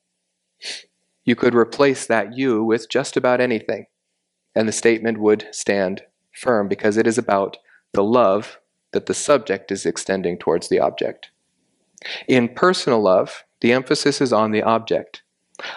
You 1.25 1.35
could 1.35 1.53
replace 1.53 2.05
that 2.05 2.37
you 2.37 2.63
with 2.63 2.89
just 2.89 3.17
about 3.17 3.41
anything, 3.41 3.87
and 4.55 4.69
the 4.69 4.71
statement 4.71 5.17
would 5.17 5.49
stand 5.51 6.03
firm 6.31 6.69
because 6.69 6.95
it 6.95 7.07
is 7.07 7.17
about 7.17 7.57
the 7.93 8.03
love 8.03 8.59
that 8.93 9.05
the 9.05 9.13
subject 9.13 9.71
is 9.71 9.85
extending 9.85 10.37
towards 10.37 10.69
the 10.69 10.79
object. 10.79 11.31
In 12.27 12.49
personal 12.49 13.01
love, 13.01 13.43
the 13.61 13.71
emphasis 13.71 14.21
is 14.21 14.31
on 14.31 14.51
the 14.51 14.63
object. 14.63 15.23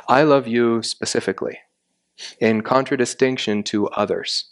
I 0.09 0.23
love 0.23 0.47
you 0.47 0.83
specifically, 0.83 1.59
in 2.39 2.63
contradistinction 2.63 3.63
to 3.65 3.89
others, 3.89 4.51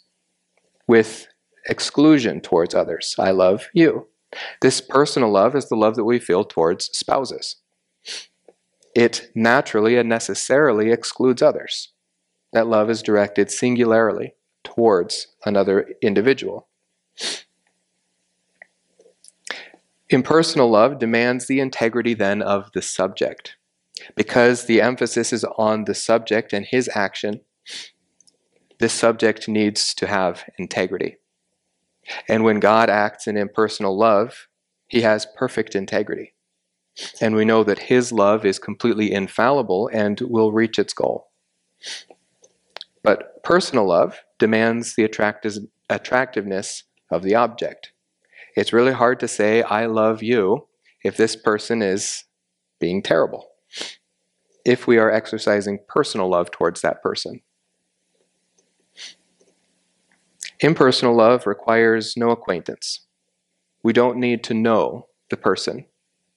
with 0.87 1.27
exclusion 1.67 2.41
towards 2.41 2.73
others. 2.73 3.15
I 3.19 3.31
love 3.31 3.67
you. 3.73 4.07
This 4.61 4.81
personal 4.81 5.31
love 5.31 5.55
is 5.55 5.69
the 5.69 5.75
love 5.75 5.95
that 5.95 6.05
we 6.05 6.19
feel 6.19 6.43
towards 6.43 6.85
spouses. 6.85 7.57
It 8.95 9.31
naturally 9.35 9.97
and 9.97 10.09
necessarily 10.09 10.91
excludes 10.91 11.41
others. 11.41 11.93
That 12.53 12.67
love 12.67 12.89
is 12.89 13.03
directed 13.03 13.51
singularly 13.51 14.33
towards 14.63 15.27
another 15.45 15.91
individual. 16.01 16.67
Impersonal 20.09 20.71
love 20.71 20.97
demands 20.97 21.45
the 21.45 21.59
integrity 21.59 22.13
then 22.13 22.41
of 22.41 22.71
the 22.73 22.81
subject. 22.81 23.55
Because 24.15 24.65
the 24.65 24.81
emphasis 24.81 25.31
is 25.33 25.43
on 25.57 25.83
the 25.83 25.93
subject 25.93 26.53
and 26.53 26.65
his 26.65 26.89
action, 26.95 27.41
this 28.79 28.93
subject 28.93 29.47
needs 29.47 29.93
to 29.95 30.07
have 30.07 30.45
integrity. 30.57 31.17
And 32.27 32.43
when 32.43 32.59
God 32.59 32.89
acts 32.89 33.27
in 33.27 33.37
impersonal 33.37 33.95
love, 33.97 34.47
he 34.87 35.01
has 35.01 35.27
perfect 35.37 35.75
integrity. 35.75 36.33
And 37.21 37.35
we 37.35 37.45
know 37.45 37.63
that 37.63 37.79
his 37.79 38.11
love 38.11 38.45
is 38.45 38.57
completely 38.57 39.11
infallible 39.11 39.89
and 39.93 40.19
will 40.21 40.51
reach 40.51 40.79
its 40.79 40.93
goal. 40.93 41.29
But 43.03 43.43
personal 43.43 43.85
love 43.85 44.21
demands 44.39 44.95
the 44.95 45.03
attractiveness 45.03 46.83
of 47.11 47.21
the 47.21 47.35
object. 47.35 47.91
It's 48.59 48.73
really 48.73 48.91
hard 48.91 49.21
to 49.21 49.27
say, 49.29 49.61
I 49.61 49.85
love 49.85 50.21
you, 50.21 50.67
if 51.01 51.15
this 51.15 51.37
person 51.37 51.81
is 51.81 52.25
being 52.77 53.01
terrible, 53.01 53.51
if 54.65 54.85
we 54.85 54.97
are 54.97 55.09
exercising 55.09 55.79
personal 55.87 56.29
love 56.29 56.51
towards 56.51 56.81
that 56.81 57.01
person. 57.01 57.39
Impersonal 60.59 61.15
love 61.15 61.47
requires 61.47 62.17
no 62.17 62.31
acquaintance. 62.31 63.07
We 63.81 63.93
don't 63.93 64.17
need 64.17 64.43
to 64.43 64.53
know 64.53 65.07
the 65.29 65.37
person 65.37 65.85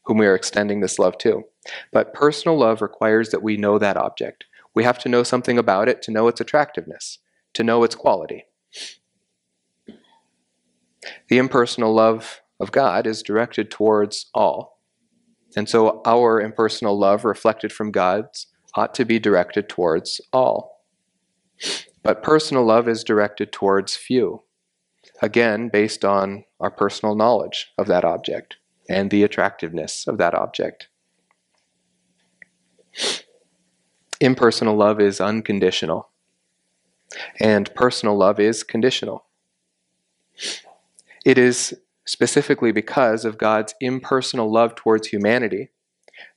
whom 0.05 0.19
we 0.19 0.27
are 0.27 0.37
extending 0.37 0.81
this 0.81 1.01
love 1.01 1.19
to. 1.19 1.43
But 1.91 2.15
personal 2.15 2.57
love 2.57 2.81
requires 2.83 3.31
that 3.31 3.43
we 3.43 3.57
know 3.57 3.81
that 3.81 3.97
object. 3.97 4.45
We 4.77 4.85
have 4.85 5.01
to 5.01 5.09
know 5.09 5.25
something 5.25 5.59
about 5.59 5.89
it 5.89 6.03
to 6.03 6.13
know 6.13 6.29
its 6.29 6.41
attractiveness, 6.41 7.19
to 7.55 7.65
know 7.65 7.83
its 7.83 7.97
quality. 7.97 8.45
The 11.29 11.39
impersonal 11.39 11.95
love 11.95 12.41
of 12.61 12.73
God 12.73 13.07
is 13.07 13.23
directed 13.23 13.71
towards 13.71 14.31
all. 14.35 14.81
And 15.57 15.69
so 15.69 16.01
our 16.07 16.41
impersonal 16.41 16.99
love 16.99 17.25
reflected 17.25 17.73
from 17.73 17.91
God's 17.91 18.47
ought 18.75 18.95
to 18.95 19.05
be 19.05 19.19
directed 19.19 19.69
towards 19.69 20.21
all. 20.33 20.85
But 22.03 22.23
personal 22.23 22.65
love 22.65 22.89
is 22.89 23.05
directed 23.05 23.53
towards 23.53 23.97
few, 23.97 24.43
again, 25.21 25.69
based 25.69 26.05
on 26.05 26.45
our 26.59 26.71
personal 26.71 27.15
knowledge 27.15 27.73
of 27.79 27.87
that 27.87 28.05
object 28.05 28.57
and 28.89 29.11
the 29.11 29.23
attractiveness 29.23 30.07
of 30.07 30.19
that 30.19 30.35
object. 30.35 30.89
Impersonal 34.21 34.77
love 34.77 35.01
is 35.01 35.21
unconditional, 35.21 36.11
and 37.41 37.73
personal 37.75 38.17
love 38.17 38.41
is 38.41 38.63
conditional. 38.63 39.27
It 41.25 41.39
is 41.39 41.75
specifically 42.05 42.73
because 42.73 43.25
of 43.25 43.39
God's 43.39 43.75
impersonal 43.81 44.53
love 44.53 44.75
towards 44.75 45.09
humanity 45.09 45.71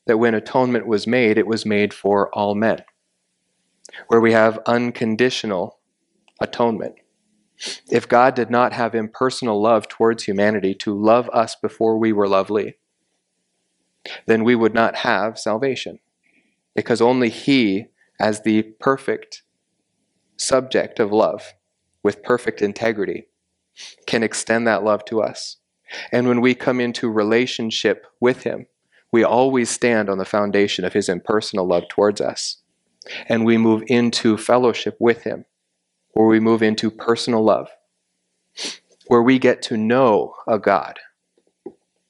that 0.05 0.17
when 0.17 0.35
atonement 0.35 0.87
was 0.87 1.07
made, 1.07 1.37
it 1.37 1.47
was 1.47 1.65
made 1.65 1.93
for 1.93 2.33
all 2.33 2.55
men 2.55 2.83
where 4.07 4.21
we 4.21 4.33
have 4.33 4.59
unconditional 4.65 5.79
atonement. 6.41 6.95
If 7.89 8.07
God 8.07 8.35
did 8.35 8.49
not 8.49 8.73
have 8.73 8.93
impersonal 8.93 9.61
love 9.61 9.87
towards 9.87 10.23
humanity 10.23 10.73
to 10.75 10.93
love 10.93 11.29
us 11.29 11.55
before 11.55 11.97
we 11.97 12.11
were 12.11 12.27
lovely, 12.27 12.75
then 14.25 14.43
we 14.43 14.55
would 14.55 14.73
not 14.73 14.97
have 14.97 15.39
salvation. 15.39 15.99
Because 16.75 17.01
only 17.01 17.29
He, 17.29 17.85
as 18.19 18.41
the 18.41 18.61
perfect 18.61 19.43
subject 20.37 20.99
of 20.99 21.11
love, 21.11 21.53
with 22.03 22.21
perfect 22.21 22.61
integrity, 22.61 23.27
can 24.05 24.23
extend 24.23 24.67
that 24.67 24.83
love 24.83 25.05
to 25.05 25.21
us. 25.21 25.57
And 26.11 26.27
when 26.27 26.41
we 26.41 26.55
come 26.55 26.79
into 26.79 27.09
relationship 27.09 28.05
with 28.19 28.43
Him, 28.43 28.67
we 29.11 29.23
always 29.23 29.69
stand 29.69 30.09
on 30.09 30.17
the 30.17 30.25
foundation 30.25 30.83
of 30.83 30.93
His 30.93 31.09
impersonal 31.09 31.67
love 31.67 31.87
towards 31.89 32.19
us 32.19 32.57
and 33.27 33.45
we 33.45 33.57
move 33.57 33.83
into 33.87 34.37
fellowship 34.37 34.97
with 34.99 35.23
Him, 35.23 35.45
where 36.13 36.27
we 36.27 36.39
move 36.39 36.61
into 36.61 36.89
personal 36.89 37.43
love, 37.43 37.69
where 39.07 39.21
we 39.21 39.39
get 39.39 39.61
to 39.63 39.77
know 39.77 40.33
a 40.47 40.59
God 40.59 40.99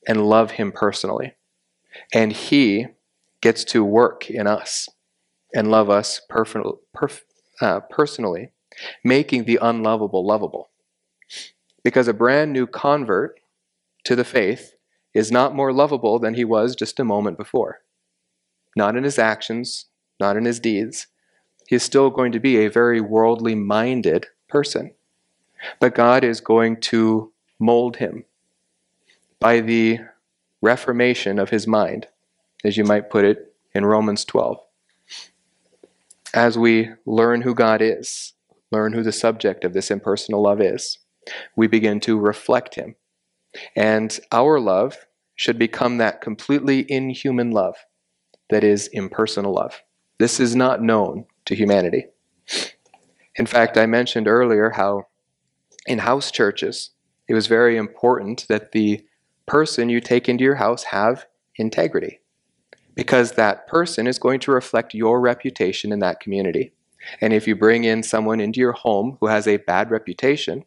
and 0.08 0.28
love 0.28 0.52
Him 0.52 0.72
personally. 0.72 1.34
And 2.14 2.32
He 2.32 2.88
gets 3.42 3.64
to 3.66 3.84
work 3.84 4.30
in 4.30 4.48
us 4.48 4.90
and 5.54 5.70
love 5.70 5.90
us 5.90 6.22
perf- 6.30 6.78
perf- 6.96 7.22
uh, 7.62 7.80
personally, 7.90 8.52
making 9.04 9.46
the 9.46 9.60
unlovable 9.62 10.26
lovable. 10.26 10.70
Because 11.86 12.08
a 12.08 12.14
brand 12.14 12.52
new 12.52 12.66
convert 12.66 13.40
to 14.06 14.16
the 14.16 14.24
faith 14.24 14.74
is 15.14 15.32
not 15.32 15.56
more 15.56 15.72
lovable 15.72 16.18
than 16.18 16.34
he 16.34 16.44
was 16.44 16.76
just 16.76 17.00
a 17.00 17.04
moment 17.04 17.38
before. 17.38 17.82
Not 18.76 18.96
in 18.96 19.04
his 19.04 19.20
actions, 19.20 19.86
not 20.20 20.36
in 20.36 20.46
his 20.46 20.60
deeds, 20.60 21.06
he 21.68 21.76
is 21.76 21.84
still 21.84 22.10
going 22.10 22.32
to 22.32 22.40
be 22.40 22.58
a 22.58 22.72
very 22.72 23.00
worldly 23.00 23.54
minded 23.54 24.26
person. 24.50 24.96
But 25.80 25.94
God 25.94 26.24
is 26.24 26.42
going 26.42 26.82
to 26.82 27.32
mold 27.60 27.98
him 27.98 28.26
by 29.40 29.60
the 29.60 30.00
reformation 30.64 31.38
of 31.38 31.52
his 31.52 31.68
mind, 31.68 32.08
as 32.64 32.78
you 32.78 32.84
might 32.84 33.12
put 33.12 33.26
it 33.26 33.54
in 33.76 33.86
Romans 33.86 34.26
12. 34.26 34.58
As 36.34 36.58
we 36.58 36.90
learn 37.06 37.44
who 37.44 37.54
God 37.54 37.80
is, 37.84 38.34
learn 38.72 38.94
who 38.94 39.04
the 39.04 39.12
subject 39.12 39.64
of 39.64 39.74
this 39.74 39.92
impersonal 39.92 40.42
love 40.42 40.60
is, 40.60 40.98
we 41.56 41.68
begin 41.68 42.00
to 42.02 42.20
reflect 42.20 42.76
him. 42.76 42.96
And 43.76 44.18
our 44.32 44.60
love 44.60 44.98
should 45.36 45.60
become 45.60 45.98
that 45.98 46.22
completely 46.22 46.90
inhuman 46.92 47.52
love 47.52 47.76
that 48.50 48.64
is 48.64 48.88
impersonal 48.88 49.54
love. 49.54 49.82
This 50.18 50.40
is 50.40 50.56
not 50.56 50.82
known 50.82 51.26
to 51.46 51.56
humanity. 51.56 52.06
In 53.36 53.46
fact, 53.46 53.78
I 53.78 53.86
mentioned 53.86 54.28
earlier 54.28 54.72
how 54.72 55.08
in 55.86 56.00
house 56.00 56.32
churches, 56.32 56.92
it 57.28 57.34
was 57.34 57.48
very 57.48 57.76
important 57.76 58.46
that 58.48 58.72
the 58.72 59.06
person 59.46 59.90
you 59.90 60.00
take 60.00 60.30
into 60.30 60.44
your 60.44 60.56
house 60.56 60.84
have 60.84 61.26
integrity 61.58 62.20
because 62.96 63.34
that 63.34 63.68
person 63.68 64.08
is 64.08 64.18
going 64.18 64.40
to 64.40 64.52
reflect 64.52 64.94
your 64.94 65.20
reputation 65.20 65.92
in 65.92 66.00
that 66.00 66.20
community. 66.20 66.72
And 67.22 67.34
if 67.34 67.48
you 67.48 67.56
bring 67.56 67.84
in 67.84 68.04
someone 68.04 68.40
into 68.40 68.60
your 68.60 68.74
home 68.74 69.18
who 69.20 69.28
has 69.28 69.48
a 69.48 69.58
bad 69.58 69.92
reputation, 69.92 70.66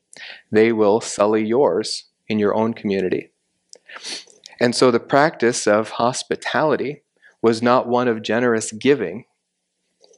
they 0.50 0.72
will 0.72 1.00
sully 1.00 1.44
yours 1.44 2.04
in 2.28 2.38
your 2.38 2.54
own 2.54 2.74
community. 2.74 3.30
And 4.60 4.74
so 4.74 4.90
the 4.90 5.00
practice 5.00 5.66
of 5.66 5.90
hospitality 5.90 7.02
was 7.40 7.62
not 7.62 7.88
one 7.88 8.08
of 8.08 8.22
generous 8.22 8.72
giving 8.72 9.24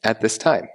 at 0.03 0.21
this 0.21 0.39
time. 0.39 0.69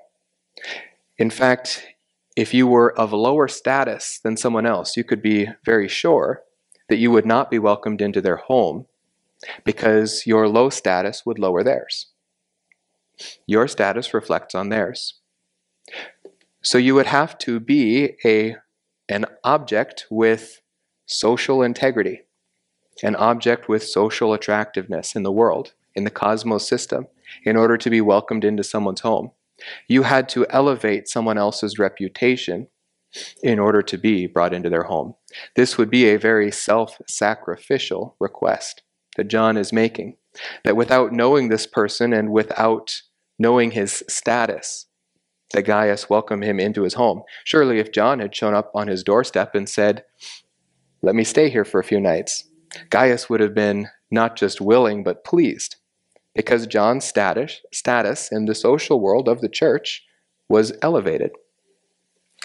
In 1.17 1.29
fact, 1.29 1.87
if 2.35 2.53
you 2.53 2.67
were 2.67 2.97
of 2.99 3.13
lower 3.13 3.47
status 3.47 4.19
than 4.19 4.37
someone 4.37 4.65
else, 4.65 4.97
you 4.97 5.03
could 5.03 5.21
be 5.21 5.47
very 5.63 5.87
sure 5.87 6.43
that 6.89 6.97
you 6.97 7.09
would 7.09 7.25
not 7.25 7.49
be 7.49 7.59
welcomed 7.59 8.01
into 8.01 8.21
their 8.21 8.35
home 8.35 8.85
because 9.63 10.27
your 10.27 10.47
low 10.47 10.69
status 10.69 11.25
would 11.25 11.39
lower 11.39 11.63
theirs. 11.63 12.07
Your 13.47 13.67
status 13.67 14.13
reflects 14.13 14.53
on 14.53 14.69
theirs. 14.69 15.15
So 16.63 16.77
you 16.77 16.95
would 16.95 17.05
have 17.05 17.37
to 17.39 17.59
be 17.59 18.15
a, 18.25 18.55
an 19.07 19.25
object 19.43 20.07
with 20.09 20.61
social 21.05 21.61
integrity, 21.61 22.21
an 23.03 23.15
object 23.15 23.69
with 23.69 23.83
social 23.83 24.33
attractiveness 24.33 25.15
in 25.15 25.23
the 25.23 25.31
world, 25.31 25.73
in 25.93 26.03
the 26.03 26.09
cosmos 26.09 26.67
system 26.67 27.07
in 27.43 27.55
order 27.55 27.77
to 27.77 27.89
be 27.89 28.01
welcomed 28.01 28.43
into 28.43 28.63
someone's 28.63 29.01
home. 29.01 29.31
You 29.87 30.03
had 30.03 30.27
to 30.29 30.45
elevate 30.49 31.07
someone 31.07 31.37
else's 31.37 31.79
reputation 31.79 32.67
in 33.41 33.59
order 33.59 33.81
to 33.81 33.97
be 33.97 34.27
brought 34.27 34.53
into 34.53 34.69
their 34.69 34.83
home. 34.83 35.15
This 35.55 35.77
would 35.77 35.89
be 35.89 36.09
a 36.09 36.17
very 36.17 36.51
self 36.51 36.97
sacrificial 37.07 38.15
request. 38.19 38.81
that 39.15 39.29
John 39.29 39.55
is 39.55 39.71
making. 39.71 40.17
That 40.65 40.75
without 40.75 41.13
knowing 41.13 41.47
this 41.47 41.65
person 41.65 42.11
and 42.11 42.31
without 42.31 43.01
knowing 43.39 43.71
his 43.71 44.03
status, 44.09 44.87
that 45.53 45.63
Gaius 45.63 46.09
welcomed 46.09 46.43
him 46.43 46.59
into 46.59 46.83
his 46.83 46.95
home. 46.95 47.23
Surely, 47.43 47.79
if 47.79 47.91
John 47.91 48.19
had 48.19 48.35
shown 48.35 48.53
up 48.53 48.71
on 48.73 48.87
his 48.87 49.03
doorstep 49.03 49.55
and 49.55 49.69
said, 49.69 50.03
Let 51.01 51.15
me 51.15 51.23
stay 51.23 51.49
here 51.49 51.65
for 51.65 51.79
a 51.79 51.83
few 51.83 51.99
nights, 51.99 52.45
Gaius 52.89 53.29
would 53.29 53.39
have 53.39 53.53
been 53.53 53.89
not 54.11 54.35
just 54.35 54.61
willing, 54.61 55.03
but 55.03 55.23
pleased, 55.23 55.77
because 56.33 56.67
John's 56.67 57.05
status, 57.05 57.61
status 57.71 58.31
in 58.31 58.45
the 58.45 58.55
social 58.55 58.99
world 58.99 59.27
of 59.27 59.41
the 59.41 59.49
church 59.49 60.03
was 60.49 60.73
elevated. 60.81 61.31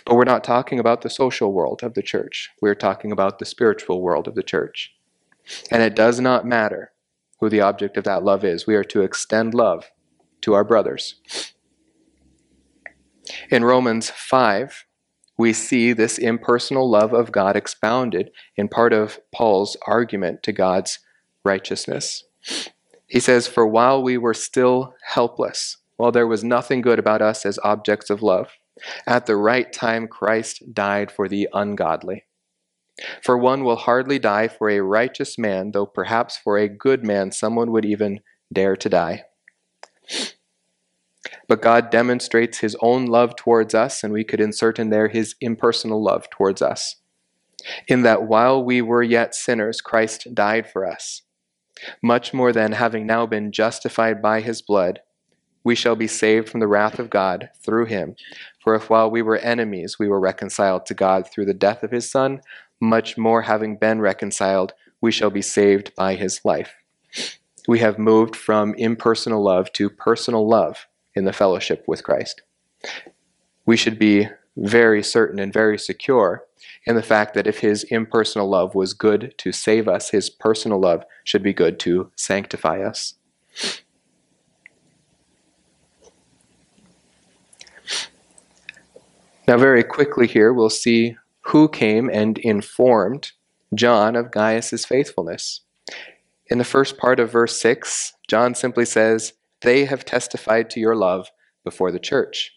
But 0.06 0.14
we're 0.14 0.24
not 0.24 0.44
talking 0.44 0.78
about 0.78 1.02
the 1.02 1.10
social 1.10 1.52
world 1.52 1.82
of 1.82 1.94
the 1.94 2.02
church. 2.02 2.50
We're 2.62 2.74
talking 2.74 3.12
about 3.12 3.38
the 3.38 3.44
spiritual 3.44 4.00
world 4.00 4.26
of 4.26 4.34
the 4.34 4.42
church. 4.42 4.94
And 5.70 5.82
it 5.82 5.94
does 5.94 6.20
not 6.20 6.46
matter 6.46 6.92
who 7.40 7.48
the 7.48 7.60
object 7.60 7.96
of 7.96 8.04
that 8.04 8.22
love 8.22 8.44
is. 8.44 8.66
We 8.66 8.76
are 8.76 8.84
to 8.84 9.02
extend 9.02 9.54
love 9.54 9.90
to 10.42 10.54
our 10.54 10.64
brothers. 10.64 11.16
In 13.50 13.64
Romans 13.64 14.10
5, 14.10 14.86
we 15.38 15.52
see 15.52 15.92
this 15.92 16.18
impersonal 16.18 16.90
love 16.90 17.12
of 17.12 17.32
God 17.32 17.56
expounded 17.56 18.30
in 18.56 18.68
part 18.68 18.92
of 18.92 19.20
Paul's 19.34 19.76
argument 19.86 20.42
to 20.42 20.52
God's 20.52 20.98
righteousness. 21.44 22.24
He 23.06 23.20
says, 23.20 23.46
For 23.46 23.66
while 23.66 24.02
we 24.02 24.18
were 24.18 24.34
still 24.34 24.94
helpless, 25.02 25.78
while 25.96 26.12
there 26.12 26.26
was 26.26 26.44
nothing 26.44 26.80
good 26.80 26.98
about 26.98 27.22
us 27.22 27.44
as 27.44 27.58
objects 27.64 28.10
of 28.10 28.22
love, 28.22 28.50
at 29.06 29.26
the 29.26 29.36
right 29.36 29.72
time 29.72 30.08
Christ 30.08 30.74
died 30.74 31.10
for 31.10 31.28
the 31.28 31.48
ungodly. 31.52 32.24
For 33.22 33.38
one 33.38 33.64
will 33.64 33.76
hardly 33.76 34.18
die 34.18 34.48
for 34.48 34.68
a 34.68 34.80
righteous 34.80 35.38
man, 35.38 35.72
though 35.72 35.86
perhaps 35.86 36.36
for 36.36 36.58
a 36.58 36.68
good 36.68 37.04
man 37.04 37.32
someone 37.32 37.70
would 37.72 37.84
even 37.84 38.20
dare 38.52 38.76
to 38.76 38.88
die. 38.88 39.24
But 41.50 41.62
God 41.62 41.90
demonstrates 41.90 42.58
his 42.58 42.76
own 42.80 43.06
love 43.06 43.34
towards 43.34 43.74
us, 43.74 44.04
and 44.04 44.12
we 44.12 44.22
could 44.22 44.40
insert 44.40 44.78
in 44.78 44.90
there 44.90 45.08
his 45.08 45.34
impersonal 45.40 46.00
love 46.00 46.30
towards 46.30 46.62
us. 46.62 46.94
In 47.88 48.02
that 48.02 48.22
while 48.22 48.62
we 48.62 48.80
were 48.80 49.02
yet 49.02 49.34
sinners, 49.34 49.80
Christ 49.80 50.28
died 50.32 50.70
for 50.70 50.86
us. 50.86 51.22
Much 52.04 52.32
more 52.32 52.52
than 52.52 52.70
having 52.70 53.04
now 53.04 53.26
been 53.26 53.50
justified 53.50 54.22
by 54.22 54.42
his 54.42 54.62
blood, 54.62 55.00
we 55.64 55.74
shall 55.74 55.96
be 55.96 56.06
saved 56.06 56.48
from 56.48 56.60
the 56.60 56.68
wrath 56.68 57.00
of 57.00 57.10
God 57.10 57.50
through 57.60 57.86
him. 57.86 58.14
For 58.62 58.76
if 58.76 58.88
while 58.88 59.10
we 59.10 59.20
were 59.20 59.38
enemies, 59.38 59.98
we 59.98 60.06
were 60.06 60.20
reconciled 60.20 60.86
to 60.86 60.94
God 60.94 61.28
through 61.28 61.46
the 61.46 61.52
death 61.52 61.82
of 61.82 61.90
his 61.90 62.08
Son, 62.08 62.42
much 62.80 63.18
more 63.18 63.42
having 63.42 63.76
been 63.76 64.00
reconciled, 64.00 64.72
we 65.00 65.10
shall 65.10 65.30
be 65.30 65.42
saved 65.42 65.96
by 65.96 66.14
his 66.14 66.44
life. 66.44 66.76
We 67.66 67.80
have 67.80 67.98
moved 67.98 68.36
from 68.36 68.72
impersonal 68.74 69.42
love 69.42 69.72
to 69.72 69.90
personal 69.90 70.48
love 70.48 70.86
in 71.14 71.24
the 71.24 71.32
fellowship 71.32 71.84
with 71.86 72.02
Christ. 72.02 72.42
We 73.66 73.76
should 73.76 73.98
be 73.98 74.28
very 74.56 75.02
certain 75.02 75.38
and 75.38 75.52
very 75.52 75.78
secure 75.78 76.44
in 76.84 76.96
the 76.96 77.02
fact 77.02 77.34
that 77.34 77.46
if 77.46 77.60
his 77.60 77.84
impersonal 77.84 78.48
love 78.48 78.74
was 78.74 78.94
good 78.94 79.34
to 79.38 79.52
save 79.52 79.88
us, 79.88 80.10
his 80.10 80.30
personal 80.30 80.80
love 80.80 81.04
should 81.24 81.42
be 81.42 81.52
good 81.52 81.78
to 81.80 82.10
sanctify 82.16 82.82
us. 82.82 83.14
Now, 89.46 89.58
very 89.58 89.82
quickly 89.82 90.26
here, 90.26 90.52
we'll 90.52 90.70
see 90.70 91.16
who 91.40 91.68
came 91.68 92.08
and 92.08 92.38
informed 92.38 93.32
John 93.74 94.14
of 94.14 94.30
Gaius's 94.30 94.84
faithfulness. 94.84 95.62
In 96.46 96.58
the 96.58 96.64
first 96.64 96.98
part 96.98 97.18
of 97.18 97.32
verse 97.32 97.60
6, 97.60 98.14
John 98.28 98.54
simply 98.54 98.84
says, 98.84 99.32
they 99.62 99.84
have 99.84 100.04
testified 100.04 100.70
to 100.70 100.80
your 100.80 100.96
love 100.96 101.30
before 101.64 101.92
the 101.92 101.98
church. 101.98 102.56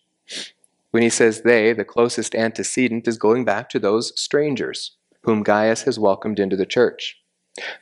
When 0.92 1.04
he 1.04 1.10
says 1.10 1.42
they, 1.42 1.74
the 1.74 1.86
closest 1.86 2.36
antecedent 2.36 3.08
is 3.08 3.18
going 3.18 3.46
back 3.46 3.70
to 3.70 3.80
those 3.80 4.20
strangers 4.20 4.96
whom 5.24 5.44
Gaius 5.44 5.84
has 5.84 5.98
welcomed 5.98 6.40
into 6.40 6.56
the 6.56 6.66
church. 6.66 7.20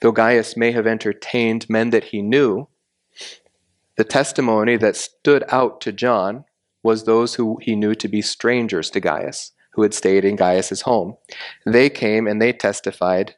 Though 0.02 0.12
Gaius 0.12 0.56
may 0.56 0.72
have 0.72 0.88
entertained 0.88 1.70
men 1.70 1.90
that 1.90 2.06
he 2.06 2.22
knew, 2.22 2.68
the 3.98 4.04
testimony 4.04 4.78
that 4.78 4.96
stood 4.96 5.44
out 5.50 5.82
to 5.82 5.92
John 5.92 6.46
was 6.84 7.04
those 7.04 7.36
who 7.36 7.58
he 7.62 7.76
knew 7.76 7.96
to 7.96 8.08
be 8.08 8.22
strangers 8.22 8.90
to 8.92 9.00
Gaius, 9.00 9.52
who 9.74 9.84
had 9.84 9.94
stayed 9.94 10.26
in 10.26 10.36
Gaius's 10.36 10.82
home. 10.82 11.18
They 11.66 11.90
came 11.90 12.28
and 12.28 12.42
they 12.42 12.54
testified 12.54 13.36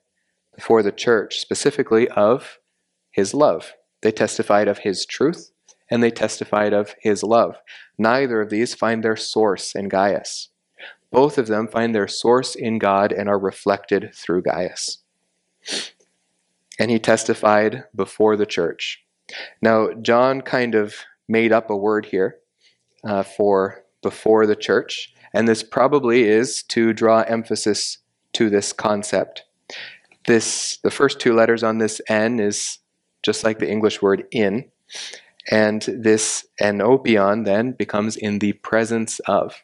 before 0.56 0.84
the 0.84 0.92
church, 0.92 1.40
specifically 1.40 2.08
of 2.10 2.60
his 3.12 3.34
love. 3.34 3.74
They 4.02 4.12
testified 4.12 4.68
of 4.68 4.80
his 4.80 5.06
truth 5.06 5.53
and 5.94 6.02
they 6.02 6.10
testified 6.10 6.74
of 6.74 6.96
his 7.00 7.22
love. 7.22 7.58
Neither 8.00 8.42
of 8.42 8.50
these 8.50 8.74
find 8.74 9.04
their 9.04 9.16
source 9.16 9.76
in 9.76 9.90
Gaius. 9.90 10.50
Both 11.12 11.38
of 11.38 11.46
them 11.46 11.68
find 11.68 11.94
their 11.94 12.08
source 12.08 12.56
in 12.56 12.80
God 12.80 13.12
and 13.12 13.30
are 13.30 13.38
reflected 13.38 14.10
through 14.12 14.42
Gaius. 14.42 15.04
And 16.80 16.90
he 16.90 16.98
testified 16.98 17.84
before 17.96 18.36
the 18.36 18.48
church. 18.48 19.06
Now, 19.62 19.94
John 19.94 20.42
kind 20.42 20.74
of 20.74 20.96
made 21.28 21.52
up 21.52 21.70
a 21.70 21.78
word 21.78 22.08
here 22.08 22.38
uh, 23.04 23.22
for 23.22 23.84
before 24.02 24.48
the 24.48 24.56
church, 24.56 25.14
and 25.32 25.48
this 25.48 25.62
probably 25.62 26.24
is 26.24 26.64
to 26.70 26.94
draw 26.94 27.22
emphasis 27.22 28.00
to 28.34 28.50
this 28.50 28.74
concept. 28.74 29.44
This 30.26 30.78
the 30.78 30.90
first 30.90 31.20
two 31.20 31.36
letters 31.36 31.62
on 31.62 31.78
this 31.78 32.02
N 32.10 32.40
is 32.40 32.80
just 33.22 33.44
like 33.44 33.60
the 33.60 33.70
English 33.70 34.02
word 34.02 34.26
in, 34.32 34.72
and 35.50 35.82
this 35.82 36.46
enopion 36.62 37.46
then 37.46 37.74
becomes 37.74 38.16
in 38.16 38.40
the 38.40 38.54
presence 38.54 39.20
of. 39.22 39.64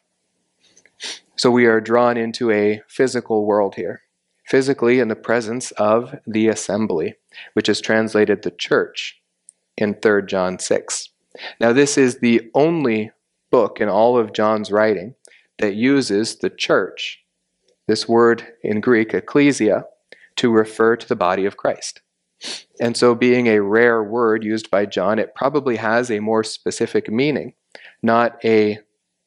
So 1.36 1.50
we 1.50 1.66
are 1.66 1.80
drawn 1.80 2.16
into 2.16 2.50
a 2.50 2.82
physical 2.86 3.46
world 3.46 3.74
here, 3.74 4.02
physically 4.46 5.00
in 5.00 5.08
the 5.08 5.16
presence 5.16 5.70
of 5.72 6.14
the 6.26 6.48
assembly, 6.48 7.14
which 7.54 7.68
is 7.68 7.80
translated 7.80 8.42
the 8.42 8.50
church 8.50 9.20
in 9.76 9.94
3 9.94 10.26
John 10.26 10.58
6. 10.58 11.08
Now, 11.60 11.72
this 11.72 11.96
is 11.96 12.18
the 12.18 12.50
only 12.54 13.12
book 13.50 13.80
in 13.80 13.88
all 13.88 14.18
of 14.18 14.32
John's 14.32 14.70
writing 14.70 15.14
that 15.58 15.74
uses 15.74 16.36
the 16.36 16.50
church, 16.50 17.20
this 17.86 18.08
word 18.08 18.46
in 18.62 18.80
Greek, 18.80 19.14
ecclesia, 19.14 19.84
to 20.36 20.50
refer 20.50 20.96
to 20.96 21.08
the 21.08 21.16
body 21.16 21.46
of 21.46 21.56
Christ. 21.56 22.00
And 22.80 22.96
so, 22.96 23.14
being 23.14 23.46
a 23.46 23.60
rare 23.60 24.02
word 24.02 24.44
used 24.44 24.70
by 24.70 24.86
John, 24.86 25.18
it 25.18 25.34
probably 25.34 25.76
has 25.76 26.10
a 26.10 26.20
more 26.20 26.42
specific 26.42 27.10
meaning, 27.10 27.54
not 28.02 28.42
a 28.44 28.78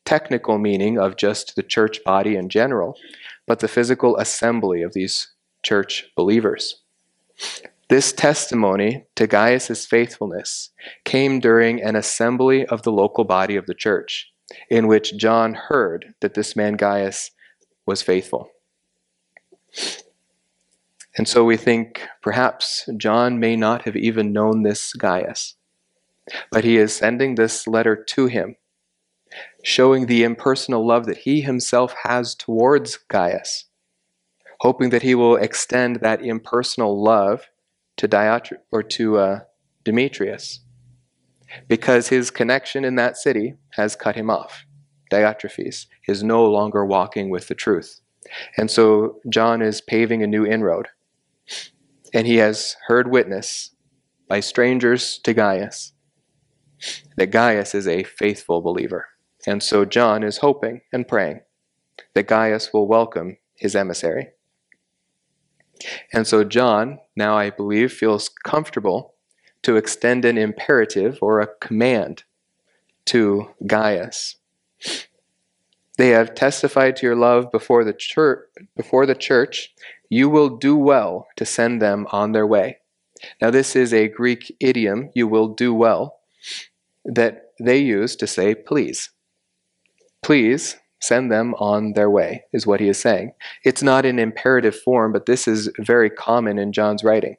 technical 0.06 0.58
meaning 0.58 0.98
of 0.98 1.18
just 1.18 1.56
the 1.56 1.64
church 1.64 2.04
body 2.04 2.36
in 2.36 2.50
general, 2.50 2.98
but 3.48 3.60
the 3.60 3.68
physical 3.68 4.18
assembly 4.18 4.82
of 4.82 4.94
these 4.94 5.32
church 5.62 6.06
believers. 6.16 6.82
This 7.90 8.12
testimony 8.12 9.06
to 9.16 9.28
Gaius's 9.28 9.86
faithfulness 9.86 10.72
came 11.04 11.40
during 11.40 11.82
an 11.82 11.96
assembly 11.96 12.66
of 12.66 12.84
the 12.84 12.92
local 12.92 13.24
body 13.24 13.56
of 13.56 13.66
the 13.66 13.76
church, 13.76 14.32
in 14.70 14.88
which 14.88 15.18
John 15.18 15.54
heard 15.54 16.14
that 16.22 16.34
this 16.34 16.56
man 16.56 16.74
Gaius 16.74 17.32
was 17.86 18.02
faithful. 18.02 18.50
And 21.18 21.28
so 21.28 21.44
we 21.44 21.58
think 21.58 22.08
perhaps 22.22 22.90
John 22.98 23.40
may 23.40 23.56
not 23.56 23.84
have 23.84 23.96
even 23.96 24.34
known 24.34 24.64
this 24.64 24.94
Gaius, 24.94 25.56
but 26.52 26.64
he 26.64 26.78
is 26.78 26.96
sending 26.96 27.36
this 27.36 27.68
letter 27.68 27.96
to 27.96 28.26
him, 28.26 28.56
showing 29.64 30.08
the 30.08 30.24
impersonal 30.24 30.86
love 30.86 31.06
that 31.06 31.20
he 31.20 31.42
himself 31.42 31.94
has 32.04 32.34
towards 32.34 32.98
Gaius, 33.10 33.66
hoping 34.62 34.90
that 34.90 35.04
he 35.04 35.14
will 35.14 35.36
extend 35.36 35.98
that 35.98 36.24
impersonal 36.24 37.02
love 37.02 37.48
to 37.98 38.08
Diotri- 38.08 38.58
or 38.72 38.82
to 38.82 39.18
uh, 39.18 39.40
Demetrius, 39.84 40.62
because 41.68 42.08
his 42.08 42.32
connection 42.32 42.84
in 42.84 42.96
that 42.96 43.18
city 43.18 43.54
has 43.74 43.96
cut 43.96 44.16
him 44.16 44.32
off. 44.32 44.66
Diotrephes 45.12 45.86
is 46.08 46.24
no 46.24 46.44
longer 46.44 46.84
walking 46.84 47.30
with 47.30 47.50
the 47.50 47.54
truth. 47.54 48.00
And 48.58 48.72
so 48.72 49.20
John 49.30 49.62
is 49.62 49.80
paving 49.82 50.24
a 50.24 50.28
new 50.28 50.44
inroad 50.44 50.88
and 52.14 52.28
he 52.28 52.38
has 52.38 52.76
heard 52.88 53.10
witness 53.10 53.72
by 54.28 54.40
strangers 54.40 55.18
to 55.20 55.34
Gaius 55.34 55.94
that 57.18 57.32
Gaius 57.32 57.74
is 57.74 57.88
a 57.88 58.04
faithful 58.04 58.62
believer. 58.62 59.08
And 59.46 59.62
so 59.62 59.86
John 59.86 60.24
is 60.24 60.38
hoping 60.38 60.82
and 60.92 61.08
praying 61.08 61.42
that 62.14 62.28
Gaius 62.28 62.72
will 62.74 62.88
welcome 62.88 63.38
his 63.56 63.76
emissary. 63.76 64.30
And 66.14 66.26
so 66.26 66.44
John, 66.44 67.00
now 67.16 67.38
I 67.38 67.50
believe, 67.50 67.92
feels 67.92 68.30
comfortable 68.30 69.16
to 69.64 69.76
extend 69.76 70.26
an 70.26 70.38
imperative 70.38 71.20
or 71.22 71.40
a 71.40 71.48
command 71.48 72.24
to 73.06 73.50
Gaius. 73.66 74.38
They 75.98 76.10
have 76.10 76.36
testified 76.36 76.96
to 76.98 77.06
your 77.06 77.16
love 77.16 77.52
before 77.52 77.84
the 77.84 77.94
church, 77.94 78.50
before 78.76 79.06
the 79.06 79.16
church 79.16 79.74
you 80.14 80.30
will 80.30 80.50
do 80.50 80.76
well 80.76 81.28
to 81.36 81.46
send 81.46 81.82
them 81.82 82.06
on 82.12 82.32
their 82.32 82.46
way. 82.46 82.78
Now, 83.42 83.50
this 83.50 83.76
is 83.76 83.94
a 83.94 84.08
Greek 84.08 84.56
idiom, 84.60 85.10
you 85.16 85.28
will 85.28 85.48
do 85.48 85.74
well, 85.74 86.20
that 87.04 87.52
they 87.60 87.80
use 87.80 88.16
to 88.18 88.28
say 88.28 88.54
please. 88.54 89.10
Please 90.22 90.78
send 91.02 91.32
them 91.32 91.56
on 91.56 91.94
their 91.94 92.10
way, 92.10 92.44
is 92.54 92.68
what 92.68 92.80
he 92.80 92.88
is 92.88 93.00
saying. 93.00 93.34
It's 93.66 93.82
not 93.82 94.06
in 94.06 94.20
imperative 94.20 94.76
form, 94.80 95.12
but 95.12 95.26
this 95.26 95.48
is 95.48 95.70
very 95.80 96.10
common 96.10 96.60
in 96.60 96.72
John's 96.72 97.04
writing. 97.04 97.38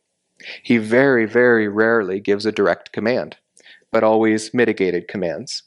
He 0.63 0.79
very, 0.79 1.27
very 1.27 1.69
rarely 1.69 2.19
gives 2.19 2.45
a 2.45 2.53
direct 2.53 2.93
command, 2.93 3.37
but 3.93 4.03
always 4.03 4.53
mitigated 4.53 5.07
commands. 5.07 5.63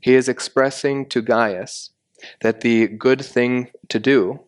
He 0.00 0.14
is 0.14 0.28
expressing 0.28 1.08
to 1.08 1.22
Gaius 1.22 1.90
that 2.40 2.60
the 2.60 2.86
good 2.86 3.22
thing 3.24 3.70
to 3.88 3.98
do 3.98 4.45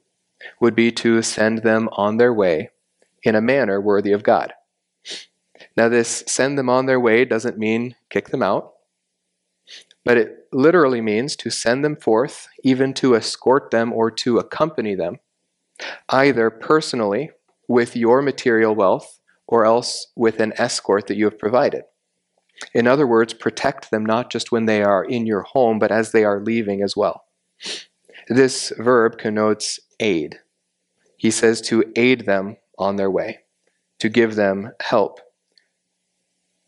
would 0.61 0.74
be 0.74 0.93
to 0.93 1.22
send 1.22 1.59
them 1.59 1.89
on 1.93 2.16
their 2.16 2.32
way 2.32 2.70
in 3.22 3.34
a 3.34 3.41
manner 3.41 3.80
worthy 3.80 4.12
of 4.12 4.22
God. 4.22 4.53
Now, 5.76 5.89
this 5.89 6.24
send 6.26 6.59
them 6.59 6.68
on 6.68 6.86
their 6.86 7.01
way 7.01 7.24
doesn't 7.24 7.59
mean 7.59 7.97
kick 8.11 8.28
them 8.28 8.43
out, 8.43 8.74
but 10.05 10.16
it 10.16 10.49
literally 10.53 11.01
means 11.01 11.36
to 11.36 11.51
send 11.51 11.84
them 11.84 11.97
forth, 11.97 12.49
even 12.62 12.95
to 12.95 13.14
escort 13.14 13.70
them 13.70 13.93
or 13.93 14.11
to 14.11 14.39
accompany 14.39 14.95
them, 14.95 15.18
either 16.09 16.51
personally 16.51 17.30
with 17.66 17.97
your 17.97 18.22
material 18.22 18.74
wealth 18.74 19.20
or 19.47 19.64
else 19.64 20.09
with 20.14 20.41
an 20.41 20.53
escort 20.57 21.07
that 21.07 21.16
you 21.16 21.24
have 21.24 21.39
provided. 21.39 21.84
In 22.74 22.86
other 22.86 23.07
words, 23.07 23.34
protect 23.34 23.91
them 23.91 24.05
not 24.05 24.30
just 24.30 24.51
when 24.51 24.66
they 24.66 24.82
are 24.82 25.05
in 25.05 25.26
your 25.26 25.43
home, 25.43 25.78
but 25.78 25.93
as 25.93 26.12
they 26.12 26.24
are 26.24 26.41
leaving 26.41 26.82
as 26.82 26.97
well. 26.97 27.24
This 28.28 28.72
verb 28.78 29.16
connotes 29.18 29.80
aid. 30.01 30.40
He 31.16 31.30
says 31.30 31.61
to 31.62 31.84
aid 31.96 32.26
them 32.26 32.57
on 32.78 32.96
their 32.96 33.11
way, 33.11 33.40
to 33.99 34.09
give 34.09 34.36
them 34.36 34.72
help, 34.80 35.20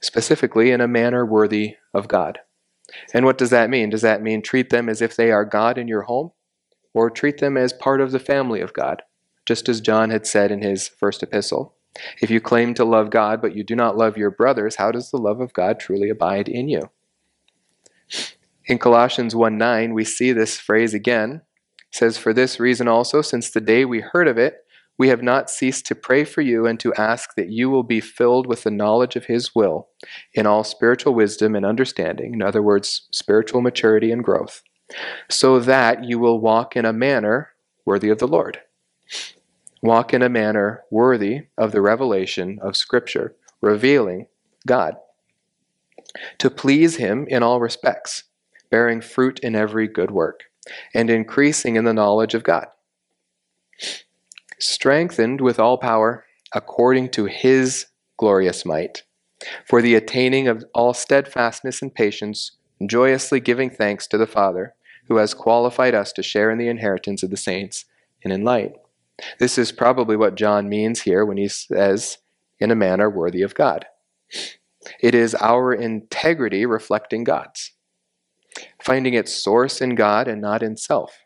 specifically 0.01 0.70
in 0.70 0.81
a 0.81 0.89
manner 0.89 1.24
worthy 1.24 1.76
of 1.95 2.09
God. 2.09 2.41
And 3.14 3.24
what 3.24 3.39
does 3.39 3.51
that 3.51 3.70
mean? 3.70 3.91
Does 3.91 4.03
that 4.03 4.22
mean 4.22 4.43
treat 4.43 4.70
them 4.70 4.89
as 4.89 5.01
if 5.01 5.14
they 5.14 5.31
are 5.31 5.45
God 5.45 5.78
in 5.78 5.89
your 5.89 6.03
home? 6.03 6.33
Or 6.93 7.09
treat 7.09 7.39
them 7.39 7.57
as 7.57 7.72
part 7.72 8.01
of 8.01 8.11
the 8.11 8.18
family 8.18 8.61
of 8.61 8.72
God, 8.72 9.03
just 9.47 9.68
as 9.68 9.81
John 9.81 10.11
had 10.11 10.26
said 10.26 10.51
in 10.51 10.61
his 10.61 10.89
first 10.89 11.22
epistle? 11.22 11.76
If 12.20 12.31
you 12.31 12.41
claim 12.41 12.74
to 12.74 12.85
love 12.85 13.11
God, 13.11 13.41
but 13.41 13.55
you 13.55 13.62
do 13.62 13.76
not 13.76 13.97
love 13.97 14.16
your 14.16 14.31
brothers, 14.31 14.76
how 14.76 14.91
does 14.91 15.11
the 15.11 15.18
love 15.18 15.41
of 15.41 15.53
God 15.53 15.78
truly 15.78 16.09
abide 16.09 16.49
in 16.49 16.68
you? 16.68 16.91
In 18.66 18.78
Colossians 18.78 19.35
1 19.35 19.57
9, 19.57 19.95
we 19.95 20.05
see 20.05 20.33
this 20.33 20.59
phrase 20.59 20.95
again. 20.95 21.43
Says, 21.91 22.16
For 22.16 22.32
this 22.32 22.61
reason 22.61 22.88
also, 22.88 23.22
since 23.22 23.51
the 23.51 23.61
day 23.61 23.84
we 23.84 24.01
heard 24.01 24.28
of 24.28 24.38
it, 24.38 24.64
we 25.01 25.09
have 25.09 25.22
not 25.22 25.49
ceased 25.49 25.86
to 25.86 25.95
pray 25.95 26.24
for 26.24 26.43
you 26.43 26.66
and 26.66 26.78
to 26.80 26.93
ask 26.93 27.34
that 27.34 27.49
you 27.49 27.70
will 27.70 27.82
be 27.82 28.01
filled 28.01 28.47
with 28.47 28.64
the 28.64 28.70
knowledge 28.70 29.16
of 29.16 29.24
His 29.24 29.55
will 29.55 29.88
in 30.34 30.47
all 30.47 30.62
spiritual 30.62 31.14
wisdom 31.14 31.57
and 31.57 31.64
understanding, 31.64 32.34
in 32.34 32.43
other 32.43 32.62
words, 32.62 33.09
spiritual 33.11 33.62
maturity 33.62 34.12
and 34.12 34.22
growth, 34.22 34.62
so 35.30 35.59
that 35.59 36.05
you 36.05 36.18
will 36.18 36.38
walk 36.38 36.76
in 36.76 36.84
a 36.84 36.93
manner 36.93 37.49
worthy 37.86 38.11
of 38.11 38.18
the 38.18 38.28
Lord. 38.28 38.61
Walk 39.82 40.12
in 40.12 40.20
a 40.20 40.28
manner 40.28 40.82
worthy 40.91 41.47
of 41.57 41.72
the 41.72 41.80
revelation 41.80 42.59
of 42.61 42.76
Scripture, 42.76 43.34
revealing 43.62 44.26
God, 44.66 44.97
to 46.36 46.51
please 46.51 46.97
Him 46.97 47.26
in 47.28 47.43
all 47.43 47.59
respects, 47.59 48.24
bearing 48.70 49.01
fruit 49.01 49.41
in 49.41 49.57
every 49.57 49.88
good 49.88 50.11
work, 50.11 50.49
and 50.95 51.11
increasing 51.11 51.77
in 51.77 51.85
the 51.85 51.95
knowledge 51.95 52.35
of 52.35 52.45
God, 52.45 52.66
strengthened 54.59 55.41
with 55.41 55.59
all 55.59 55.79
power 55.79 56.25
according 56.55 57.11
to 57.11 57.27
His 57.27 57.87
glorious 58.16 58.64
might, 58.64 59.03
for 59.66 59.81
the 59.81 59.95
attaining 59.95 60.49
of 60.49 60.64
all 60.75 60.93
steadfastness 60.93 61.81
and 61.81 61.95
patience, 61.95 62.53
joyously 62.87 63.41
giving 63.41 63.71
thanks 63.71 64.07
to 64.07 64.18
the 64.18 64.27
Father, 64.27 64.75
who 65.09 65.16
has 65.16 65.35
qualified 65.35 65.95
us 65.95 66.12
to 66.12 66.23
share 66.23 66.51
in 66.51 66.59
the 66.59 66.68
inheritance 66.68 67.23
of 67.23 67.31
the 67.31 67.37
saints 67.37 67.85
and 68.23 68.33
in 68.33 68.45
light. 68.45 68.75
This 69.39 69.59
is 69.59 69.73
probably 69.73 70.16
what 70.16 70.35
John 70.35 70.68
means 70.68 71.03
here 71.03 71.25
when 71.25 71.37
he 71.37 71.49
says, 71.49 72.18
in 72.59 72.71
a 72.71 72.77
manner 72.77 73.09
worthy 73.09 73.43
of 73.43 73.55
God. 73.55 73.87
It 75.01 75.14
is 75.14 75.35
our 75.37 75.73
integrity 75.73 76.64
reflecting 76.66 77.25
God's, 77.25 77.73
finding 78.82 79.14
its 79.14 79.34
source 79.34 79.80
in 79.80 79.94
God 79.94 80.28
and 80.28 80.40
not 80.40 80.62
in 80.62 80.76
self. 80.76 81.18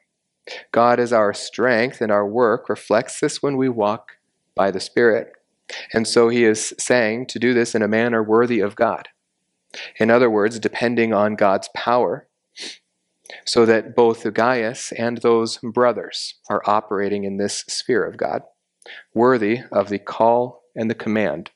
God 0.73 1.01
is 1.01 1.13
our 1.13 1.33
strength, 1.33 2.01
and 2.01 2.13
our 2.13 2.27
work 2.27 2.69
reflects 2.69 3.21
this 3.21 3.43
when 3.43 3.57
we 3.57 3.69
walk 3.69 4.13
by 4.55 4.71
the 4.71 4.81
Spirit. 4.81 5.33
And 5.93 6.07
so 6.07 6.29
he 6.29 6.45
is 6.45 6.75
saying 6.79 7.27
to 7.29 7.39
do 7.39 7.55
this 7.55 7.75
in 7.75 7.83
a 7.83 7.89
manner 7.89 8.23
worthy 8.23 8.61
of 8.61 8.77
God. 8.77 9.09
In 9.99 10.11
other 10.11 10.31
words, 10.31 10.59
depending 10.59 11.13
on 11.13 11.35
God's 11.35 11.69
power 11.75 12.29
so 13.45 13.65
that 13.67 13.97
both 13.97 14.33
Gaius 14.33 14.93
and 14.93 15.19
those 15.19 15.59
brothers 15.59 16.35
are 16.49 16.63
operating 16.67 17.25
in 17.25 17.39
this 17.39 17.65
sphere 17.69 18.05
of 18.05 18.17
God, 18.17 18.43
worthy 19.15 19.61
of 19.73 19.89
the 19.89 19.99
call 19.99 20.63
and 20.77 20.91
the 20.91 20.95
command. 20.95 21.51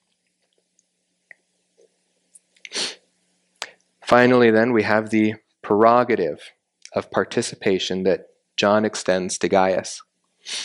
Finally, 4.03 4.51
then, 4.51 4.73
we 4.73 4.85
have 4.85 5.11
the 5.11 5.35
prerogative 5.69 6.53
of 6.95 7.11
participation 7.11 8.03
that 8.03 8.29
John 8.57 8.87
extends 8.87 9.37
to 9.37 9.51
Gaius. 9.51 10.01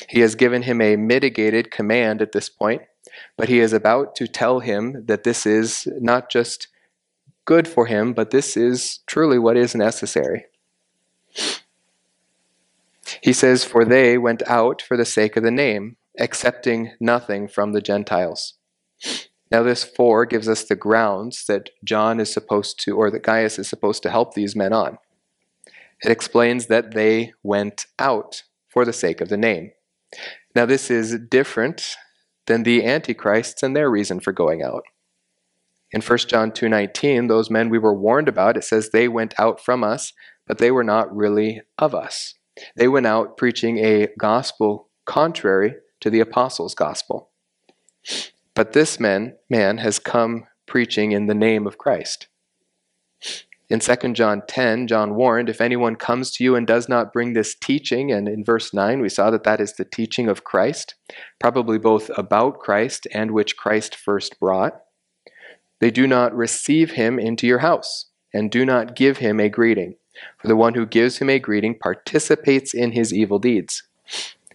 He 0.08 0.22
has 0.22 0.34
given 0.34 0.62
him 0.62 0.80
a 0.80 0.96
mitigated 0.96 1.72
command 1.72 2.22
at 2.22 2.32
this 2.32 2.48
point, 2.48 2.84
but 3.36 3.50
he 3.50 3.60
is 3.60 3.74
about 3.74 4.16
to 4.16 4.28
tell 4.28 4.62
him 4.62 5.06
that 5.08 5.26
this 5.26 5.46
is 5.46 5.90
not 6.00 6.32
just 6.32 6.70
good 7.44 7.68
for 7.68 7.88
him, 7.88 8.14
but 8.14 8.32
this 8.32 8.56
is 8.56 9.00
truly 9.06 9.38
what 9.38 9.58
is 9.58 9.76
necessary. 9.76 10.46
He 13.20 13.34
says, 13.34 13.66
For 13.66 13.84
they 13.84 14.18
went 14.18 14.42
out 14.48 14.82
for 14.82 14.96
the 14.96 15.04
sake 15.04 15.36
of 15.36 15.44
the 15.44 15.52
name, 15.52 15.98
accepting 16.18 16.94
nothing 17.02 17.50
from 17.50 17.74
the 17.74 17.82
Gentiles. 17.82 18.54
Now, 19.54 19.64
this 19.64 19.84
four 19.84 20.26
gives 20.26 20.50
us 20.50 20.64
the 20.64 20.76
grounds 20.76 21.46
that 21.46 21.70
John 21.84 22.20
is 22.20 22.34
supposed 22.34 22.80
to, 22.82 22.98
or 22.98 23.12
that 23.12 23.24
Gaius 23.24 23.60
is 23.60 23.70
supposed 23.70 24.02
to 24.04 24.10
help 24.10 24.34
these 24.34 24.56
men 24.56 24.74
on. 24.74 24.98
It 26.04 26.12
explains 26.12 26.66
that 26.66 26.94
they 26.94 27.34
went 27.44 27.86
out 28.00 28.44
for 28.68 28.84
the 28.84 28.92
sake 28.92 29.22
of 29.22 29.30
the 29.30 29.38
name. 29.38 29.72
Now, 30.56 30.66
this 30.66 30.90
is 30.92 31.18
different 31.30 31.96
than 32.48 32.64
the 32.64 32.84
antichrists 32.84 33.64
and 33.64 33.76
their 33.76 33.90
reason 33.90 34.20
for 34.20 34.34
going 34.34 34.62
out. 34.62 34.84
In 35.92 36.02
1 36.02 36.28
John 36.28 36.52
2:19, 36.52 37.28
those 37.28 37.52
men 37.52 37.70
we 37.70 37.78
were 37.78 37.94
warned 37.94 38.28
about, 38.28 38.58
it 38.58 38.64
says 38.64 38.90
they 38.90 39.08
went 39.08 39.40
out 39.40 39.64
from 39.64 39.84
us 39.84 40.12
but 40.48 40.58
they 40.58 40.72
were 40.72 40.84
not 40.84 41.16
really 41.16 41.62
of 41.78 41.96
us. 41.96 42.36
They 42.76 42.88
went 42.88 43.08
out 43.08 43.38
preaching 43.38 43.80
a 43.80 44.10
gospel 44.18 44.90
contrary 45.06 45.76
to 46.02 46.10
the 46.10 46.20
apostles' 46.20 46.76
gospel. 46.76 47.30
But 48.56 48.74
this 48.74 49.00
man, 49.00 49.36
man 49.50 49.80
has 49.80 50.00
come 50.00 50.46
preaching 50.68 51.12
in 51.12 51.26
the 51.26 51.34
name 51.34 51.66
of 51.66 51.78
Christ. 51.78 52.28
In 53.70 53.80
2 53.80 54.14
John 54.14 54.44
10, 54.48 54.88
John 54.88 55.16
warned, 55.16 55.50
If 55.50 55.60
anyone 55.60 55.96
comes 55.96 56.30
to 56.32 56.44
you 56.44 56.56
and 56.56 56.68
does 56.68 56.88
not 56.88 57.12
bring 57.12 57.34
this 57.34 57.56
teaching, 57.56 58.12
and 58.12 58.28
in 58.28 58.44
verse 58.44 58.74
9 58.74 59.02
we 59.02 59.10
saw 59.10 59.32
that 59.32 59.46
that 59.46 59.60
is 59.60 59.74
the 59.74 59.86
teaching 59.86 60.28
of 60.28 60.44
Christ, 60.44 60.96
probably 61.40 61.80
both 61.80 62.12
about 62.16 62.60
Christ 62.60 63.08
and 63.14 63.32
which 63.32 63.58
Christ 63.58 63.96
first 63.96 64.40
brought, 64.40 64.80
they 65.80 65.90
do 65.90 66.06
not 66.06 66.36
receive 66.36 66.92
him 66.92 67.18
into 67.18 67.48
your 67.48 67.60
house, 67.60 68.06
and 68.34 68.52
do 68.52 68.66
not 68.66 68.96
give 68.96 69.18
him 69.18 69.40
a 69.40 69.50
greeting. 69.50 69.96
For 70.38 70.48
the 70.48 70.56
one 70.56 70.76
who 70.76 70.86
gives 70.86 71.18
him 71.18 71.30
a 71.30 71.40
greeting 71.40 71.78
participates 71.78 72.74
in 72.74 72.92
his 72.92 73.12
evil 73.12 73.40
deeds. 73.40 73.82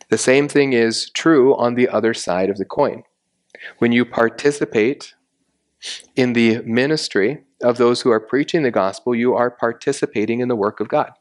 The 0.08 0.18
same 0.18 0.48
thing 0.48 0.72
is 0.72 1.10
true 1.10 1.56
on 1.56 1.74
the 1.74 1.88
other 1.88 2.14
side 2.14 2.48
of 2.48 2.58
the 2.58 2.64
coin. 2.64 3.02
When 3.78 3.92
you 3.92 4.04
participate 4.04 5.14
in 6.16 6.32
the 6.32 6.62
ministry 6.62 7.44
of 7.62 7.76
those 7.76 8.02
who 8.02 8.10
are 8.10 8.20
preaching 8.20 8.62
the 8.62 8.70
gospel, 8.70 9.14
you 9.14 9.34
are 9.34 9.50
participating 9.50 10.40
in 10.40 10.48
the 10.48 10.56
work 10.56 10.80
of 10.80 10.88
God. 10.88 11.12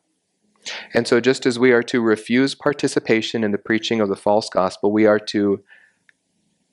And 0.94 1.08
so, 1.08 1.20
just 1.22 1.46
as 1.46 1.58
we 1.58 1.72
are 1.72 1.84
to 1.84 2.02
refuse 2.02 2.56
participation 2.56 3.44
in 3.44 3.52
the 3.52 3.58
preaching 3.58 4.02
of 4.02 4.10
the 4.10 4.16
false 4.16 4.50
gospel, 4.50 4.92
we 4.92 5.06
are 5.06 5.20
to 5.20 5.64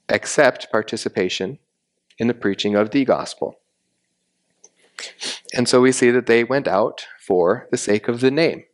accept 0.08 0.70
participation 0.72 1.58
in 2.18 2.26
the 2.26 2.34
preaching 2.34 2.74
of 2.74 2.90
the 2.90 3.04
gospel. 3.04 3.60
And 5.52 5.68
so 5.68 5.80
we 5.80 5.92
see 5.92 6.10
that 6.10 6.26
they 6.26 6.44
went 6.44 6.68
out 6.68 7.06
for 7.20 7.68
the 7.70 7.76
sake 7.76 8.08
of 8.08 8.20
the 8.20 8.30
name. 8.30 8.64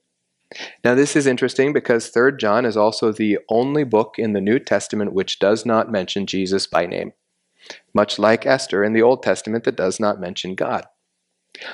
Now, 0.85 0.95
this 0.95 1.15
is 1.15 1.27
interesting 1.27 1.73
because 1.73 2.11
3rd 2.11 2.39
John 2.41 2.65
is 2.65 2.77
also 2.77 3.13
the 3.13 3.39
only 3.49 3.85
book 3.85 4.17
in 4.19 4.33
the 4.33 4.41
New 4.41 4.59
Testament 4.59 5.13
which 5.13 5.39
does 5.39 5.65
not 5.65 5.93
mention 5.93 6.27
Jesus 6.27 6.67
by 6.67 6.87
name, 6.87 7.13
much 7.95 8.19
like 8.19 8.47
Esther 8.47 8.83
in 8.83 8.93
the 8.93 9.03
Old 9.03 9.23
Testament 9.23 9.65
that 9.65 9.77
does 9.77 10.01
not 10.01 10.21
mention 10.21 10.55
God. 10.55 10.87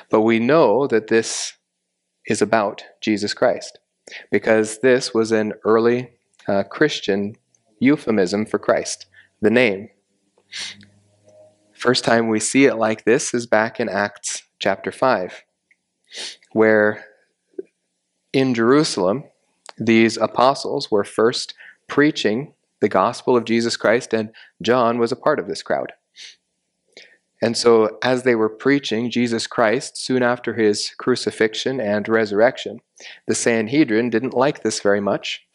But 0.09 0.21
we 0.21 0.39
know 0.39 0.87
that 0.87 1.07
this 1.07 1.53
is 2.27 2.41
about 2.41 2.83
Jesus 3.01 3.33
Christ 3.33 3.79
because 4.31 4.79
this 4.79 5.13
was 5.13 5.31
an 5.31 5.53
early 5.63 6.11
uh, 6.47 6.63
Christian 6.63 7.35
euphemism 7.79 8.45
for 8.45 8.59
Christ, 8.59 9.05
the 9.41 9.49
name. 9.49 9.89
First 11.73 12.03
time 12.03 12.27
we 12.27 12.39
see 12.39 12.65
it 12.65 12.75
like 12.75 13.05
this 13.05 13.33
is 13.33 13.45
back 13.45 13.79
in 13.79 13.89
Acts 13.89 14.43
chapter 14.59 14.91
5, 14.91 15.43
where 16.53 17.05
in 18.33 18.53
Jerusalem, 18.53 19.23
these 19.77 20.17
apostles 20.17 20.89
were 20.91 21.03
first 21.03 21.53
preaching 21.87 22.53
the 22.79 22.89
gospel 22.89 23.35
of 23.35 23.45
Jesus 23.45 23.77
Christ, 23.77 24.13
and 24.13 24.31
John 24.61 24.97
was 24.97 25.11
a 25.11 25.15
part 25.15 25.39
of 25.39 25.47
this 25.47 25.63
crowd. 25.63 25.93
And 27.41 27.55
so, 27.55 27.97
as 28.03 28.23
they 28.23 28.35
were 28.35 28.49
preaching 28.49 29.11
Jesus 29.11 29.45
Christ 29.45 29.97
soon 29.97 30.23
after 30.23 30.55
his 30.55 30.91
crucifixion 30.97 31.79
and 31.79 32.07
resurrection, 32.07 32.81
the 33.27 33.35
Sanhedrin 33.35 34.09
didn't 34.09 34.33
like 34.33 34.63
this 34.63 34.79
very 34.79 34.99
much, 34.99 35.45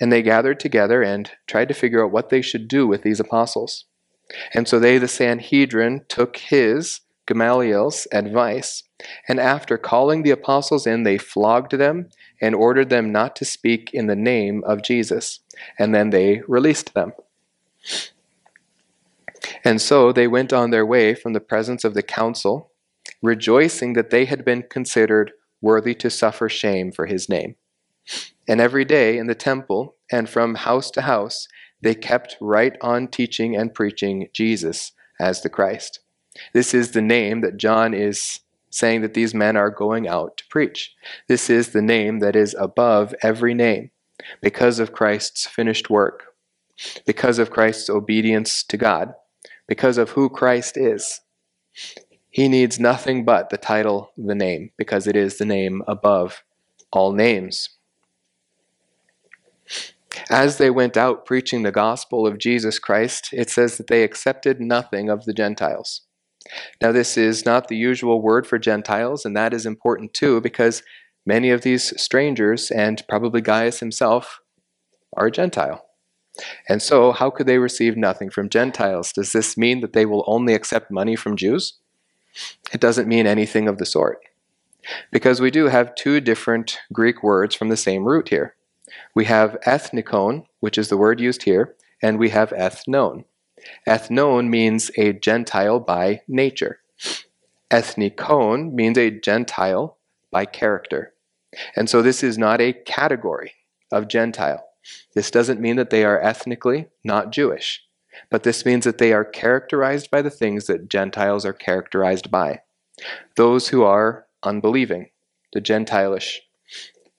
and 0.00 0.10
they 0.10 0.22
gathered 0.22 0.58
together 0.58 1.02
and 1.02 1.30
tried 1.46 1.68
to 1.68 1.74
figure 1.74 2.04
out 2.04 2.10
what 2.10 2.30
they 2.30 2.42
should 2.42 2.66
do 2.66 2.86
with 2.86 3.02
these 3.02 3.20
apostles. 3.20 3.84
And 4.52 4.66
so 4.66 4.80
they, 4.80 4.98
the 4.98 5.08
Sanhedrin, 5.08 6.04
took 6.08 6.36
his, 6.36 7.00
Gamaliel's, 7.26 8.08
advice, 8.10 8.82
and 9.28 9.38
after 9.38 9.78
calling 9.78 10.22
the 10.22 10.30
apostles 10.30 10.86
in, 10.86 11.04
they 11.04 11.18
flogged 11.18 11.72
them 11.72 12.08
and 12.40 12.54
ordered 12.54 12.90
them 12.90 13.10
not 13.12 13.36
to 13.36 13.44
speak 13.44 13.92
in 13.92 14.06
the 14.06 14.16
name 14.16 14.62
of 14.64 14.82
Jesus. 14.82 15.40
And 15.78 15.94
then 15.94 16.10
they 16.10 16.42
released 16.46 16.94
them. 16.94 17.12
And 19.64 19.80
so 19.80 20.12
they 20.12 20.28
went 20.28 20.52
on 20.52 20.70
their 20.70 20.86
way 20.86 21.14
from 21.14 21.32
the 21.32 21.40
presence 21.40 21.84
of 21.84 21.94
the 21.94 22.02
council, 22.02 22.70
rejoicing 23.22 23.92
that 23.94 24.10
they 24.10 24.24
had 24.24 24.44
been 24.44 24.62
considered 24.62 25.32
worthy 25.60 25.94
to 25.94 26.10
suffer 26.10 26.48
shame 26.48 26.92
for 26.92 27.06
his 27.06 27.28
name. 27.28 27.56
And 28.46 28.60
every 28.60 28.84
day 28.84 29.18
in 29.18 29.26
the 29.26 29.34
temple 29.34 29.96
and 30.10 30.28
from 30.28 30.54
house 30.54 30.90
to 30.92 31.02
house, 31.02 31.48
they 31.80 31.94
kept 31.94 32.36
right 32.40 32.76
on 32.80 33.08
teaching 33.08 33.56
and 33.56 33.74
preaching 33.74 34.28
Jesus 34.32 34.92
as 35.20 35.42
the 35.42 35.50
Christ. 35.50 36.00
This 36.52 36.72
is 36.72 36.92
the 36.92 37.02
name 37.02 37.40
that 37.40 37.56
John 37.56 37.94
is 37.94 38.40
saying 38.70 39.02
that 39.02 39.14
these 39.14 39.34
men 39.34 39.56
are 39.56 39.70
going 39.70 40.06
out 40.06 40.36
to 40.38 40.46
preach. 40.48 40.94
This 41.26 41.48
is 41.48 41.70
the 41.70 41.82
name 41.82 42.20
that 42.20 42.36
is 42.36 42.54
above 42.58 43.14
every 43.22 43.54
name 43.54 43.90
because 44.40 44.78
of 44.78 44.92
Christ's 44.92 45.46
finished 45.46 45.90
work, 45.90 46.34
because 47.06 47.38
of 47.38 47.50
Christ's 47.50 47.88
obedience 47.88 48.62
to 48.64 48.76
God, 48.76 49.14
because 49.66 49.98
of 49.98 50.10
who 50.10 50.28
Christ 50.28 50.76
is. 50.76 51.20
He 52.30 52.48
needs 52.48 52.78
nothing 52.78 53.24
but 53.24 53.50
the 53.50 53.58
title, 53.58 54.12
the 54.16 54.34
name, 54.34 54.70
because 54.76 55.06
it 55.06 55.16
is 55.16 55.38
the 55.38 55.44
name 55.44 55.82
above 55.88 56.44
all 56.92 57.12
names. 57.12 57.70
As 60.30 60.58
they 60.58 60.70
went 60.70 60.96
out 60.96 61.24
preaching 61.24 61.62
the 61.62 61.72
gospel 61.72 62.26
of 62.26 62.38
Jesus 62.38 62.78
Christ, 62.78 63.30
it 63.32 63.50
says 63.50 63.76
that 63.76 63.86
they 63.86 64.02
accepted 64.02 64.60
nothing 64.60 65.08
of 65.08 65.24
the 65.24 65.32
Gentiles. 65.32 66.02
Now, 66.80 66.92
this 66.92 67.16
is 67.16 67.44
not 67.44 67.68
the 67.68 67.76
usual 67.76 68.22
word 68.22 68.46
for 68.46 68.58
Gentiles, 68.58 69.24
and 69.24 69.36
that 69.36 69.52
is 69.52 69.66
important 69.66 70.14
too 70.14 70.40
because 70.40 70.82
many 71.26 71.50
of 71.50 71.62
these 71.62 72.00
strangers, 72.00 72.70
and 72.70 73.02
probably 73.08 73.40
Gaius 73.40 73.80
himself, 73.80 74.40
are 75.16 75.30
Gentile. 75.30 75.84
And 76.68 76.80
so, 76.80 77.12
how 77.12 77.30
could 77.30 77.46
they 77.46 77.58
receive 77.58 77.96
nothing 77.96 78.30
from 78.30 78.48
Gentiles? 78.48 79.12
Does 79.12 79.32
this 79.32 79.56
mean 79.56 79.80
that 79.80 79.92
they 79.92 80.06
will 80.06 80.24
only 80.26 80.54
accept 80.54 80.90
money 80.90 81.16
from 81.16 81.36
Jews? 81.36 81.74
It 82.72 82.80
doesn't 82.80 83.08
mean 83.08 83.26
anything 83.26 83.68
of 83.68 83.78
the 83.78 83.86
sort. 83.86 84.20
Because 85.10 85.40
we 85.40 85.50
do 85.50 85.66
have 85.66 85.94
two 85.94 86.20
different 86.20 86.78
Greek 86.92 87.22
words 87.22 87.54
from 87.54 87.68
the 87.68 87.76
same 87.76 88.04
root 88.04 88.28
here. 88.28 88.54
We 89.14 89.24
have 89.26 89.58
ethnikon, 89.66 90.46
which 90.60 90.78
is 90.78 90.88
the 90.88 90.96
word 90.96 91.20
used 91.20 91.42
here, 91.42 91.74
and 92.02 92.18
we 92.18 92.30
have 92.30 92.50
ethnon. 92.50 93.24
Ethnon 93.86 94.48
means 94.48 94.90
a 94.96 95.12
Gentile 95.12 95.80
by 95.80 96.22
nature. 96.28 96.80
Ethnikon 97.70 98.72
means 98.72 98.96
a 98.98 99.10
Gentile 99.10 99.98
by 100.30 100.44
character. 100.44 101.14
And 101.76 101.88
so 101.88 102.02
this 102.02 102.22
is 102.22 102.38
not 102.38 102.60
a 102.60 102.72
category 102.72 103.54
of 103.90 104.08
Gentile. 104.08 104.64
This 105.14 105.30
doesn't 105.30 105.60
mean 105.60 105.76
that 105.76 105.90
they 105.90 106.04
are 106.04 106.20
ethnically 106.20 106.86
not 107.04 107.32
Jewish, 107.32 107.82
but 108.30 108.42
this 108.42 108.64
means 108.64 108.84
that 108.84 108.98
they 108.98 109.12
are 109.12 109.24
characterized 109.24 110.10
by 110.10 110.22
the 110.22 110.30
things 110.30 110.66
that 110.66 110.88
Gentiles 110.88 111.44
are 111.44 111.52
characterized 111.52 112.30
by. 112.30 112.60
Those 113.36 113.68
who 113.68 113.82
are 113.82 114.26
unbelieving, 114.42 115.10
the 115.52 115.60
Gentilish, 115.60 116.38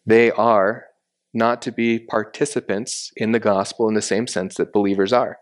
they 0.06 0.32
are 0.32 0.86
not 1.34 1.62
to 1.62 1.72
be 1.72 2.00
participants 2.00 3.12
in 3.16 3.32
the 3.32 3.40
gospel 3.40 3.88
in 3.88 3.94
the 3.94 4.02
same 4.02 4.26
sense 4.26 4.56
that 4.56 4.74
believers 4.74 5.14
are. 5.14 5.38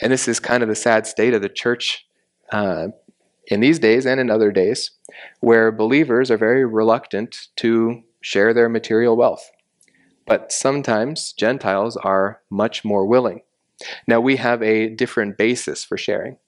And 0.00 0.12
this 0.12 0.28
is 0.28 0.40
kind 0.40 0.62
of 0.62 0.68
the 0.68 0.74
sad 0.74 1.06
state 1.06 1.34
of 1.34 1.42
the 1.42 1.48
church 1.48 2.06
uh, 2.52 2.88
in 3.46 3.60
these 3.60 3.78
days 3.78 4.06
and 4.06 4.20
in 4.20 4.30
other 4.30 4.52
days, 4.52 4.92
where 5.40 5.70
believers 5.70 6.30
are 6.30 6.38
very 6.38 6.64
reluctant 6.64 7.48
to 7.56 8.02
share 8.20 8.54
their 8.54 8.68
material 8.68 9.16
wealth. 9.16 9.50
But 10.26 10.52
sometimes 10.52 11.32
Gentiles 11.32 11.96
are 11.98 12.40
much 12.50 12.84
more 12.84 13.06
willing. 13.06 13.42
Now, 14.06 14.20
we 14.20 14.36
have 14.36 14.62
a 14.62 14.88
different 14.88 15.36
basis 15.36 15.84
for 15.84 15.96
sharing. 15.96 16.38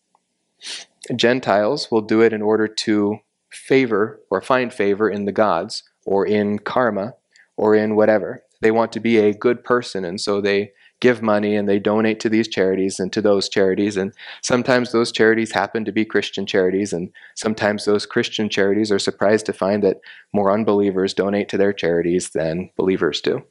Gentiles 1.15 1.91
will 1.91 2.01
do 2.01 2.23
it 2.23 2.33
in 2.33 2.43
order 2.43 2.67
to 2.67 3.19
favor 3.51 4.21
or 4.31 4.41
find 4.41 4.73
favor 4.73 5.09
in 5.11 5.25
the 5.25 5.33
gods 5.33 5.83
or 6.05 6.27
in 6.27 6.59
karma 6.59 7.15
or 7.57 7.75
in 7.75 7.97
whatever. 7.97 8.43
They 8.61 8.71
want 8.71 8.93
to 8.93 9.01
be 9.01 9.19
a 9.19 9.35
good 9.35 9.63
person, 9.65 10.05
and 10.05 10.21
so 10.21 10.41
they 10.41 10.73
give 11.01 11.21
money 11.23 11.57
and 11.57 11.69
they 11.69 11.79
donate 11.79 12.21
to 12.21 12.29
these 12.29 12.49
charities 12.49 12.99
and 12.99 13.13
to 13.13 13.21
those 13.21 13.49
charities. 13.49 13.97
And 13.97 14.13
sometimes 14.43 14.93
those 14.93 15.13
charities 15.13 15.53
happen 15.53 15.85
to 15.85 15.93
be 15.93 16.05
Christian 16.05 16.47
charities, 16.47 16.93
and 16.93 17.11
sometimes 17.35 17.85
those 17.85 18.07
Christian 18.07 18.49
charities 18.49 18.91
are 18.91 18.99
surprised 18.99 19.47
to 19.47 19.53
find 19.53 19.83
that 19.83 20.01
more 20.33 20.51
unbelievers 20.51 21.15
donate 21.15 21.49
to 21.51 21.59
their 21.59 21.73
charities 21.73 22.31
than 22.31 22.71
believers 22.77 23.21
do. 23.21 23.45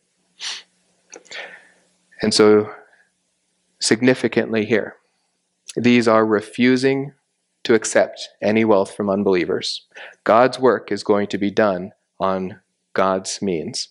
And 2.21 2.33
so, 2.33 2.71
significantly 3.79 4.65
here, 4.65 4.95
these 5.75 6.07
are 6.07 6.25
refusing 6.25 7.13
to 7.63 7.73
accept 7.73 8.29
any 8.41 8.63
wealth 8.63 8.95
from 8.95 9.09
unbelievers. 9.09 9.85
God's 10.23 10.59
work 10.59 10.91
is 10.91 11.03
going 11.03 11.27
to 11.27 11.37
be 11.37 11.51
done 11.51 11.91
on 12.19 12.61
God's 12.93 13.41
means. 13.41 13.89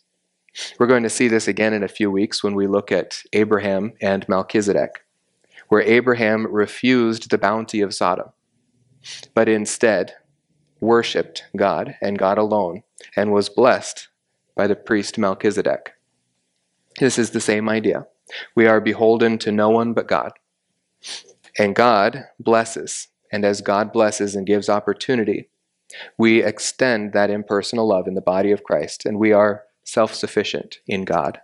We're 0.79 0.87
going 0.87 1.03
to 1.03 1.11
see 1.11 1.29
this 1.29 1.49
again 1.49 1.73
in 1.73 1.83
a 1.83 1.89
few 1.89 2.11
weeks 2.11 2.43
when 2.43 2.55
we 2.55 2.67
look 2.67 2.93
at 2.93 3.23
Abraham 3.33 3.93
and 4.01 4.29
Melchizedek, 4.29 5.05
where 5.69 5.83
Abraham 5.83 6.47
refused 6.47 7.31
the 7.31 7.39
bounty 7.39 7.81
of 7.81 7.95
Sodom, 7.95 8.29
but 9.35 9.49
instead 9.49 10.15
worshiped 10.81 11.45
God 11.57 11.97
and 12.01 12.19
God 12.19 12.39
alone 12.39 12.83
and 13.17 13.33
was 13.33 13.49
blessed 13.49 14.09
by 14.57 14.67
the 14.67 14.77
priest 14.77 15.19
Melchizedek. 15.19 15.95
This 17.01 17.19
is 17.19 17.31
the 17.31 17.41
same 17.41 17.69
idea. 17.69 18.07
We 18.55 18.67
are 18.67 18.81
beholden 18.81 19.39
to 19.39 19.53
no 19.53 19.71
one 19.71 19.93
but 19.93 20.07
God. 20.07 20.33
And 21.59 21.75
God 21.75 22.25
blesses. 22.39 23.09
And 23.33 23.45
as 23.45 23.61
God 23.61 23.93
blesses 23.93 24.37
and 24.37 24.47
gives 24.47 24.69
opportunity, 24.69 25.49
we 26.17 26.43
extend 26.43 27.13
that 27.13 27.31
impersonal 27.31 27.89
love 27.89 28.07
in 28.07 28.15
the 28.15 28.21
body 28.21 28.53
of 28.53 28.65
Christ, 28.65 29.05
and 29.05 29.19
we 29.19 29.33
are 29.33 29.65
self 29.85 30.15
sufficient 30.15 30.79
in 30.87 31.05
God. 31.05 31.41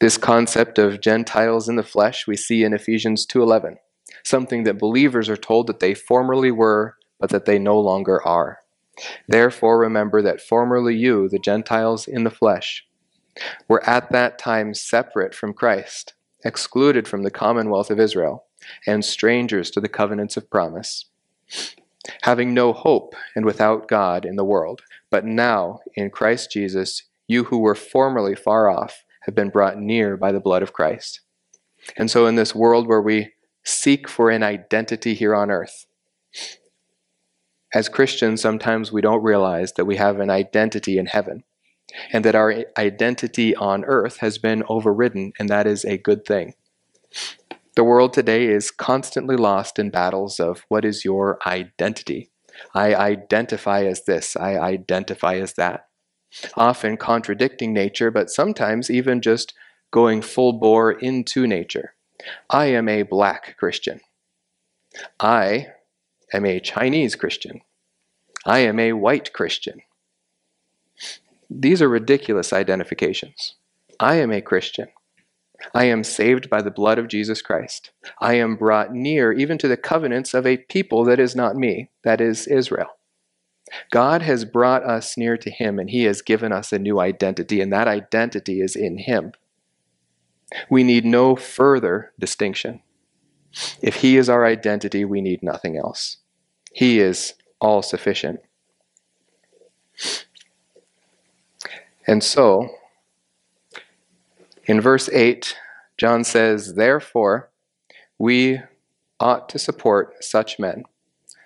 This 0.00 0.16
concept 0.16 0.78
of 0.78 1.00
Gentiles 1.00 1.68
in 1.68 1.74
the 1.74 1.82
flesh 1.82 2.26
we 2.26 2.36
see 2.36 2.62
in 2.62 2.72
Ephesians 2.72 3.26
2:11, 3.26 3.78
something 4.22 4.62
that 4.62 4.78
believers 4.78 5.28
are 5.28 5.36
told 5.36 5.66
that 5.66 5.80
they 5.80 5.92
formerly 5.92 6.52
were, 6.52 6.96
but 7.18 7.30
that 7.30 7.46
they 7.46 7.58
no 7.58 7.78
longer 7.80 8.24
are. 8.26 8.60
Therefore 9.26 9.78
remember 9.78 10.22
that 10.22 10.40
formerly 10.40 10.94
you, 10.96 11.28
the 11.28 11.38
Gentiles 11.38 12.06
in 12.06 12.22
the 12.22 12.30
flesh, 12.30 12.86
were 13.66 13.84
at 13.84 14.10
that 14.12 14.38
time 14.38 14.72
separate 14.72 15.34
from 15.34 15.52
Christ, 15.52 16.14
excluded 16.44 17.08
from 17.08 17.22
the 17.22 17.30
commonwealth 17.30 17.90
of 17.90 18.00
Israel, 18.00 18.46
and 18.86 19.04
strangers 19.04 19.70
to 19.72 19.80
the 19.80 19.88
covenants 19.88 20.36
of 20.36 20.50
promise 20.50 21.06
having 22.22 22.54
no 22.54 22.72
hope 22.72 23.14
and 23.34 23.44
without 23.44 23.88
God 23.88 24.24
in 24.24 24.36
the 24.36 24.44
world. 24.44 24.82
But 25.10 25.24
now, 25.24 25.80
in 25.94 26.10
Christ 26.10 26.50
Jesus, 26.50 27.04
you 27.26 27.44
who 27.44 27.58
were 27.58 27.74
formerly 27.74 28.34
far 28.34 28.70
off 28.70 29.04
have 29.22 29.34
been 29.34 29.50
brought 29.50 29.78
near 29.78 30.16
by 30.16 30.32
the 30.32 30.40
blood 30.40 30.62
of 30.62 30.72
Christ. 30.72 31.20
And 31.96 32.10
so, 32.10 32.26
in 32.26 32.34
this 32.34 32.54
world 32.54 32.86
where 32.86 33.02
we 33.02 33.32
seek 33.64 34.08
for 34.08 34.30
an 34.30 34.42
identity 34.42 35.14
here 35.14 35.34
on 35.34 35.50
earth, 35.50 35.86
as 37.74 37.88
Christians, 37.88 38.40
sometimes 38.40 38.90
we 38.90 39.02
don't 39.02 39.22
realize 39.22 39.74
that 39.74 39.84
we 39.84 39.96
have 39.96 40.20
an 40.20 40.30
identity 40.30 40.98
in 40.98 41.06
heaven 41.06 41.44
and 42.12 42.24
that 42.24 42.34
our 42.34 42.64
identity 42.78 43.54
on 43.56 43.84
earth 43.84 44.18
has 44.18 44.38
been 44.38 44.62
overridden, 44.68 45.32
and 45.38 45.48
that 45.48 45.66
is 45.66 45.84
a 45.84 45.98
good 45.98 46.24
thing. 46.24 46.54
The 47.78 47.84
world 47.84 48.12
today 48.12 48.48
is 48.48 48.72
constantly 48.72 49.36
lost 49.36 49.78
in 49.78 49.90
battles 49.90 50.40
of 50.40 50.64
what 50.68 50.84
is 50.84 51.04
your 51.04 51.38
identity. 51.46 52.28
I 52.74 52.92
identify 52.92 53.84
as 53.84 54.04
this, 54.04 54.34
I 54.34 54.58
identify 54.58 55.36
as 55.36 55.52
that. 55.52 55.86
Often 56.56 56.96
contradicting 56.96 57.72
nature, 57.72 58.10
but 58.10 58.30
sometimes 58.30 58.90
even 58.90 59.20
just 59.20 59.54
going 59.92 60.22
full 60.22 60.54
bore 60.54 60.90
into 60.90 61.46
nature 61.46 61.94
I 62.50 62.64
am 62.64 62.88
a 62.88 63.04
black 63.04 63.56
Christian. 63.56 64.00
I 65.20 65.68
am 66.32 66.46
a 66.46 66.58
Chinese 66.58 67.14
Christian. 67.14 67.60
I 68.44 68.58
am 68.58 68.80
a 68.80 68.94
white 68.94 69.32
Christian. 69.32 69.82
These 71.48 71.80
are 71.80 71.88
ridiculous 71.88 72.52
identifications. 72.52 73.54
I 74.00 74.16
am 74.16 74.32
a 74.32 74.40
Christian. 74.40 74.88
I 75.74 75.84
am 75.84 76.04
saved 76.04 76.48
by 76.48 76.62
the 76.62 76.70
blood 76.70 76.98
of 76.98 77.08
Jesus 77.08 77.42
Christ. 77.42 77.90
I 78.20 78.34
am 78.34 78.56
brought 78.56 78.92
near 78.92 79.32
even 79.32 79.58
to 79.58 79.68
the 79.68 79.76
covenants 79.76 80.34
of 80.34 80.46
a 80.46 80.58
people 80.58 81.04
that 81.04 81.18
is 81.18 81.34
not 81.34 81.56
me, 81.56 81.90
that 82.04 82.20
is 82.20 82.46
Israel. 82.46 82.88
God 83.90 84.22
has 84.22 84.44
brought 84.44 84.82
us 84.84 85.16
near 85.16 85.36
to 85.36 85.50
Him 85.50 85.78
and 85.78 85.90
He 85.90 86.04
has 86.04 86.22
given 86.22 86.52
us 86.52 86.72
a 86.72 86.78
new 86.78 87.00
identity, 87.00 87.60
and 87.60 87.72
that 87.72 87.88
identity 87.88 88.60
is 88.60 88.76
in 88.76 88.98
Him. 88.98 89.32
We 90.70 90.82
need 90.82 91.04
no 91.04 91.36
further 91.36 92.12
distinction. 92.18 92.82
If 93.82 93.96
He 93.96 94.16
is 94.16 94.28
our 94.28 94.46
identity, 94.46 95.04
we 95.04 95.20
need 95.20 95.42
nothing 95.42 95.76
else. 95.76 96.18
He 96.72 97.00
is 97.00 97.34
all 97.60 97.82
sufficient. 97.82 98.40
And 102.06 102.24
so, 102.24 102.68
in 104.68 104.80
verse 104.80 105.08
8, 105.08 105.56
John 105.96 106.22
says, 106.22 106.74
Therefore, 106.74 107.50
we 108.18 108.60
ought 109.18 109.48
to 109.48 109.58
support 109.58 110.22
such 110.22 110.58
men, 110.58 110.84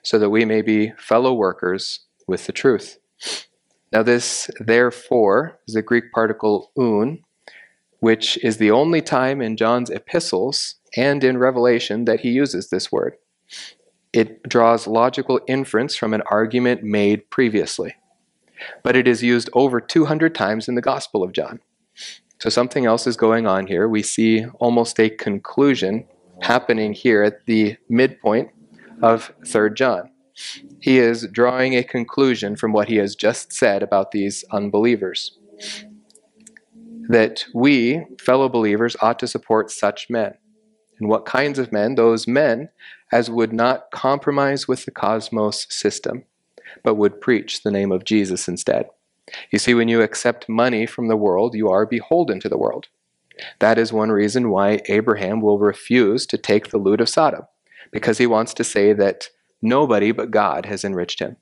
so 0.03 0.19
that 0.19 0.31
we 0.31 0.45
may 0.45 0.61
be 0.61 0.93
fellow 0.99 1.33
workers 1.33 2.01
with 2.27 2.47
the 2.47 2.53
truth. 2.53 2.99
Now, 3.93 4.03
this 4.03 4.51
therefore 4.59 5.59
is 5.69 5.75
the 5.75 5.83
Greek 5.83 6.13
particle 6.13 6.73
oun, 6.79 7.23
which 8.01 8.37
is 8.43 8.57
the 8.57 8.71
only 8.71 9.01
time 9.01 9.41
in 9.41 9.57
John's 9.57 9.91
epistles 9.91 10.77
and 10.97 11.23
in 11.23 11.39
Revelation 11.39 12.05
that 12.07 12.21
he 12.21 12.31
uses 12.31 12.69
this 12.69 12.91
word. 12.91 13.15
It 14.13 14.43
draws 14.49 14.87
logical 14.87 15.41
inference 15.47 15.95
from 15.95 16.13
an 16.13 16.23
argument 16.31 16.83
made 16.83 17.31
previously, 17.31 17.95
but 18.83 18.97
it 18.97 19.07
is 19.07 19.23
used 19.23 19.49
over 19.53 19.81
200 19.81 20.35
times 20.35 20.69
in 20.69 20.75
the 20.75 20.83
Gospel 20.83 21.23
of 21.23 21.33
John. 21.33 21.61
So 22.43 22.49
something 22.49 22.87
else 22.87 23.07
is 23.07 23.17
going 23.17 23.47
on 23.47 23.69
here. 23.69 23.87
We 23.87 24.03
see 24.03 24.47
almost 24.59 24.99
a 24.99 25.09
conclusion 25.09 26.09
happening 26.41 26.93
here 26.93 27.23
at 27.23 27.47
the 27.47 27.77
midpoint 27.89 28.51
of 29.01 29.33
3rd 29.45 29.77
John. 29.77 30.11
He 30.81 30.99
is 30.99 31.29
drawing 31.31 31.77
a 31.77 31.85
conclusion 31.85 32.57
from 32.57 32.73
what 32.73 32.89
he 32.89 32.97
has 32.97 33.15
just 33.15 33.53
said 33.53 33.81
about 33.81 34.11
these 34.11 34.45
unbelievers. 34.51 35.39
That 37.09 37.45
we, 37.55 38.07
fellow 38.21 38.49
believers, 38.49 38.97
ought 39.01 39.21
to 39.21 39.29
support 39.29 39.71
such 39.71 40.11
men. 40.11 40.35
And 40.99 41.09
what 41.09 41.25
kinds 41.25 41.61
of 41.61 41.71
men? 41.71 41.95
Those 41.95 42.27
men 42.27 42.71
as 43.13 43.31
would 43.31 43.53
not 43.53 43.93
compromise 43.93 44.67
with 44.67 44.85
the 44.85 44.91
cosmos 44.91 45.69
system, 45.71 46.25
but 46.83 46.97
would 46.97 47.21
preach 47.21 47.63
the 47.63 47.71
name 47.71 47.93
of 47.93 48.03
Jesus 48.03 48.49
instead. 48.49 48.87
You 49.51 49.59
see, 49.59 49.75
when 49.75 49.89
you 49.89 50.03
accept 50.03 50.49
money 50.49 50.87
from 50.87 51.09
the 51.09 51.17
world, 51.17 51.55
you 51.55 51.69
are 51.71 51.87
beholden 51.87 52.41
to 52.41 52.49
the 52.49 52.59
world. 52.59 52.89
That 53.59 53.79
is 53.79 53.93
one 53.93 54.11
reason 54.11 54.51
why 54.51 54.81
Abraham 54.89 55.41
will 55.41 55.59
refuse 55.59 56.27
to 56.27 56.39
take 56.39 56.69
the 56.69 56.79
loot 56.79 57.01
of 57.01 57.09
Sodom, 57.09 57.43
because 57.91 58.19
he 58.19 58.27
wants 58.27 58.55
to 58.55 58.65
say 58.65 58.93
that 58.93 59.29
nobody 59.61 60.13
but 60.13 60.31
God 60.31 60.67
has 60.67 60.85
enriched 60.85 61.21
him. 61.21 61.37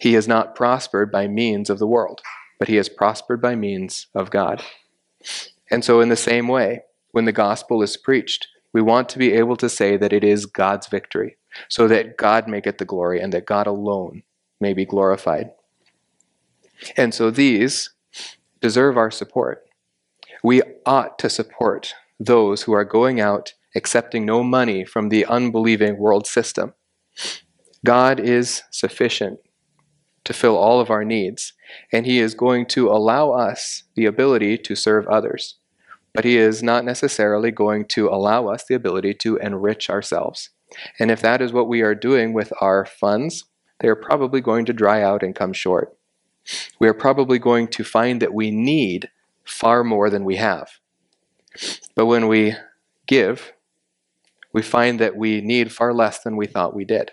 He 0.00 0.14
has 0.14 0.26
not 0.26 0.54
prospered 0.54 1.12
by 1.12 1.28
means 1.28 1.70
of 1.70 1.78
the 1.78 1.86
world, 1.86 2.22
but 2.58 2.68
he 2.68 2.76
has 2.76 2.88
prospered 2.88 3.40
by 3.40 3.54
means 3.54 4.08
of 4.14 4.30
God. 4.30 4.62
And 5.70 5.84
so, 5.84 6.00
in 6.00 6.08
the 6.08 6.16
same 6.16 6.48
way, 6.48 6.82
when 7.12 7.24
the 7.24 7.32
gospel 7.32 7.82
is 7.82 7.96
preached, 7.96 8.48
we 8.72 8.82
want 8.82 9.08
to 9.10 9.18
be 9.18 9.32
able 9.32 9.56
to 9.56 9.68
say 9.68 9.96
that 9.96 10.12
it 10.12 10.24
is 10.24 10.46
God's 10.46 10.88
victory, 10.88 11.36
so 11.68 11.86
that 11.88 12.16
God 12.16 12.48
may 12.48 12.60
get 12.60 12.78
the 12.78 12.84
glory 12.84 13.20
and 13.20 13.32
that 13.32 13.46
God 13.46 13.66
alone 13.66 14.22
may 14.60 14.72
be 14.72 14.84
glorified. 14.84 15.50
And 16.96 17.12
so 17.12 17.30
these 17.30 17.90
deserve 18.60 18.96
our 18.96 19.10
support. 19.10 19.64
We 20.42 20.62
ought 20.86 21.18
to 21.20 21.30
support 21.30 21.94
those 22.18 22.62
who 22.62 22.72
are 22.72 22.84
going 22.84 23.20
out 23.20 23.54
accepting 23.74 24.24
no 24.24 24.42
money 24.42 24.84
from 24.84 25.08
the 25.08 25.24
unbelieving 25.26 25.98
world 25.98 26.26
system. 26.26 26.74
God 27.84 28.18
is 28.18 28.62
sufficient 28.70 29.38
to 30.24 30.32
fill 30.32 30.56
all 30.56 30.80
of 30.80 30.90
our 30.90 31.04
needs, 31.04 31.52
and 31.92 32.04
He 32.04 32.18
is 32.18 32.34
going 32.34 32.66
to 32.66 32.88
allow 32.88 33.30
us 33.30 33.84
the 33.94 34.06
ability 34.06 34.58
to 34.58 34.74
serve 34.74 35.06
others. 35.06 35.56
But 36.12 36.24
He 36.24 36.36
is 36.36 36.62
not 36.62 36.84
necessarily 36.84 37.50
going 37.50 37.86
to 37.88 38.08
allow 38.08 38.48
us 38.48 38.64
the 38.64 38.74
ability 38.74 39.14
to 39.14 39.36
enrich 39.36 39.88
ourselves. 39.88 40.50
And 40.98 41.10
if 41.10 41.20
that 41.22 41.40
is 41.40 41.52
what 41.52 41.68
we 41.68 41.80
are 41.82 41.94
doing 41.94 42.32
with 42.32 42.52
our 42.60 42.84
funds, 42.84 43.44
they 43.80 43.88
are 43.88 43.96
probably 43.96 44.40
going 44.40 44.64
to 44.66 44.72
dry 44.72 45.02
out 45.02 45.22
and 45.22 45.34
come 45.34 45.52
short 45.52 45.97
we 46.78 46.88
are 46.88 46.94
probably 46.94 47.38
going 47.38 47.68
to 47.68 47.84
find 47.84 48.20
that 48.22 48.34
we 48.34 48.50
need 48.50 49.10
far 49.44 49.82
more 49.84 50.10
than 50.10 50.24
we 50.24 50.36
have. 50.36 50.80
But 51.94 52.06
when 52.06 52.28
we 52.28 52.54
give, 53.06 53.52
we 54.52 54.62
find 54.62 54.98
that 55.00 55.16
we 55.16 55.40
need 55.40 55.72
far 55.72 55.92
less 55.92 56.20
than 56.22 56.36
we 56.36 56.46
thought 56.46 56.74
we 56.74 56.84
did. 56.84 57.12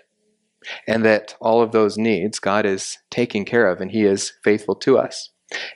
And 0.86 1.04
that 1.04 1.36
all 1.40 1.62
of 1.62 1.72
those 1.72 1.96
needs 1.96 2.38
God 2.38 2.66
is 2.66 2.98
taking 3.10 3.44
care 3.44 3.68
of 3.68 3.80
and 3.80 3.90
He 3.90 4.04
is 4.04 4.32
faithful 4.42 4.74
to 4.76 4.98
us. 4.98 5.30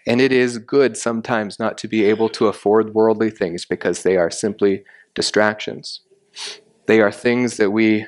And 0.06 0.20
it 0.20 0.32
is 0.32 0.58
good 0.58 0.96
sometimes 0.96 1.58
not 1.58 1.78
to 1.78 1.88
be 1.88 2.04
able 2.04 2.28
to 2.30 2.48
afford 2.48 2.94
worldly 2.94 3.30
things 3.30 3.64
because 3.64 4.02
they 4.02 4.16
are 4.16 4.30
simply 4.30 4.84
distractions. 5.14 6.00
They 6.86 7.00
are 7.00 7.12
things 7.12 7.56
that 7.56 7.70
we 7.70 8.06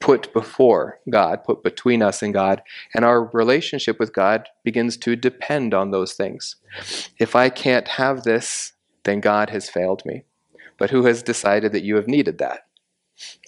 put 0.00 0.32
before 0.32 0.98
God, 1.08 1.44
put 1.44 1.62
between 1.62 2.02
us 2.02 2.22
and 2.22 2.32
God, 2.32 2.62
and 2.94 3.04
our 3.04 3.24
relationship 3.32 4.00
with 4.00 4.14
God 4.14 4.48
begins 4.64 4.96
to 4.98 5.14
depend 5.14 5.74
on 5.74 5.90
those 5.90 6.14
things. 6.14 6.56
If 7.18 7.36
I 7.36 7.50
can't 7.50 7.86
have 7.86 8.22
this, 8.22 8.72
then 9.04 9.20
God 9.20 9.50
has 9.50 9.68
failed 9.68 10.02
me. 10.04 10.24
But 10.78 10.90
who 10.90 11.04
has 11.04 11.22
decided 11.22 11.72
that 11.72 11.84
you 11.84 11.96
have 11.96 12.08
needed 12.08 12.38
that? 12.38 12.60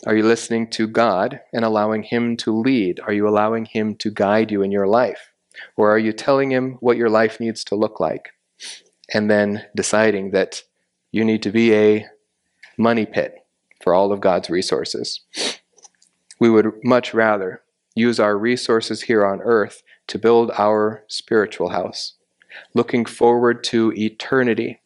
Are 0.06 0.14
you 0.14 0.22
listening 0.22 0.68
to 0.70 0.86
God 0.86 1.40
and 1.52 1.64
allowing 1.64 2.02
Him 2.02 2.36
to 2.38 2.54
lead? 2.54 3.00
Are 3.00 3.12
you 3.12 3.26
allowing 3.26 3.64
Him 3.64 3.94
to 3.96 4.10
guide 4.10 4.50
you 4.50 4.62
in 4.62 4.70
your 4.70 4.86
life? 4.86 5.32
Or 5.76 5.90
are 5.90 5.98
you 5.98 6.12
telling 6.12 6.52
Him 6.52 6.76
what 6.80 6.98
your 6.98 7.08
life 7.08 7.40
needs 7.40 7.64
to 7.64 7.74
look 7.74 7.98
like? 7.98 8.30
And 9.14 9.30
then 9.30 9.64
deciding 9.74 10.32
that 10.32 10.62
you 11.10 11.24
need 11.24 11.42
to 11.42 11.50
be 11.50 11.74
a 11.74 12.06
money 12.76 13.06
pit 13.06 13.34
for 13.82 13.94
all 13.94 14.12
of 14.12 14.20
God's 14.20 14.50
resources. 14.50 15.20
We 16.42 16.50
would 16.50 16.72
much 16.82 17.14
rather 17.14 17.62
use 17.94 18.18
our 18.18 18.36
resources 18.36 19.02
here 19.02 19.24
on 19.24 19.40
earth 19.42 19.84
to 20.08 20.18
build 20.18 20.50
our 20.58 21.04
spiritual 21.06 21.68
house, 21.68 22.14
looking 22.74 23.04
forward 23.04 23.62
to 23.66 23.92
eternity, 23.92 24.80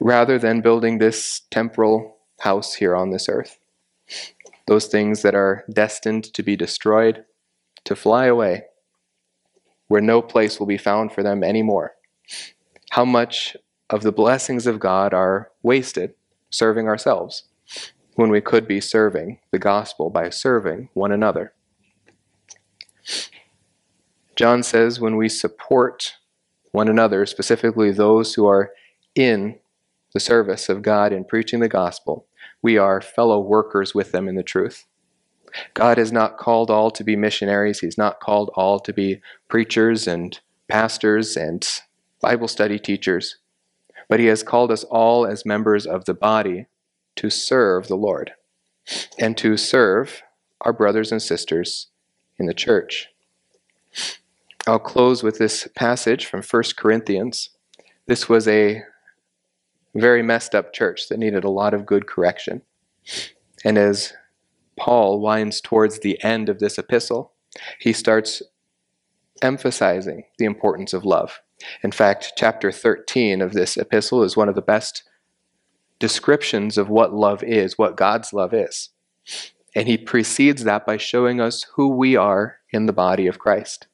rather 0.00 0.38
than 0.38 0.62
building 0.62 0.96
this 0.96 1.42
temporal 1.50 2.16
house 2.40 2.72
here 2.72 2.96
on 2.96 3.10
this 3.10 3.28
earth. 3.28 3.58
Those 4.66 4.86
things 4.86 5.20
that 5.20 5.34
are 5.34 5.62
destined 5.70 6.32
to 6.32 6.42
be 6.42 6.56
destroyed, 6.56 7.26
to 7.84 7.94
fly 7.94 8.24
away, 8.24 8.62
where 9.88 10.00
no 10.00 10.22
place 10.22 10.58
will 10.58 10.66
be 10.66 10.78
found 10.78 11.12
for 11.12 11.22
them 11.22 11.44
anymore. 11.44 11.96
How 12.92 13.04
much 13.04 13.58
of 13.90 14.00
the 14.00 14.10
blessings 14.10 14.66
of 14.66 14.80
God 14.80 15.12
are 15.12 15.50
wasted 15.62 16.14
serving 16.48 16.88
ourselves? 16.88 17.42
When 18.14 18.30
we 18.30 18.40
could 18.40 18.66
be 18.66 18.80
serving 18.80 19.38
the 19.50 19.58
gospel 19.58 20.10
by 20.10 20.30
serving 20.30 20.88
one 20.94 21.12
another. 21.12 21.52
John 24.36 24.62
says 24.62 25.00
when 25.00 25.16
we 25.16 25.28
support 25.28 26.14
one 26.72 26.88
another, 26.88 27.24
specifically 27.26 27.92
those 27.92 28.34
who 28.34 28.46
are 28.46 28.72
in 29.14 29.58
the 30.12 30.20
service 30.20 30.68
of 30.68 30.82
God 30.82 31.12
in 31.12 31.24
preaching 31.24 31.60
the 31.60 31.68
gospel, 31.68 32.26
we 32.62 32.78
are 32.78 33.00
fellow 33.00 33.40
workers 33.40 33.94
with 33.94 34.12
them 34.12 34.28
in 34.28 34.34
the 34.34 34.42
truth. 34.42 34.86
God 35.74 35.98
has 35.98 36.10
not 36.10 36.36
called 36.36 36.70
all 36.70 36.90
to 36.90 37.04
be 37.04 37.14
missionaries. 37.14 37.80
He's 37.80 37.98
not 37.98 38.20
called 38.20 38.50
all 38.54 38.80
to 38.80 38.92
be 38.92 39.20
preachers 39.48 40.08
and 40.08 40.38
pastors 40.68 41.36
and 41.36 41.64
Bible 42.20 42.48
study 42.48 42.78
teachers. 42.78 43.36
But 44.08 44.18
He 44.18 44.26
has 44.26 44.42
called 44.42 44.72
us 44.72 44.82
all 44.84 45.26
as 45.26 45.46
members 45.46 45.86
of 45.86 46.06
the 46.06 46.14
body 46.14 46.66
to 47.16 47.30
serve 47.30 47.88
the 47.88 47.96
Lord 47.96 48.32
and 49.18 49.36
to 49.38 49.56
serve 49.56 50.22
our 50.60 50.72
brothers 50.72 51.12
and 51.12 51.22
sisters 51.22 51.88
in 52.38 52.46
the 52.46 52.54
church. 52.54 53.08
I'll 54.66 54.78
close 54.78 55.22
with 55.22 55.38
this 55.38 55.68
passage 55.74 56.26
from 56.26 56.42
1 56.42 56.62
Corinthians. 56.76 57.50
This 58.06 58.28
was 58.28 58.48
a 58.48 58.82
very 59.94 60.22
messed 60.22 60.54
up 60.54 60.72
church 60.72 61.08
that 61.08 61.18
needed 61.18 61.44
a 61.44 61.50
lot 61.50 61.74
of 61.74 61.86
good 61.86 62.06
correction. 62.06 62.62
And 63.64 63.78
as 63.78 64.12
Paul 64.76 65.20
winds 65.20 65.60
towards 65.60 66.00
the 66.00 66.22
end 66.24 66.48
of 66.48 66.58
this 66.58 66.78
epistle, 66.78 67.32
he 67.78 67.92
starts 67.92 68.42
emphasizing 69.42 70.24
the 70.38 70.44
importance 70.44 70.92
of 70.92 71.04
love. 71.04 71.40
In 71.82 71.92
fact, 71.92 72.32
chapter 72.36 72.72
13 72.72 73.40
of 73.40 73.52
this 73.52 73.76
epistle 73.76 74.22
is 74.22 74.36
one 74.36 74.48
of 74.48 74.54
the 74.54 74.62
best 74.62 75.04
descriptions 75.98 76.76
of 76.78 76.88
what 76.88 77.14
love 77.14 77.42
is, 77.42 77.78
what 77.78 77.96
God's 77.96 78.32
love 78.32 78.52
is. 78.52 78.90
And 79.74 79.88
he 79.88 79.98
precedes 79.98 80.64
that 80.64 80.86
by 80.86 80.96
showing 80.96 81.40
us 81.40 81.66
who 81.74 81.88
we 81.88 82.16
are 82.16 82.58
in 82.70 82.86
the 82.86 82.92
body 82.92 83.26
of 83.26 83.38
Christ. 83.38 83.86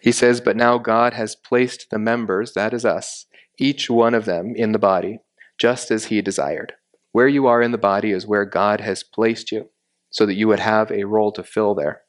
He 0.00 0.12
says, 0.12 0.40
But 0.40 0.56
now 0.56 0.78
God 0.78 1.14
has 1.14 1.36
placed 1.36 1.90
the 1.90 1.98
members, 1.98 2.52
that 2.52 2.74
is 2.74 2.84
us, 2.84 3.26
each 3.58 3.88
one 3.88 4.14
of 4.14 4.24
them 4.24 4.54
in 4.54 4.72
the 4.72 4.78
body, 4.78 5.20
just 5.58 5.90
as 5.90 6.06
he 6.06 6.20
desired. 6.20 6.74
Where 7.12 7.28
you 7.28 7.46
are 7.46 7.62
in 7.62 7.72
the 7.72 7.78
body 7.78 8.10
is 8.10 8.26
where 8.26 8.44
God 8.44 8.80
has 8.80 9.02
placed 9.02 9.52
you, 9.52 9.70
so 10.10 10.26
that 10.26 10.34
you 10.34 10.48
would 10.48 10.60
have 10.60 10.90
a 10.90 11.04
role 11.04 11.32
to 11.32 11.42
fill 11.42 11.74
there. 11.74 12.02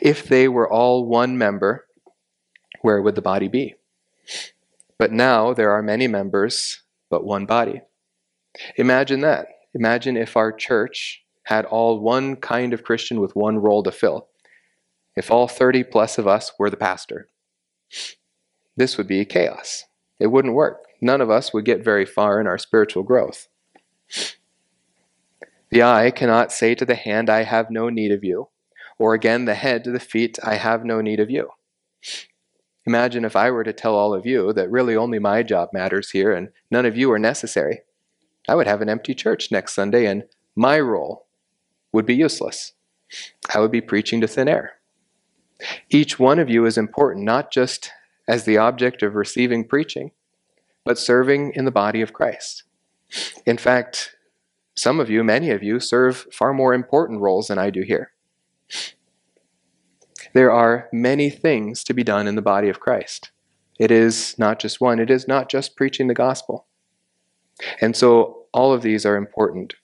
If 0.00 0.24
they 0.24 0.48
were 0.48 0.70
all 0.70 1.06
one 1.06 1.38
member, 1.38 1.86
where 2.80 3.00
would 3.00 3.14
the 3.14 3.22
body 3.22 3.48
be? 3.48 3.74
But 4.98 5.12
now 5.12 5.52
there 5.52 5.70
are 5.70 5.82
many 5.82 6.08
members, 6.08 6.82
but 7.12 7.26
one 7.26 7.44
body. 7.44 7.82
Imagine 8.76 9.20
that. 9.20 9.48
Imagine 9.74 10.16
if 10.16 10.34
our 10.34 10.50
church 10.50 11.22
had 11.44 11.66
all 11.66 12.00
one 12.00 12.36
kind 12.36 12.72
of 12.72 12.84
Christian 12.84 13.20
with 13.20 13.36
one 13.36 13.58
role 13.58 13.82
to 13.82 13.92
fill. 13.92 14.28
If 15.14 15.30
all 15.30 15.46
30 15.46 15.84
plus 15.84 16.16
of 16.16 16.26
us 16.26 16.52
were 16.58 16.70
the 16.70 16.76
pastor, 16.78 17.28
this 18.78 18.96
would 18.96 19.06
be 19.06 19.26
chaos. 19.26 19.84
It 20.18 20.28
wouldn't 20.28 20.54
work. 20.54 20.86
None 21.02 21.20
of 21.20 21.28
us 21.28 21.52
would 21.52 21.66
get 21.66 21.84
very 21.84 22.06
far 22.06 22.40
in 22.40 22.46
our 22.46 22.56
spiritual 22.56 23.02
growth. 23.02 23.48
The 25.68 25.82
eye 25.82 26.12
cannot 26.12 26.50
say 26.50 26.74
to 26.74 26.86
the 26.86 26.94
hand, 26.94 27.28
I 27.28 27.42
have 27.42 27.70
no 27.70 27.90
need 27.90 28.12
of 28.12 28.24
you, 28.24 28.48
or 28.98 29.12
again 29.12 29.44
the 29.44 29.54
head 29.54 29.84
to 29.84 29.90
the 29.90 30.00
feet, 30.00 30.38
I 30.42 30.54
have 30.54 30.82
no 30.82 31.02
need 31.02 31.20
of 31.20 31.28
you. 31.28 31.50
Imagine 32.86 33.24
if 33.24 33.36
I 33.36 33.50
were 33.50 33.64
to 33.64 33.72
tell 33.72 33.94
all 33.94 34.12
of 34.12 34.26
you 34.26 34.52
that 34.52 34.70
really 34.70 34.96
only 34.96 35.18
my 35.18 35.42
job 35.42 35.70
matters 35.72 36.10
here 36.10 36.32
and 36.32 36.48
none 36.70 36.84
of 36.84 36.96
you 36.96 37.12
are 37.12 37.18
necessary. 37.18 37.82
I 38.48 38.54
would 38.54 38.66
have 38.66 38.82
an 38.82 38.88
empty 38.88 39.14
church 39.14 39.52
next 39.52 39.74
Sunday 39.74 40.06
and 40.06 40.24
my 40.56 40.80
role 40.80 41.26
would 41.92 42.06
be 42.06 42.14
useless. 42.14 42.72
I 43.54 43.60
would 43.60 43.70
be 43.70 43.80
preaching 43.80 44.20
to 44.20 44.26
thin 44.26 44.48
air. 44.48 44.74
Each 45.90 46.18
one 46.18 46.38
of 46.38 46.50
you 46.50 46.66
is 46.66 46.76
important, 46.76 47.24
not 47.24 47.52
just 47.52 47.92
as 48.26 48.44
the 48.44 48.58
object 48.58 49.02
of 49.02 49.14
receiving 49.14 49.66
preaching, 49.66 50.10
but 50.84 50.98
serving 50.98 51.52
in 51.54 51.64
the 51.64 51.70
body 51.70 52.00
of 52.00 52.12
Christ. 52.12 52.64
In 53.46 53.58
fact, 53.58 54.16
some 54.74 54.98
of 54.98 55.10
you, 55.10 55.22
many 55.22 55.50
of 55.50 55.62
you, 55.62 55.78
serve 55.78 56.26
far 56.32 56.52
more 56.52 56.74
important 56.74 57.20
roles 57.20 57.48
than 57.48 57.58
I 57.58 57.70
do 57.70 57.82
here. 57.82 58.12
There 60.32 60.50
are 60.50 60.88
many 60.92 61.30
things 61.30 61.84
to 61.84 61.94
be 61.94 62.04
done 62.04 62.26
in 62.26 62.36
the 62.36 62.42
body 62.42 62.68
of 62.68 62.80
Christ. 62.80 63.30
It 63.78 63.90
is 63.90 64.38
not 64.38 64.58
just 64.58 64.80
one, 64.80 64.98
it 64.98 65.10
is 65.10 65.28
not 65.28 65.50
just 65.50 65.76
preaching 65.76 66.08
the 66.08 66.14
gospel. 66.14 66.66
And 67.80 67.96
so 67.96 68.46
all 68.52 68.72
of 68.72 68.82
these 68.82 69.04
are 69.04 69.16
important. 69.16 69.74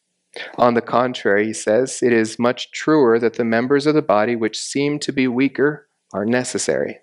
On 0.57 0.75
the 0.75 0.81
contrary, 0.81 1.47
he 1.47 1.53
says, 1.53 2.03
it 2.03 2.13
is 2.13 2.39
much 2.39 2.71
truer 2.71 3.19
that 3.19 3.35
the 3.35 3.45
members 3.45 3.87
of 3.87 3.95
the 3.95 4.03
body 4.03 4.37
which 4.37 4.61
seem 4.61 4.99
to 5.01 5.13
be 5.13 5.27
weaker 5.27 5.89
are 6.13 6.25
necessary. 6.25 6.99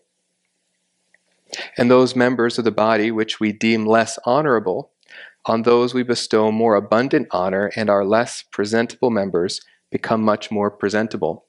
And 1.78 1.90
those 1.90 2.16
members 2.16 2.58
of 2.58 2.66
the 2.66 2.72
body 2.72 3.12
which 3.12 3.40
we 3.40 3.52
deem 3.52 3.86
less 3.86 4.18
honorable, 4.26 4.92
on 5.46 5.62
those 5.62 5.94
we 5.94 6.04
bestow 6.04 6.52
more 6.52 6.76
abundant 6.76 7.28
honor, 7.32 7.72
and 7.76 7.90
our 7.90 8.04
less 8.04 8.44
presentable 8.52 9.10
members 9.10 9.62
become 9.92 10.22
much 10.22 10.50
more 10.50 10.72
presentable. 10.72 11.46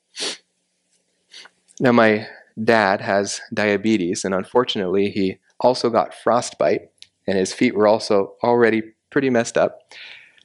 Now, 1.81 1.93
my 1.93 2.27
dad 2.63 3.01
has 3.03 3.41
diabetes, 3.53 4.25
and 4.25 4.35
unfortunately, 4.35 5.11
he 5.11 5.39
also 5.61 5.91
got 5.91 6.15
frostbite, 6.15 6.91
and 7.27 7.37
his 7.37 7.53
feet 7.53 7.75
were 7.75 7.87
also 7.87 8.35
already 8.43 8.83
pretty 9.11 9.31
messed 9.31 9.59
up. 9.59 9.81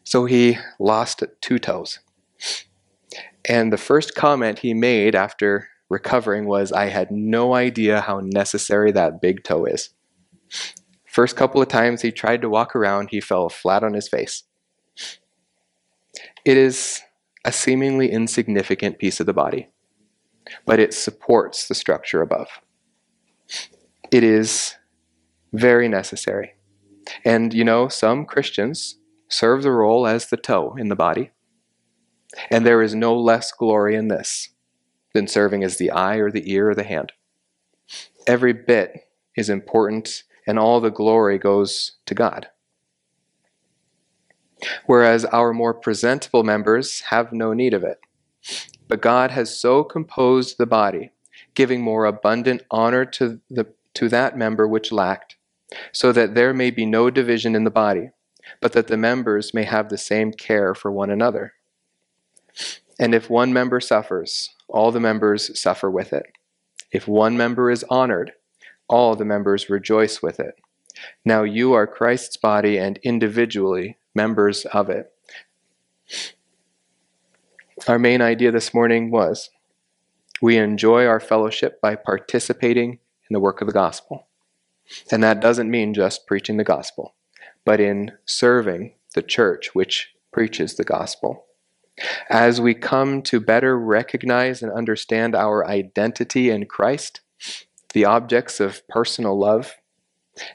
So 0.04 0.26
he 0.26 0.58
lost 0.80 1.24
two 1.42 1.60
toes. 1.60 2.00
And 3.48 3.72
the 3.72 3.78
first 3.78 4.14
comment 4.16 4.60
he 4.60 4.74
made 4.74 5.16
after 5.16 5.70
recovering 5.90 6.46
was, 6.46 6.72
I 6.72 6.86
had 6.86 7.12
no 7.12 7.54
idea 7.54 8.02
how 8.02 8.20
necessary 8.22 8.92
that 8.92 9.22
big 9.22 9.44
toe 9.44 9.66
is. 9.66 9.90
First 11.06 11.36
couple 11.36 11.62
of 11.62 11.68
times 11.68 12.02
he 12.02 12.12
tried 12.12 12.42
to 12.42 12.50
walk 12.50 12.76
around, 12.76 13.10
he 13.12 13.20
fell 13.20 13.50
flat 13.50 13.84
on 13.84 13.94
his 13.94 14.08
face. 14.08 14.44
It 16.46 16.58
is 16.58 17.02
a 17.46 17.52
seemingly 17.52 18.12
insignificant 18.12 19.00
piece 19.00 19.20
of 19.20 19.26
the 19.26 19.34
body, 19.34 19.70
but 20.66 20.80
it 20.80 20.94
supports 20.94 21.68
the 21.68 21.76
structure 21.76 22.22
above. 22.22 22.48
It 24.12 24.24
is 24.24 24.76
very 25.54 25.88
necessary. 25.88 26.54
And 27.26 27.54
you 27.54 27.64
know, 27.64 27.88
some 27.88 28.26
Christians 28.26 28.98
serve 29.28 29.64
the 29.64 29.72
role 29.72 30.06
as 30.06 30.28
the 30.28 30.38
toe 30.38 30.76
in 30.78 30.90
the 30.90 30.96
body. 30.96 31.32
And 32.50 32.66
there 32.66 32.82
is 32.82 32.96
no 32.96 33.18
less 33.18 33.52
glory 33.52 33.96
in 33.96 34.08
this 34.08 34.50
than 35.14 35.28
serving 35.28 35.64
as 35.64 35.78
the 35.78 35.92
eye 35.92 36.18
or 36.18 36.32
the 36.32 36.52
ear 36.52 36.70
or 36.70 36.76
the 36.76 36.84
hand. 36.84 37.12
Every 38.26 38.54
bit 38.54 39.10
is 39.36 39.50
important, 39.50 40.24
and 40.48 40.58
all 40.58 40.80
the 40.80 40.92
glory 40.92 41.38
goes 41.38 41.94
to 42.06 42.16
God. 42.16 42.48
Whereas 44.86 45.26
our 45.26 45.54
more 45.54 45.74
presentable 45.74 46.44
members 46.44 47.02
have 47.10 47.34
no 47.34 47.54
need 47.54 47.74
of 47.74 47.84
it. 47.84 48.00
But 48.92 49.02
God 49.02 49.32
has 49.32 49.58
so 49.58 49.84
composed 49.84 50.58
the 50.58 50.68
body, 50.68 51.12
giving 51.56 51.82
more 51.82 52.06
abundant 52.06 52.64
honor 52.70 53.06
to, 53.06 53.40
the, 53.50 53.68
to 53.96 54.10
that 54.10 54.38
member 54.38 54.68
which 54.68 54.92
lacked, 54.92 55.38
so 55.92 56.12
that 56.12 56.36
there 56.36 56.54
may 56.54 56.70
be 56.70 56.86
no 56.86 57.10
division 57.10 57.56
in 57.56 57.64
the 57.64 57.72
body 57.72 58.10
but 58.60 58.74
that 58.74 58.88
the 58.88 58.98
members 58.98 59.54
may 59.54 59.64
have 59.64 59.90
the 59.90 59.98
same 59.98 60.32
care 60.32 60.74
for 60.74 60.92
one 60.92 61.10
another. 61.10 61.54
And 63.00 63.16
if 63.16 63.30
one 63.30 63.54
member 63.54 63.80
suffers, 63.80 64.50
all 64.68 64.92
the 64.92 65.00
members 65.00 65.60
suffer 65.60 65.90
with 65.90 66.14
it. 66.14 66.26
If 66.92 67.08
one 67.08 67.38
member 67.38 67.72
is 67.72 67.86
honored, 67.90 68.34
all 68.88 69.16
the 69.16 69.26
members 69.26 69.70
rejoice 69.70 70.22
with 70.22 70.40
it. 70.40 70.56
Now 71.24 71.44
you 71.44 71.74
are 71.74 71.88
Christ's 71.88 72.38
body 72.38 72.78
and 72.78 73.00
individually 73.04 73.98
members 74.14 74.66
of 74.66 74.90
it. 74.90 75.12
Our 77.88 78.00
main 78.00 78.22
idea 78.22 78.52
this 78.52 78.74
morning 78.74 79.12
was 79.12 79.50
we 80.42 80.58
enjoy 80.58 81.06
our 81.06 81.20
fellowship 81.20 81.82
by 81.82 81.96
participating 81.96 83.00
in 83.30 83.34
the 83.34 83.40
work 83.40 83.62
of 83.62 83.68
the 83.68 83.74
gospel. 83.74 84.28
And 85.12 85.24
that 85.24 85.40
doesn't 85.40 85.72
mean 85.72 85.94
just 85.94 86.28
preaching 86.28 86.58
the 86.58 86.64
gospel 86.64 87.16
but 87.66 87.80
in 87.80 88.12
serving 88.26 88.94
the 89.14 89.22
church 89.22 89.74
which 89.74 90.14
preaches 90.32 90.76
the 90.76 90.84
gospel. 90.84 91.46
As 92.30 92.62
we 92.62 92.74
come 92.74 93.22
to 93.24 93.40
better 93.40 93.78
recognize 93.78 94.64
and 94.64 94.72
understand 94.72 95.36
our 95.36 95.68
identity 95.68 96.50
in 96.50 96.66
Christ, 96.66 97.22
the 97.94 98.06
objects 98.06 98.60
of 98.60 98.88
personal 98.88 99.38
love, 99.38 99.76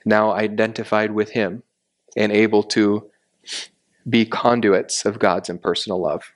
now 0.04 0.32
identified 0.32 1.12
with 1.12 1.30
Him 1.30 1.62
and 2.16 2.32
able 2.32 2.62
to 2.64 3.10
be 4.08 4.24
conduits 4.24 5.04
of 5.04 5.18
God's 5.18 5.50
impersonal 5.50 6.00
love, 6.00 6.32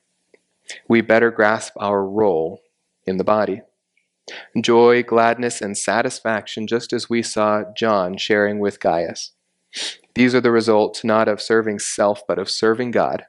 we 0.88 1.00
better 1.00 1.30
grasp 1.30 1.72
our 1.78 2.04
role 2.04 2.60
in 3.06 3.16
the 3.16 3.24
body. 3.24 3.62
Joy, 4.60 5.02
gladness, 5.02 5.60
and 5.60 5.76
satisfaction, 5.76 6.66
just 6.66 6.92
as 6.92 7.10
we 7.10 7.22
saw 7.22 7.64
John 7.76 8.16
sharing 8.16 8.58
with 8.60 8.80
Gaius. 8.80 9.32
These 10.14 10.34
are 10.34 10.40
the 10.40 10.50
results 10.50 11.04
not 11.04 11.28
of 11.28 11.40
serving 11.40 11.78
self, 11.78 12.26
but 12.26 12.38
of 12.38 12.50
serving 12.50 12.90
God 12.92 13.24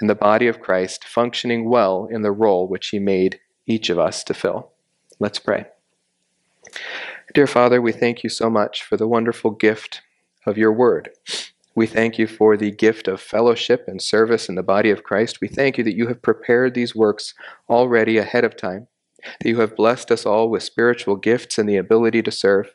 and 0.00 0.08
the 0.08 0.14
body 0.14 0.46
of 0.46 0.60
Christ 0.60 1.04
functioning 1.04 1.68
well 1.68 2.08
in 2.10 2.22
the 2.22 2.32
role 2.32 2.66
which 2.66 2.88
He 2.88 2.98
made 2.98 3.40
each 3.66 3.90
of 3.90 3.98
us 3.98 4.24
to 4.24 4.34
fill. 4.34 4.72
Let's 5.18 5.38
pray. 5.38 5.66
Dear 7.34 7.46
Father, 7.46 7.80
we 7.80 7.92
thank 7.92 8.22
you 8.22 8.30
so 8.30 8.50
much 8.50 8.82
for 8.82 8.96
the 8.96 9.08
wonderful 9.08 9.50
gift 9.50 10.02
of 10.46 10.58
your 10.58 10.72
word. 10.72 11.10
We 11.74 11.86
thank 11.86 12.18
you 12.18 12.26
for 12.26 12.56
the 12.56 12.72
gift 12.72 13.08
of 13.08 13.20
fellowship 13.20 13.84
and 13.86 14.02
service 14.02 14.48
in 14.48 14.56
the 14.56 14.62
body 14.62 14.90
of 14.90 15.04
Christ. 15.04 15.40
We 15.40 15.48
thank 15.48 15.78
you 15.78 15.84
that 15.84 15.96
you 15.96 16.08
have 16.08 16.20
prepared 16.22 16.74
these 16.74 16.94
works 16.94 17.34
already 17.68 18.18
ahead 18.18 18.44
of 18.44 18.56
time, 18.56 18.88
that 19.22 19.48
you 19.48 19.60
have 19.60 19.76
blessed 19.76 20.10
us 20.10 20.26
all 20.26 20.50
with 20.50 20.62
spiritual 20.62 21.16
gifts 21.16 21.58
and 21.58 21.68
the 21.68 21.76
ability 21.76 22.22
to 22.22 22.30
serve. 22.30 22.72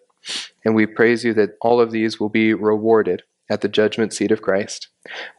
And 0.63 0.73
we 0.73 0.85
praise 0.85 1.23
you 1.23 1.33
that 1.33 1.57
all 1.61 1.79
of 1.79 1.91
these 1.91 2.19
will 2.19 2.29
be 2.29 2.53
rewarded 2.53 3.23
at 3.49 3.61
the 3.61 3.67
judgment 3.67 4.13
seat 4.13 4.31
of 4.31 4.41
Christ. 4.41 4.87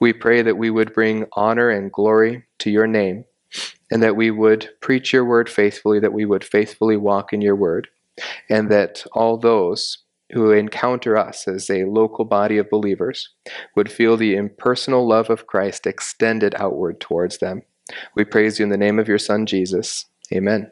We 0.00 0.12
pray 0.12 0.42
that 0.42 0.58
we 0.58 0.70
would 0.70 0.94
bring 0.94 1.26
honor 1.32 1.70
and 1.70 1.90
glory 1.90 2.44
to 2.58 2.70
your 2.70 2.86
name, 2.86 3.24
and 3.90 4.02
that 4.02 4.16
we 4.16 4.30
would 4.30 4.70
preach 4.80 5.12
your 5.12 5.24
word 5.24 5.48
faithfully, 5.48 5.98
that 6.00 6.12
we 6.12 6.24
would 6.24 6.44
faithfully 6.44 6.96
walk 6.96 7.32
in 7.32 7.40
your 7.40 7.56
word, 7.56 7.88
and 8.48 8.70
that 8.70 9.04
all 9.12 9.38
those 9.38 9.98
who 10.32 10.50
encounter 10.50 11.16
us 11.16 11.46
as 11.46 11.70
a 11.70 11.84
local 11.84 12.24
body 12.24 12.58
of 12.58 12.70
believers 12.70 13.30
would 13.74 13.90
feel 13.90 14.16
the 14.16 14.34
impersonal 14.34 15.06
love 15.06 15.30
of 15.30 15.46
Christ 15.46 15.86
extended 15.86 16.54
outward 16.58 17.00
towards 17.00 17.38
them. 17.38 17.62
We 18.14 18.24
praise 18.24 18.58
you 18.58 18.64
in 18.64 18.70
the 18.70 18.76
name 18.76 18.98
of 18.98 19.08
your 19.08 19.18
Son, 19.18 19.46
Jesus. 19.46 20.06
Amen. 20.32 20.70